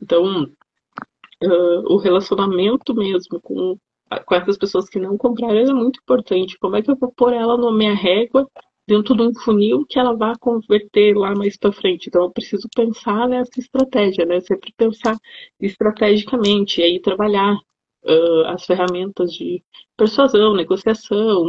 Então, 0.00 0.44
uh, 0.44 1.92
o 1.92 1.96
relacionamento 1.96 2.94
mesmo 2.94 3.40
com 3.40 3.78
com 4.26 4.34
essas 4.34 4.58
pessoas 4.58 4.88
que 4.88 4.98
não 4.98 5.16
compraram 5.16 5.58
é 5.58 5.72
muito 5.72 6.00
importante. 6.00 6.58
Como 6.58 6.76
é 6.76 6.82
que 6.82 6.90
eu 6.90 6.96
vou 6.96 7.12
pôr 7.12 7.32
ela 7.32 7.56
na 7.56 7.72
minha 7.72 7.94
régua 7.94 8.48
dentro 8.86 9.14
de 9.14 9.22
um 9.22 9.34
funil 9.34 9.86
que 9.86 9.98
ela 9.98 10.16
vai 10.16 10.34
converter 10.38 11.16
lá 11.16 11.34
mais 11.34 11.56
para 11.56 11.72
frente? 11.72 12.08
Então 12.08 12.24
eu 12.24 12.30
preciso 12.30 12.68
pensar 12.74 13.28
nessa 13.28 13.58
estratégia, 13.58 14.26
né? 14.26 14.40
Sempre 14.40 14.72
pensar 14.76 15.16
estrategicamente 15.60 16.80
e 16.80 16.84
aí 16.84 17.00
trabalhar 17.00 17.54
uh, 17.54 18.46
as 18.46 18.66
ferramentas 18.66 19.32
de 19.32 19.62
persuasão, 19.96 20.54
negociação. 20.54 21.48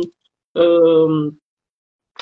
Uh, 0.56 1.36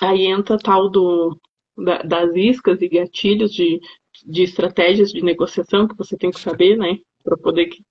aí 0.02 0.28
entra 0.28 0.58
tal 0.58 0.89
do 0.89 1.38
da, 1.78 2.02
das 2.04 2.36
iscas 2.36 2.82
e 2.82 2.89
gatilhos 2.89 3.54
de, 3.54 3.80
de 4.25 4.43
estratégias 4.43 5.12
de 5.12 5.21
negociação 5.21 5.88
que 5.88 5.97
você 5.97 6.17
tem 6.17 6.32
que 6.32 6.39
saber, 6.39 6.78
né? 6.78 6.99
Para 7.23 7.38
poder 7.38 7.67
que, 7.67 7.84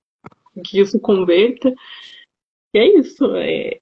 que 0.64 0.80
isso 0.80 0.98
converta. 1.00 1.74
E 2.74 2.78
é 2.78 2.98
isso, 2.98 3.24
é, 3.37 3.78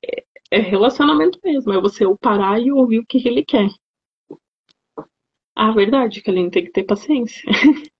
é 0.51 0.59
relacionamento 0.59 1.38
mesmo, 1.44 1.72
é 1.72 1.81
você 1.81 2.05
parar 2.20 2.61
e 2.61 2.70
ouvir 2.70 3.01
o 3.01 3.07
que 3.07 3.27
ele 3.27 3.44
quer. 3.44 3.68
A 5.55 5.72
verdade 5.72 6.18
é 6.18 6.22
que 6.22 6.31
ele 6.31 6.51
tem 6.51 6.64
que 6.64 6.72
ter 6.72 6.85
paciência. 6.85 7.42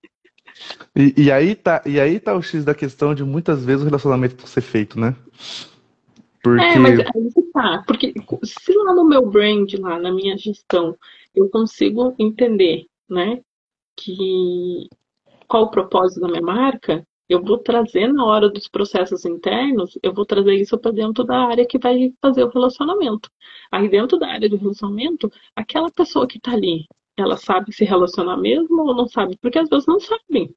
E, 0.95 1.25
e, 1.25 1.31
aí 1.31 1.53
tá, 1.53 1.83
e 1.85 1.99
aí 1.99 2.19
tá 2.19 2.35
o 2.35 2.41
X 2.41 2.65
da 2.65 2.73
questão 2.73 3.13
de 3.13 3.23
muitas 3.23 3.63
vezes 3.63 3.83
o 3.83 3.85
relacionamento 3.85 4.35
tem 4.35 4.45
que 4.45 4.49
ser 4.49 4.61
feito, 4.61 4.99
né? 4.99 5.15
Porque... 6.41 6.63
É, 6.63 6.79
mas 6.79 6.99
aí 6.99 7.51
tá. 7.53 7.83
Porque 7.85 8.13
se 8.43 8.73
lá 8.73 8.93
no 8.95 9.05
meu 9.05 9.29
brand, 9.29 9.71
lá 9.79 9.99
na 9.99 10.11
minha 10.11 10.35
gestão, 10.35 10.97
eu 11.35 11.49
consigo 11.49 12.15
entender, 12.17 12.87
né, 13.07 13.39
que 13.95 14.89
qual 15.47 15.63
o 15.63 15.71
propósito 15.71 16.21
da 16.21 16.27
minha 16.27 16.41
marca, 16.41 17.05
eu 17.29 17.43
vou 17.43 17.57
trazer 17.57 18.11
na 18.13 18.25
hora 18.25 18.49
dos 18.49 18.67
processos 18.67 19.25
internos, 19.25 19.97
eu 20.01 20.13
vou 20.13 20.25
trazer 20.25 20.55
isso 20.55 20.77
para 20.77 20.91
dentro 20.91 21.23
da 21.23 21.47
área 21.47 21.65
que 21.65 21.77
vai 21.77 22.13
fazer 22.21 22.43
o 22.43 22.49
relacionamento. 22.49 23.29
Aí 23.71 23.89
dentro 23.89 24.17
da 24.17 24.27
área 24.27 24.49
do 24.49 24.57
relacionamento, 24.57 25.31
aquela 25.55 25.91
pessoa 25.91 26.27
que 26.27 26.37
está 26.37 26.53
ali, 26.53 26.85
ela 27.17 27.35
sabe 27.37 27.73
se 27.73 27.83
relacionar 27.83 28.37
mesmo 28.37 28.81
ou 28.81 28.95
não 28.95 29.07
sabe? 29.07 29.37
Porque 29.41 29.59
às 29.59 29.69
vezes 29.69 29.87
não 29.87 29.99
sabem. 29.99 30.53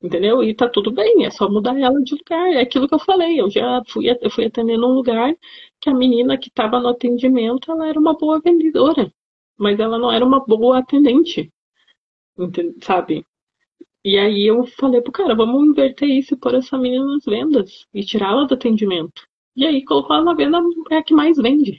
Entendeu? 0.00 0.44
E 0.44 0.54
tá 0.54 0.68
tudo 0.68 0.92
bem, 0.92 1.24
é 1.24 1.30
só 1.30 1.50
mudar 1.50 1.78
ela 1.78 2.00
de 2.02 2.14
lugar. 2.14 2.48
É 2.52 2.60
aquilo 2.60 2.88
que 2.88 2.94
eu 2.94 3.00
falei. 3.00 3.40
Eu 3.40 3.50
já 3.50 3.82
fui, 3.88 4.06
eu 4.08 4.30
fui 4.30 4.44
atender 4.46 4.76
num 4.78 4.92
lugar 4.92 5.34
que 5.80 5.90
a 5.90 5.94
menina 5.94 6.38
que 6.38 6.48
estava 6.48 6.78
no 6.78 6.88
atendimento, 6.88 7.70
ela 7.70 7.88
era 7.88 7.98
uma 7.98 8.16
boa 8.16 8.40
vendedora, 8.40 9.12
mas 9.58 9.78
ela 9.80 9.98
não 9.98 10.10
era 10.12 10.24
uma 10.24 10.40
boa 10.44 10.78
atendente. 10.78 11.52
Entende? 12.38 12.76
Sabe? 12.84 13.26
E 14.08 14.16
aí 14.16 14.46
eu 14.46 14.66
falei 14.66 15.02
pro 15.02 15.12
cara, 15.12 15.34
vamos 15.34 15.68
inverter 15.68 16.08
isso 16.08 16.32
e 16.32 16.36
pôr 16.38 16.54
essa 16.54 16.78
menina 16.78 17.04
nas 17.04 17.26
vendas 17.26 17.86
e 17.92 18.02
tirá-la 18.02 18.44
do 18.44 18.54
atendimento. 18.54 19.20
E 19.54 19.66
aí 19.66 19.84
colocou 19.84 20.16
ela 20.16 20.24
na 20.24 20.32
venda, 20.32 20.62
é 20.90 20.96
a 20.96 21.02
que 21.02 21.12
mais 21.12 21.36
vende 21.36 21.78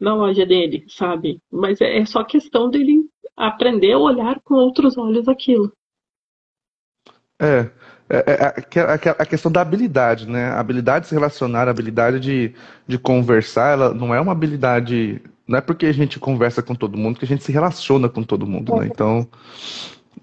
na 0.00 0.12
loja 0.12 0.44
dele, 0.44 0.84
sabe? 0.88 1.38
Mas 1.52 1.80
é, 1.80 1.98
é 1.98 2.04
só 2.04 2.24
questão 2.24 2.68
dele 2.68 3.08
aprender 3.36 3.92
a 3.92 3.98
olhar 3.98 4.40
com 4.40 4.54
outros 4.54 4.98
olhos 4.98 5.28
aquilo. 5.28 5.72
É, 7.40 7.70
é, 8.08 8.16
é, 8.18 8.64
é 8.74 9.10
a, 9.16 9.24
questão 9.24 9.52
da 9.52 9.60
habilidade, 9.60 10.28
né? 10.28 10.46
A 10.46 10.58
habilidade 10.58 11.04
de 11.04 11.10
se 11.10 11.14
relacionar, 11.14 11.68
a 11.68 11.70
habilidade 11.70 12.18
de, 12.18 12.52
de 12.88 12.98
conversar, 12.98 13.74
ela 13.74 13.94
não 13.94 14.12
é 14.12 14.20
uma 14.20 14.32
habilidade. 14.32 15.22
Não 15.46 15.58
é 15.58 15.60
porque 15.60 15.86
a 15.86 15.92
gente 15.92 16.18
conversa 16.18 16.60
com 16.60 16.74
todo 16.74 16.98
mundo 16.98 17.20
que 17.20 17.24
a 17.24 17.28
gente 17.28 17.44
se 17.44 17.52
relaciona 17.52 18.08
com 18.08 18.24
todo 18.24 18.48
mundo, 18.48 18.74
né? 18.74 18.88
Então, 18.88 19.28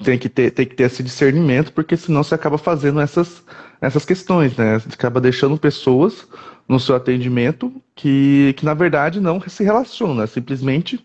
tem 0.03 0.17
que 0.17 0.29
ter, 0.29 0.51
tem 0.51 0.65
que 0.65 0.75
ter 0.75 0.83
esse 0.83 1.03
discernimento, 1.03 1.71
porque 1.73 1.95
senão 1.95 2.23
você 2.23 2.35
acaba 2.35 2.57
fazendo 2.57 2.99
essas, 2.99 3.43
essas 3.79 4.05
questões, 4.05 4.55
né? 4.57 4.79
Você 4.79 4.89
acaba 4.93 5.21
deixando 5.21 5.57
pessoas 5.57 6.27
no 6.67 6.79
seu 6.79 6.95
atendimento 6.95 7.71
que, 7.95 8.53
que 8.57 8.65
na 8.65 8.73
verdade 8.73 9.19
não 9.19 9.41
se 9.41 9.63
relacionam, 9.63 10.15
né? 10.15 10.27
simplesmente 10.27 11.03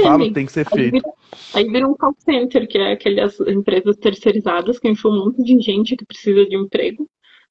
falam 0.00 0.28
que 0.28 0.34
tem 0.34 0.46
que 0.46 0.52
ser 0.52 0.68
feito. 0.68 0.94
Aí 0.94 1.00
vira, 1.00 1.12
aí 1.54 1.64
vira 1.64 1.88
um 1.88 1.94
call 1.94 2.14
center, 2.18 2.68
que 2.68 2.78
é 2.78 2.92
aquelas 2.92 3.40
empresas 3.40 3.96
terceirizadas 3.96 4.78
que 4.78 4.88
enfiam 4.88 5.12
um 5.12 5.24
monte 5.24 5.42
de 5.42 5.58
gente 5.60 5.96
que 5.96 6.04
precisa 6.04 6.44
de 6.44 6.56
emprego, 6.56 7.08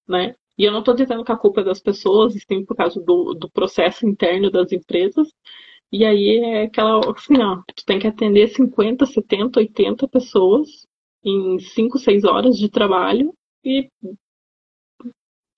né? 0.08 0.36
E 0.58 0.64
eu 0.64 0.72
não 0.72 0.80
estou 0.80 0.94
dizendo 0.94 1.24
que 1.24 1.32
a 1.32 1.38
culpa 1.38 1.62
é 1.62 1.64
das 1.64 1.80
pessoas, 1.80 2.34
sim 2.34 2.64
por 2.64 2.76
causa 2.76 3.02
do, 3.02 3.34
do 3.34 3.50
processo 3.50 4.06
interno 4.06 4.52
das 4.52 4.72
empresas, 4.72 5.28
e 5.92 6.06
aí 6.06 6.38
é 6.40 6.64
aquela, 6.64 7.00
assim, 7.12 7.38
ó, 7.42 7.62
tu 7.76 7.86
tem 7.86 8.00
que 8.00 8.08
atender 8.08 8.48
50, 8.48 9.06
70, 9.06 9.60
80 9.60 10.08
pessoas 10.08 10.88
em 11.24 11.60
5, 11.60 12.00
6 12.00 12.24
horas 12.24 12.58
de 12.58 12.70
trabalho 12.70 13.34
e, 13.64 13.90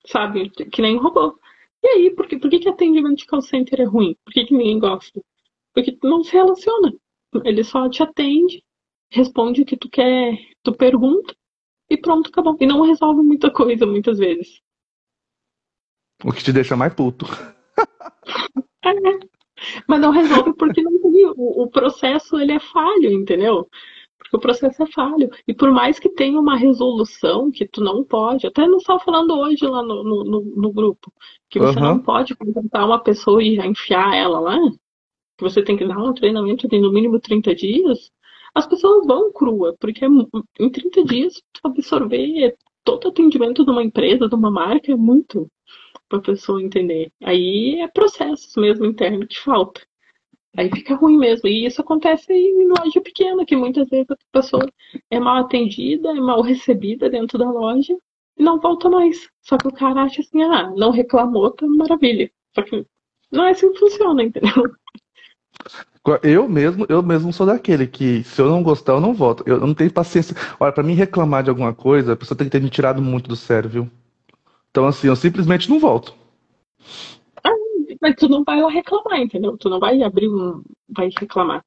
sabe, 0.07 0.49
que 0.49 0.81
nem 0.81 0.97
robô. 0.97 1.37
E 1.83 1.87
aí, 1.87 2.15
por 2.15 2.27
que, 2.27 2.37
por 2.37 2.49
que, 2.49 2.59
que 2.59 2.69
atendimento 2.69 3.17
de 3.17 3.25
call 3.27 3.41
center 3.41 3.81
é 3.81 3.83
ruim? 3.83 4.15
Por 4.25 4.33
que, 4.33 4.45
que 4.45 4.55
ninguém 4.55 4.79
gosta? 4.79 5.21
Porque 5.73 5.91
tu 5.91 6.07
não 6.07 6.23
se 6.23 6.31
relaciona. 6.33 6.93
Ele 7.43 7.63
só 7.63 7.89
te 7.89 8.01
atende, 8.01 8.63
responde 9.11 9.61
o 9.61 9.65
que 9.65 9.77
tu 9.77 9.89
quer, 9.89 10.37
tu 10.63 10.73
pergunta 10.73 11.35
e 11.89 11.97
pronto, 11.97 12.29
acabou. 12.29 12.57
E 12.59 12.65
não 12.65 12.81
resolve 12.81 13.21
muita 13.21 13.51
coisa 13.51 13.85
muitas 13.85 14.17
vezes. 14.17 14.61
O 16.23 16.31
que 16.31 16.43
te 16.43 16.53
deixa 16.53 16.75
mais 16.75 16.93
puto. 16.93 17.25
é. 18.85 19.32
Mas 19.87 20.01
não 20.01 20.11
resolve 20.11 20.53
porque 20.53 20.81
não 20.81 20.91
o, 21.35 21.63
o 21.63 21.67
processo 21.69 22.37
ele 22.37 22.53
é 22.53 22.59
falho, 22.59 23.11
entendeu? 23.11 23.67
Porque 24.17 24.37
o 24.37 24.39
processo 24.39 24.83
é 24.83 24.85
falho. 24.87 25.29
E 25.47 25.53
por 25.53 25.71
mais 25.71 25.99
que 25.99 26.09
tenha 26.09 26.39
uma 26.39 26.55
resolução 26.55 27.51
que 27.51 27.67
tu 27.67 27.81
não 27.81 28.03
pode, 28.03 28.47
até 28.47 28.67
não 28.67 28.77
estava 28.77 28.99
falando 28.99 29.37
hoje 29.37 29.65
lá 29.65 29.83
no, 29.83 30.03
no, 30.03 30.23
no, 30.23 30.41
no 30.41 30.71
grupo, 30.71 31.11
que 31.49 31.59
você 31.59 31.77
uhum. 31.79 31.85
não 31.85 31.99
pode 31.99 32.35
contratar 32.35 32.85
uma 32.85 32.99
pessoa 32.99 33.43
e 33.43 33.57
enfiar 33.59 34.15
ela 34.15 34.39
lá, 34.39 34.57
que 35.37 35.43
você 35.43 35.63
tem 35.63 35.77
que 35.77 35.87
dar 35.87 35.97
um 35.97 36.13
treinamento 36.13 36.67
de 36.67 36.79
no 36.79 36.91
mínimo 36.91 37.19
30 37.19 37.55
dias, 37.55 38.11
as 38.55 38.67
pessoas 38.67 39.05
vão 39.05 39.31
crua, 39.31 39.75
porque 39.79 40.05
em 40.59 40.69
30 40.69 41.03
dias 41.05 41.41
absorver 41.63 42.55
todo 42.83 43.07
atendimento 43.07 43.65
de 43.65 43.71
uma 43.71 43.83
empresa, 43.83 44.27
de 44.27 44.35
uma 44.35 44.51
marca, 44.51 44.91
é 44.91 44.95
muito 44.95 45.49
para 46.13 46.19
a 46.19 46.35
pessoa 46.35 46.61
entender. 46.61 47.11
Aí 47.23 47.79
é 47.79 47.87
processos 47.87 48.55
mesmo 48.55 48.85
interno 48.85 49.25
que 49.25 49.39
falta. 49.39 49.81
Aí 50.55 50.69
fica 50.69 50.93
ruim 50.95 51.17
mesmo. 51.17 51.47
E 51.47 51.65
isso 51.65 51.81
acontece 51.81 52.31
em 52.31 52.67
loja 52.67 53.01
pequena, 53.01 53.45
que 53.45 53.55
muitas 53.55 53.89
vezes 53.89 54.11
a 54.11 54.17
pessoa 54.31 54.69
é 55.09 55.19
mal 55.19 55.37
atendida, 55.37 56.09
é 56.09 56.19
mal 56.19 56.41
recebida 56.41 57.09
dentro 57.09 57.39
da 57.39 57.49
loja 57.49 57.97
e 58.37 58.43
não 58.43 58.59
volta 58.59 58.89
mais. 58.89 59.27
Só 59.41 59.57
que 59.57 59.67
o 59.67 59.73
cara 59.73 60.03
acha 60.03 60.21
assim, 60.21 60.43
ah, 60.43 60.71
não 60.75 60.91
reclamou, 60.91 61.49
tá 61.51 61.65
maravilha. 61.65 62.29
Só 62.53 62.61
que 62.61 62.85
não 63.31 63.45
é 63.45 63.51
assim 63.51 63.71
que 63.73 63.79
funciona, 63.79 64.23
entendeu? 64.23 64.71
Eu 66.21 66.49
mesmo, 66.49 66.85
eu 66.89 67.01
mesmo 67.01 67.31
sou 67.31 67.47
daquele 67.47 67.87
que 67.87 68.23
se 68.25 68.41
eu 68.41 68.49
não 68.49 68.61
gostar, 68.61 68.93
eu 68.93 69.01
não 69.01 69.13
volto. 69.13 69.43
Eu 69.47 69.59
não 69.59 69.73
tenho 69.73 69.91
paciência. 69.91 70.35
Olha, 70.59 70.71
para 70.71 70.83
mim 70.83 70.93
reclamar 70.93 71.43
de 71.43 71.49
alguma 71.49 71.73
coisa, 71.73 72.13
a 72.13 72.15
pessoa 72.15 72.37
tem 72.37 72.45
que 72.45 72.51
ter 72.51 72.61
me 72.61 72.69
tirado 72.69 73.01
muito 73.01 73.27
do 73.27 73.35
sério, 73.35 73.69
viu? 73.69 73.89
Então 74.73 74.87
assim, 74.87 75.07
eu 75.07 75.15
simplesmente 75.15 75.69
não 75.69 75.79
volto. 75.79 76.15
Ah, 77.43 77.53
mas 78.01 78.15
tu 78.15 78.27
não 78.27 78.43
vai 78.43 78.59
lá 78.59 78.71
reclamar, 78.71 79.19
entendeu? 79.19 79.55
Tu 79.55 79.69
não 79.69 79.79
vai 79.79 80.01
abrir 80.01 80.27
um, 80.27 80.63
vai 80.89 81.11
reclamar, 81.15 81.63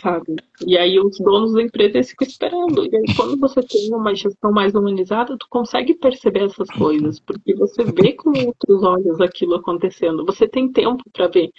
sabe? 0.00 0.36
E 0.64 0.78
aí 0.78 1.00
os 1.00 1.18
donos 1.18 1.54
da 1.54 1.62
empresa 1.62 2.08
ficam 2.08 2.28
esperando. 2.28 2.86
E 2.86 2.96
aí 2.96 3.16
quando 3.16 3.36
você 3.40 3.60
tem 3.60 3.92
uma 3.92 4.14
gestão 4.14 4.52
mais 4.52 4.72
humanizada, 4.72 5.36
tu 5.36 5.48
consegue 5.50 5.94
perceber 5.94 6.44
essas 6.44 6.70
coisas, 6.70 7.18
porque 7.18 7.56
você 7.56 7.82
vê 7.82 8.12
com 8.12 8.30
outros 8.30 8.84
olhos 8.84 9.20
aquilo 9.20 9.56
acontecendo. 9.56 10.24
Você 10.24 10.46
tem 10.46 10.70
tempo 10.70 11.02
para 11.12 11.26
ver 11.26 11.50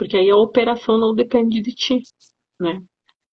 porque 0.00 0.16
aí 0.16 0.30
a 0.30 0.36
operação 0.36 0.96
não 0.96 1.14
depende 1.14 1.60
de 1.60 1.74
ti, 1.74 2.02
né? 2.58 2.82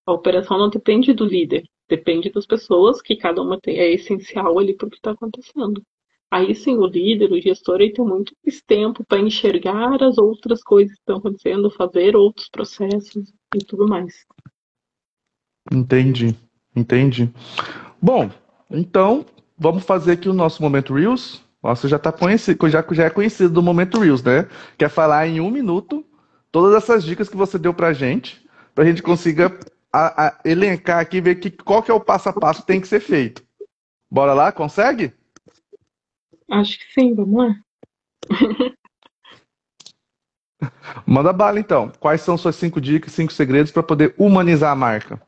A 0.05 0.11
operação 0.11 0.57
não 0.57 0.69
depende 0.69 1.13
do 1.13 1.23
líder, 1.23 1.63
depende 1.87 2.29
das 2.29 2.45
pessoas 2.45 3.01
que 3.01 3.15
cada 3.15 3.41
uma 3.41 3.57
tem, 3.57 3.79
é 3.79 3.93
essencial 3.93 4.59
ali 4.59 4.75
para 4.75 4.87
o 4.87 4.89
que 4.89 4.97
está 4.97 5.11
acontecendo. 5.11 5.81
Aí 6.30 6.53
sim, 6.53 6.75
o 6.78 6.86
líder, 6.86 7.32
o 7.32 7.41
gestor, 7.41 7.80
ele 7.80 7.93
tem 7.93 8.05
muito 8.05 8.34
mais 8.45 8.61
tempo 8.61 9.03
para 9.05 9.19
enxergar 9.19 10.01
as 10.03 10.17
outras 10.17 10.61
coisas 10.61 10.93
que 10.93 10.99
estão 10.99 11.17
acontecendo, 11.17 11.71
fazer 11.71 12.15
outros 12.15 12.49
processos 12.49 13.34
e 13.55 13.59
tudo 13.59 13.88
mais. 13.88 14.25
Entendi, 15.71 16.36
entendi. 16.75 17.32
Bom, 18.01 18.30
então 18.69 19.25
vamos 19.57 19.84
fazer 19.84 20.13
aqui 20.13 20.28
o 20.28 20.34
nosso 20.34 20.61
momento 20.61 20.93
Reels. 20.93 21.41
Você 21.61 21.88
já 21.88 21.97
tá 21.97 22.11
conhecido, 22.11 22.69
já, 22.69 22.86
já 22.91 23.05
é 23.05 23.09
conhecido 23.09 23.49
do 23.49 23.63
momento 23.63 23.99
Reels, 23.99 24.23
né? 24.23 24.47
Quer 24.78 24.89
falar 24.89 25.28
em 25.28 25.39
um 25.39 25.49
minuto 25.49 26.05
todas 26.51 26.75
essas 26.75 27.03
dicas 27.03 27.30
que 27.30 27.38
você 27.38 27.57
deu 27.57 27.73
pra 27.73 27.93
gente, 27.93 28.45
pra 28.75 28.86
gente 28.86 29.01
consiga 29.01 29.57
a, 29.91 30.28
a, 30.28 30.39
elencar 30.45 30.99
aqui, 30.99 31.21
ver 31.21 31.36
que, 31.36 31.49
qual 31.49 31.82
que 31.82 31.91
é 31.91 31.93
o 31.93 31.99
passo 31.99 32.30
a 32.30 32.34
passo 32.34 32.61
que 32.61 32.67
tem 32.67 32.82
que 32.82 32.88
ser 32.88 32.99
feito. 32.99 33.43
Bora 34.09 34.34
lá? 34.34 34.51
Consegue? 34.51 35.13
Acho 36.49 36.79
que 36.79 36.93
sim, 36.93 37.13
vamos 37.13 37.37
lá. 37.37 37.55
Manda 41.05 41.31
bala 41.33 41.59
então. 41.59 41.91
Quais 41.99 42.21
são 42.21 42.37
suas 42.37 42.55
cinco 42.55 42.81
dicas, 42.81 43.13
cinco 43.13 43.31
segredos 43.31 43.71
para 43.71 43.83
poder 43.83 44.15
humanizar 44.17 44.71
a 44.71 44.75
marca? 44.75 45.21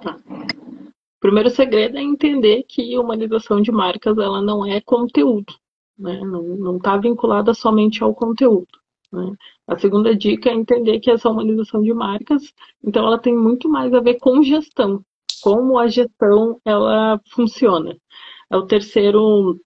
Tá. 0.00 0.16
O 0.28 1.20
primeiro 1.20 1.50
segredo 1.50 1.96
é 1.96 2.02
entender 2.02 2.64
que 2.64 2.98
humanização 2.98 3.60
de 3.60 3.70
marcas 3.70 4.18
ela 4.18 4.42
não 4.42 4.66
é 4.66 4.80
conteúdo, 4.80 5.54
né? 5.96 6.18
não 6.20 6.78
está 6.78 6.96
vinculada 6.96 7.54
somente 7.54 8.02
ao 8.02 8.12
conteúdo. 8.12 8.66
Né? 9.12 9.32
A 9.68 9.78
segunda 9.78 10.16
dica 10.16 10.50
é 10.50 10.54
entender 10.54 10.98
que 10.98 11.10
essa 11.10 11.30
humanização 11.30 11.82
de 11.82 11.92
marcas, 11.94 12.52
então 12.82 13.06
ela 13.06 13.18
tem 13.18 13.36
muito 13.36 13.68
mais 13.68 13.92
a 13.94 14.00
ver 14.00 14.14
com 14.14 14.42
gestão, 14.42 15.04
como 15.42 15.78
a 15.78 15.86
gestão 15.86 16.60
ela 16.64 17.20
funciona. 17.30 17.96
É 18.50 18.56
o 18.56 18.66
terceiro, 18.66 19.60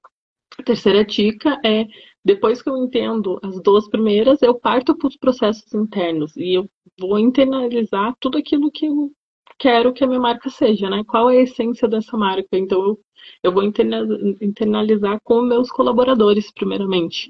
a 0.58 0.62
terceira 0.62 1.04
dica 1.04 1.60
é 1.64 1.86
depois 2.24 2.60
que 2.60 2.68
eu 2.68 2.76
entendo 2.76 3.38
as 3.42 3.62
duas 3.62 3.88
primeiras, 3.88 4.42
eu 4.42 4.58
parto 4.58 4.96
para 4.96 5.08
os 5.08 5.16
processos 5.16 5.72
internos 5.72 6.36
e 6.36 6.54
eu 6.54 6.68
vou 6.98 7.18
internalizar 7.18 8.16
tudo 8.18 8.38
aquilo 8.38 8.70
que 8.70 8.86
eu 8.86 9.12
quero 9.58 9.92
que 9.92 10.02
a 10.02 10.06
minha 10.06 10.20
marca 10.20 10.50
seja, 10.50 10.90
né? 10.90 11.04
Qual 11.06 11.30
é 11.30 11.38
a 11.38 11.42
essência 11.42 11.86
dessa 11.86 12.16
marca? 12.16 12.48
Então 12.52 12.82
eu, 12.82 13.00
eu 13.42 13.52
vou 13.52 13.62
internalizar 13.62 15.20
com 15.22 15.40
meus 15.42 15.70
colaboradores, 15.70 16.50
primeiramente. 16.52 17.28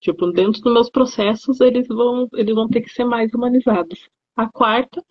Tipo, 0.00 0.30
dentro 0.32 0.62
dos 0.62 0.72
meus 0.72 0.90
processos, 0.90 1.60
eles 1.60 1.86
vão, 1.88 2.28
eles 2.34 2.54
vão 2.54 2.68
ter 2.68 2.82
que 2.82 2.90
ser 2.90 3.04
mais 3.04 3.32
humanizados. 3.34 4.08
A 4.36 4.48
quarta 4.48 5.04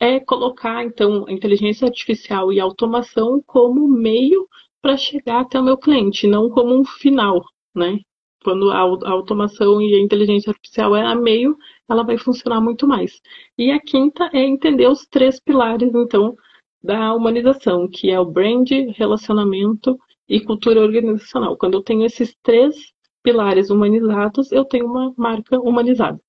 é 0.00 0.18
colocar, 0.18 0.84
então, 0.84 1.26
a 1.28 1.32
inteligência 1.32 1.86
artificial 1.86 2.52
e 2.52 2.58
a 2.58 2.64
automação 2.64 3.42
como 3.46 3.86
meio 3.86 4.48
para 4.82 4.96
chegar 4.96 5.40
até 5.40 5.58
o 5.60 5.62
meu 5.62 5.78
cliente, 5.78 6.26
não 6.26 6.50
como 6.50 6.78
um 6.78 6.84
final, 6.84 7.42
né? 7.74 8.00
Quando 8.44 8.72
a, 8.72 8.78
automação 8.78 9.80
e 9.80 9.94
a 9.94 10.00
inteligência 10.00 10.50
artificial 10.50 10.96
é 10.96 11.06
a 11.06 11.14
meio, 11.14 11.56
ela 11.88 12.02
vai 12.02 12.18
funcionar 12.18 12.60
muito 12.60 12.88
mais. 12.88 13.20
E 13.56 13.70
a 13.70 13.80
quinta 13.80 14.28
é 14.32 14.40
entender 14.40 14.88
os 14.88 15.06
três 15.06 15.38
pilares, 15.38 15.94
então, 15.94 16.34
da 16.82 17.14
humanização, 17.14 17.88
que 17.88 18.10
é 18.10 18.18
o 18.18 18.24
brand, 18.24 18.68
relacionamento 18.96 19.96
e 20.28 20.40
cultura 20.40 20.80
organizacional. 20.80 21.56
Quando 21.56 21.74
eu 21.74 21.82
tenho 21.82 22.04
esses 22.04 22.34
três 22.42 22.74
pilares 23.22 23.70
humanizados, 23.70 24.50
eu 24.50 24.64
tenho 24.64 24.86
uma 24.86 25.14
marca 25.16 25.60
humanizada. 25.60 26.20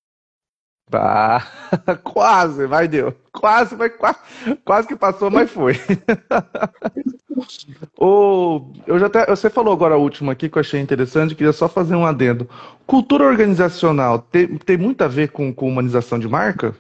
Tá, 0.94 1.48
quase, 2.04 2.68
vai 2.68 2.88
deu. 2.88 3.16
Quase, 3.32 3.76
vai, 3.76 3.90
quase, 3.90 4.20
quase 4.64 4.88
que 4.88 4.96
passou, 4.96 5.32
mas 5.32 5.50
foi. 5.50 5.74
o, 8.00 8.72
eu 8.86 9.00
já 9.00 9.08
até, 9.08 9.26
você 9.26 9.50
falou 9.50 9.74
agora 9.74 9.96
a 9.96 9.98
última 9.98 10.34
aqui 10.34 10.48
que 10.48 10.56
eu 10.56 10.60
achei 10.60 10.80
interessante, 10.80 11.34
queria 11.34 11.52
só 11.52 11.68
fazer 11.68 11.96
um 11.96 12.06
adendo. 12.06 12.48
Cultura 12.86 13.26
organizacional 13.26 14.20
tem, 14.20 14.56
tem 14.60 14.78
muito 14.78 15.04
a 15.04 15.08
ver 15.08 15.32
com, 15.32 15.52
com 15.52 15.68
humanização 15.68 16.20
de 16.20 16.28
marca? 16.28 16.76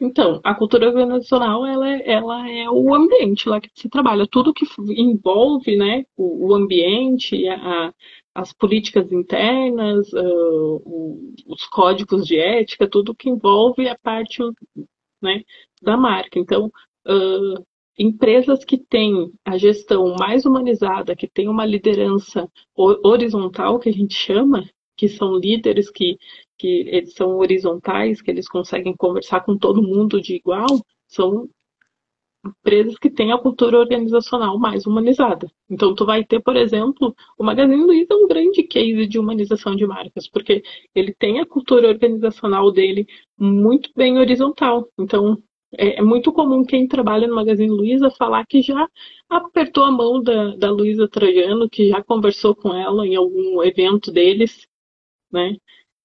Então, 0.00 0.40
a 0.42 0.52
cultura 0.52 0.88
organizacional 0.88 1.64
ela, 1.64 1.88
é, 1.88 2.10
ela 2.10 2.50
é 2.50 2.68
o 2.68 2.92
ambiente 2.92 3.48
lá 3.48 3.60
que 3.60 3.70
se 3.72 3.88
trabalha, 3.88 4.26
tudo 4.28 4.52
que 4.52 4.66
envolve 4.96 5.76
né, 5.76 6.04
o, 6.16 6.48
o 6.48 6.54
ambiente, 6.56 7.48
a, 7.48 7.94
as 8.34 8.52
políticas 8.52 9.10
internas, 9.12 10.12
uh, 10.12 11.34
os 11.46 11.66
códigos 11.66 12.26
de 12.26 12.38
ética, 12.38 12.88
tudo 12.88 13.14
que 13.14 13.28
envolve 13.28 13.88
a 13.88 13.98
parte 13.98 14.42
né, 15.20 15.42
da 15.82 15.96
marca. 15.96 16.38
Então, 16.38 16.66
uh, 17.06 17.64
empresas 17.98 18.64
que 18.64 18.78
têm 18.78 19.32
a 19.44 19.58
gestão 19.58 20.14
mais 20.18 20.46
humanizada, 20.46 21.16
que 21.16 21.26
têm 21.26 21.48
uma 21.48 21.66
liderança 21.66 22.48
horizontal, 22.76 23.78
que 23.78 23.88
a 23.88 23.92
gente 23.92 24.14
chama, 24.14 24.64
que 24.96 25.08
são 25.08 25.36
líderes 25.36 25.90
que, 25.90 26.16
que 26.56 26.84
eles 26.88 27.14
são 27.14 27.38
horizontais, 27.38 28.22
que 28.22 28.30
eles 28.30 28.48
conseguem 28.48 28.94
conversar 28.96 29.40
com 29.40 29.56
todo 29.56 29.82
mundo 29.82 30.20
de 30.20 30.36
igual, 30.36 30.68
são 31.08 31.48
empresas 32.44 32.96
que 32.98 33.10
têm 33.10 33.32
a 33.32 33.38
cultura 33.38 33.78
organizacional 33.78 34.58
mais 34.58 34.86
humanizada. 34.86 35.50
Então, 35.68 35.94
tu 35.94 36.06
vai 36.06 36.24
ter, 36.24 36.40
por 36.40 36.56
exemplo, 36.56 37.14
o 37.38 37.44
Magazine 37.44 37.82
Luiza 37.82 38.08
é 38.12 38.16
um 38.16 38.28
grande 38.28 38.62
case 38.62 39.06
de 39.06 39.18
humanização 39.18 39.74
de 39.74 39.86
marcas, 39.86 40.28
porque 40.28 40.62
ele 40.94 41.12
tem 41.14 41.40
a 41.40 41.46
cultura 41.46 41.88
organizacional 41.88 42.70
dele 42.70 43.06
muito 43.38 43.90
bem 43.96 44.18
horizontal. 44.18 44.88
Então, 44.98 45.36
é, 45.72 45.98
é 45.98 46.02
muito 46.02 46.32
comum 46.32 46.64
quem 46.64 46.88
trabalha 46.88 47.26
no 47.26 47.34
Magazine 47.34 47.70
Luiza 47.70 48.10
falar 48.10 48.46
que 48.46 48.62
já 48.62 48.88
apertou 49.28 49.84
a 49.84 49.90
mão 49.90 50.22
da, 50.22 50.56
da 50.56 50.70
Luiza 50.70 51.08
Trajano, 51.08 51.68
que 51.68 51.88
já 51.88 52.02
conversou 52.02 52.54
com 52.54 52.74
ela 52.74 53.06
em 53.06 53.16
algum 53.16 53.62
evento 53.62 54.10
deles, 54.10 54.66
né? 55.30 55.56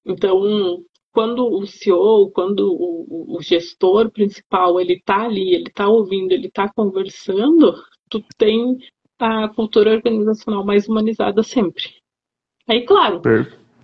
Então, 0.05 0.83
quando 1.13 1.47
o 1.47 1.65
CEO, 1.67 2.31
quando 2.31 2.73
o, 2.73 3.37
o 3.37 3.41
gestor 3.41 4.11
principal, 4.11 4.79
ele 4.81 4.93
está 4.93 5.25
ali, 5.25 5.53
ele 5.53 5.67
está 5.67 5.87
ouvindo, 5.87 6.31
ele 6.31 6.47
está 6.47 6.67
conversando, 6.73 7.75
tu 8.09 8.23
tem 8.37 8.77
a 9.19 9.47
cultura 9.47 9.91
organizacional 9.91 10.65
mais 10.65 10.87
humanizada 10.87 11.43
sempre. 11.43 11.83
Aí, 12.67 12.83
claro, 12.83 13.21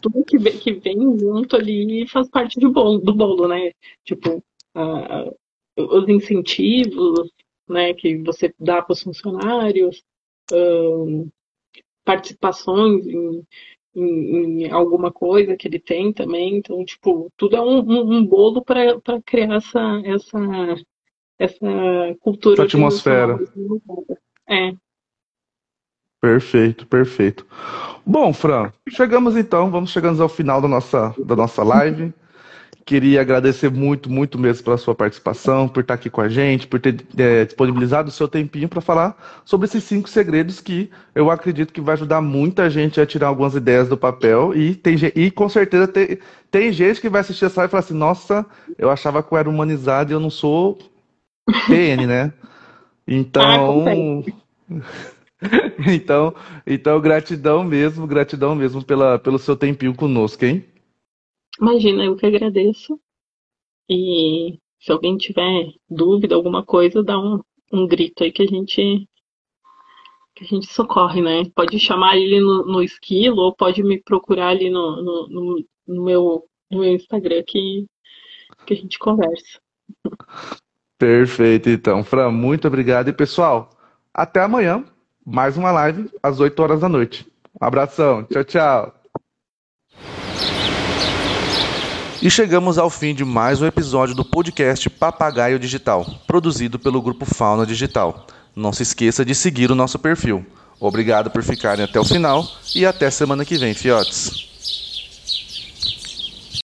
tudo 0.02 0.26
que 0.26 0.38
vem, 0.38 0.58
que 0.58 0.74
vem 0.74 0.98
junto 1.20 1.56
ali 1.56 2.08
faz 2.08 2.28
parte 2.30 2.60
do 2.60 2.72
bolo, 2.72 3.00
do 3.00 3.14
bolo 3.14 3.48
né? 3.48 3.72
Tipo, 4.04 4.44
uh, 4.76 5.36
os 5.78 6.10
incentivos 6.10 7.30
né, 7.70 7.94
que 7.94 8.18
você 8.18 8.52
dá 8.60 8.82
para 8.82 8.94
os 8.94 9.04
funcionários, 9.04 10.02
uh, 10.52 11.30
participações 12.04 13.06
em, 13.06 13.44
em, 13.96 14.64
em, 14.66 14.72
alguma 14.72 15.12
coisa 15.12 15.56
que 15.56 15.68
ele 15.68 15.80
tem 15.80 16.14
também. 16.14 16.58
Então, 16.58 16.84
tipo, 16.86 17.32
tudo 17.38 17.56
é 17.56 17.62
um, 17.62 17.80
um, 17.80 18.18
um 18.18 18.26
bolo 18.26 18.64
para 18.64 19.00
criar 19.26 19.56
essa, 19.56 20.02
essa, 20.06 20.76
essa 21.38 22.16
cultura. 22.20 22.56
Essa 22.56 22.64
atmosfera. 22.64 23.40
É. 24.48 24.74
Perfeito, 26.22 26.86
perfeito. 26.86 27.48
Bom, 28.06 28.34
Fran, 28.34 28.74
chegamos 28.90 29.38
então, 29.38 29.72
vamos 29.72 29.92
chegando 29.92 30.22
ao 30.22 30.28
final 30.28 30.62
da 30.62 30.68
nossa, 30.68 31.16
da 31.26 31.36
nossa 31.36 31.64
live. 31.64 32.14
Queria 32.86 33.22
agradecer 33.22 33.70
muito, 33.70 34.10
muito 34.10 34.40
mesmo 34.40 34.64
pela 34.64 34.78
sua 34.78 34.96
participação, 34.96 35.68
por 35.68 35.82
estar 35.82 35.94
aqui 35.94 36.10
com 36.10 36.22
a 36.22 36.30
gente, 36.30 36.66
por 36.66 36.80
ter 36.80 37.06
é, 37.18 37.46
disponibilizado 37.46 38.10
o 38.10 38.12
seu 38.12 38.28
tempinho 38.28 38.68
para 38.68 38.82
falar 38.82 39.42
sobre 39.46 39.68
esses 39.68 39.84
cinco 39.84 40.10
segredos 40.10 40.60
que 40.60 40.90
eu 41.14 41.30
acredito 41.30 41.72
que 41.72 41.82
vai 41.82 41.94
ajudar 41.94 42.20
muita 42.22 42.70
gente 42.70 43.00
a 43.00 43.06
tirar 43.06 43.28
algumas 43.28 43.54
ideias 43.54 43.88
do 43.88 43.98
papel. 43.98 44.56
E, 44.56 44.74
tem, 44.74 44.96
e 45.16 45.30
com 45.30 45.48
certeza 45.48 45.88
tem, 45.88 46.18
tem 46.50 46.72
gente 46.72 47.00
que 47.00 47.10
vai 47.10 47.22
assistir 47.22 47.46
essa 47.46 47.66
e 47.66 47.68
falar 47.68 47.82
assim: 47.82 47.94
nossa, 47.94 48.46
eu 48.78 48.90
achava 48.90 49.22
que 49.22 49.32
eu 49.32 49.38
era 49.38 49.50
humanizado 49.50 50.12
e 50.12 50.14
eu 50.14 50.20
não 50.20 50.30
sou 50.32 50.80
PN, 51.68 52.08
né? 52.08 52.34
Então. 53.08 54.24
Ah, 54.28 54.50
então, 55.88 56.36
então, 56.66 57.00
gratidão 57.00 57.64
mesmo, 57.64 58.06
gratidão 58.06 58.56
mesmo 58.56 58.84
pela, 58.84 59.18
pelo 59.18 59.40
seu 59.40 59.56
tempinho 59.56 59.96
conosco, 59.96 60.44
hein? 60.46 60.66
Imagina, 61.60 62.05
eu 62.05 62.16
que 62.16 62.26
agradeço. 62.26 62.99
E 63.89 64.57
se 64.80 64.91
alguém 64.91 65.18
tiver 65.18 65.74
dúvida, 65.89 66.36
alguma 66.36 66.64
coisa, 66.64 67.03
dá 67.03 67.20
um, 67.20 67.41
um 67.72 67.88
grito 67.88 68.24
aí 68.24 68.32
que 68.32 68.43
a 68.43 68.47
gente 68.47 69.07
que 70.36 70.45
a 70.45 70.47
gente 70.47 70.68
socorre, 70.68 71.22
né? 71.22 71.43
Pode 71.53 71.78
chamar 71.80 72.16
ele 72.16 72.39
no, 72.39 72.66
no 72.66 72.82
esquilo 72.82 73.41
ou 73.41 73.53
pode 73.53 73.84
me 73.84 74.01
procurar 74.01 74.49
ali 74.49 74.70
no, 74.70 74.95
no, 75.01 75.28
no, 75.28 75.66
no 75.86 76.05
meu, 76.05 76.45
no 76.72 76.80
meu 76.80 76.93
Instagram 76.93 77.43
que, 77.45 77.86
que 78.66 78.74
a 78.74 78.78
gente 78.78 78.97
conversa. 78.97 79.60
Perfeito, 80.97 81.70
então. 81.70 82.05
Fran, 82.05 82.32
muito 82.32 82.68
obrigado. 82.68 83.10
E 83.10 83.14
pessoal, 83.14 83.70
até 84.14 84.41
amanhã, 84.41 84.86
mais 85.26 85.57
uma 85.57 85.72
live 85.72 86.10
às 86.24 86.39
8 86.39 86.57
horas 86.62 86.80
da 86.80 86.88
noite. 86.88 87.28
Um 87.60 87.66
abração. 87.66 88.24
Tchau, 88.24 88.43
tchau. 88.45 88.99
E 92.22 92.30
chegamos 92.30 92.78
ao 92.78 92.89
fim 92.89 93.15
de 93.15 93.24
mais 93.24 93.61
um 93.61 93.65
episódio 93.65 94.13
do 94.13 94.26
podcast 94.26 94.89
Papagaio 94.89 95.57
Digital, 95.57 96.05
produzido 96.28 96.78
pelo 96.78 97.01
grupo 97.01 97.24
Fauna 97.24 97.65
Digital. 97.65 98.28
Não 98.53 98.74
se 98.74 98.84
esqueça 98.84 99.24
de 99.24 99.34
seguir 99.34 99.72
o 99.72 99.76
nosso 99.76 99.97
perfil. 99.97 100.45
Obrigado 100.82 101.32
por 101.32 101.41
ficarem 101.41 101.86
até 101.86 101.97
o 101.97 102.03
final 102.03 102.45
e 102.76 102.86
até 102.86 103.09
semana 103.09 103.45
que 103.45 103.57
vem, 103.57 103.74
fiotes. 103.74 104.49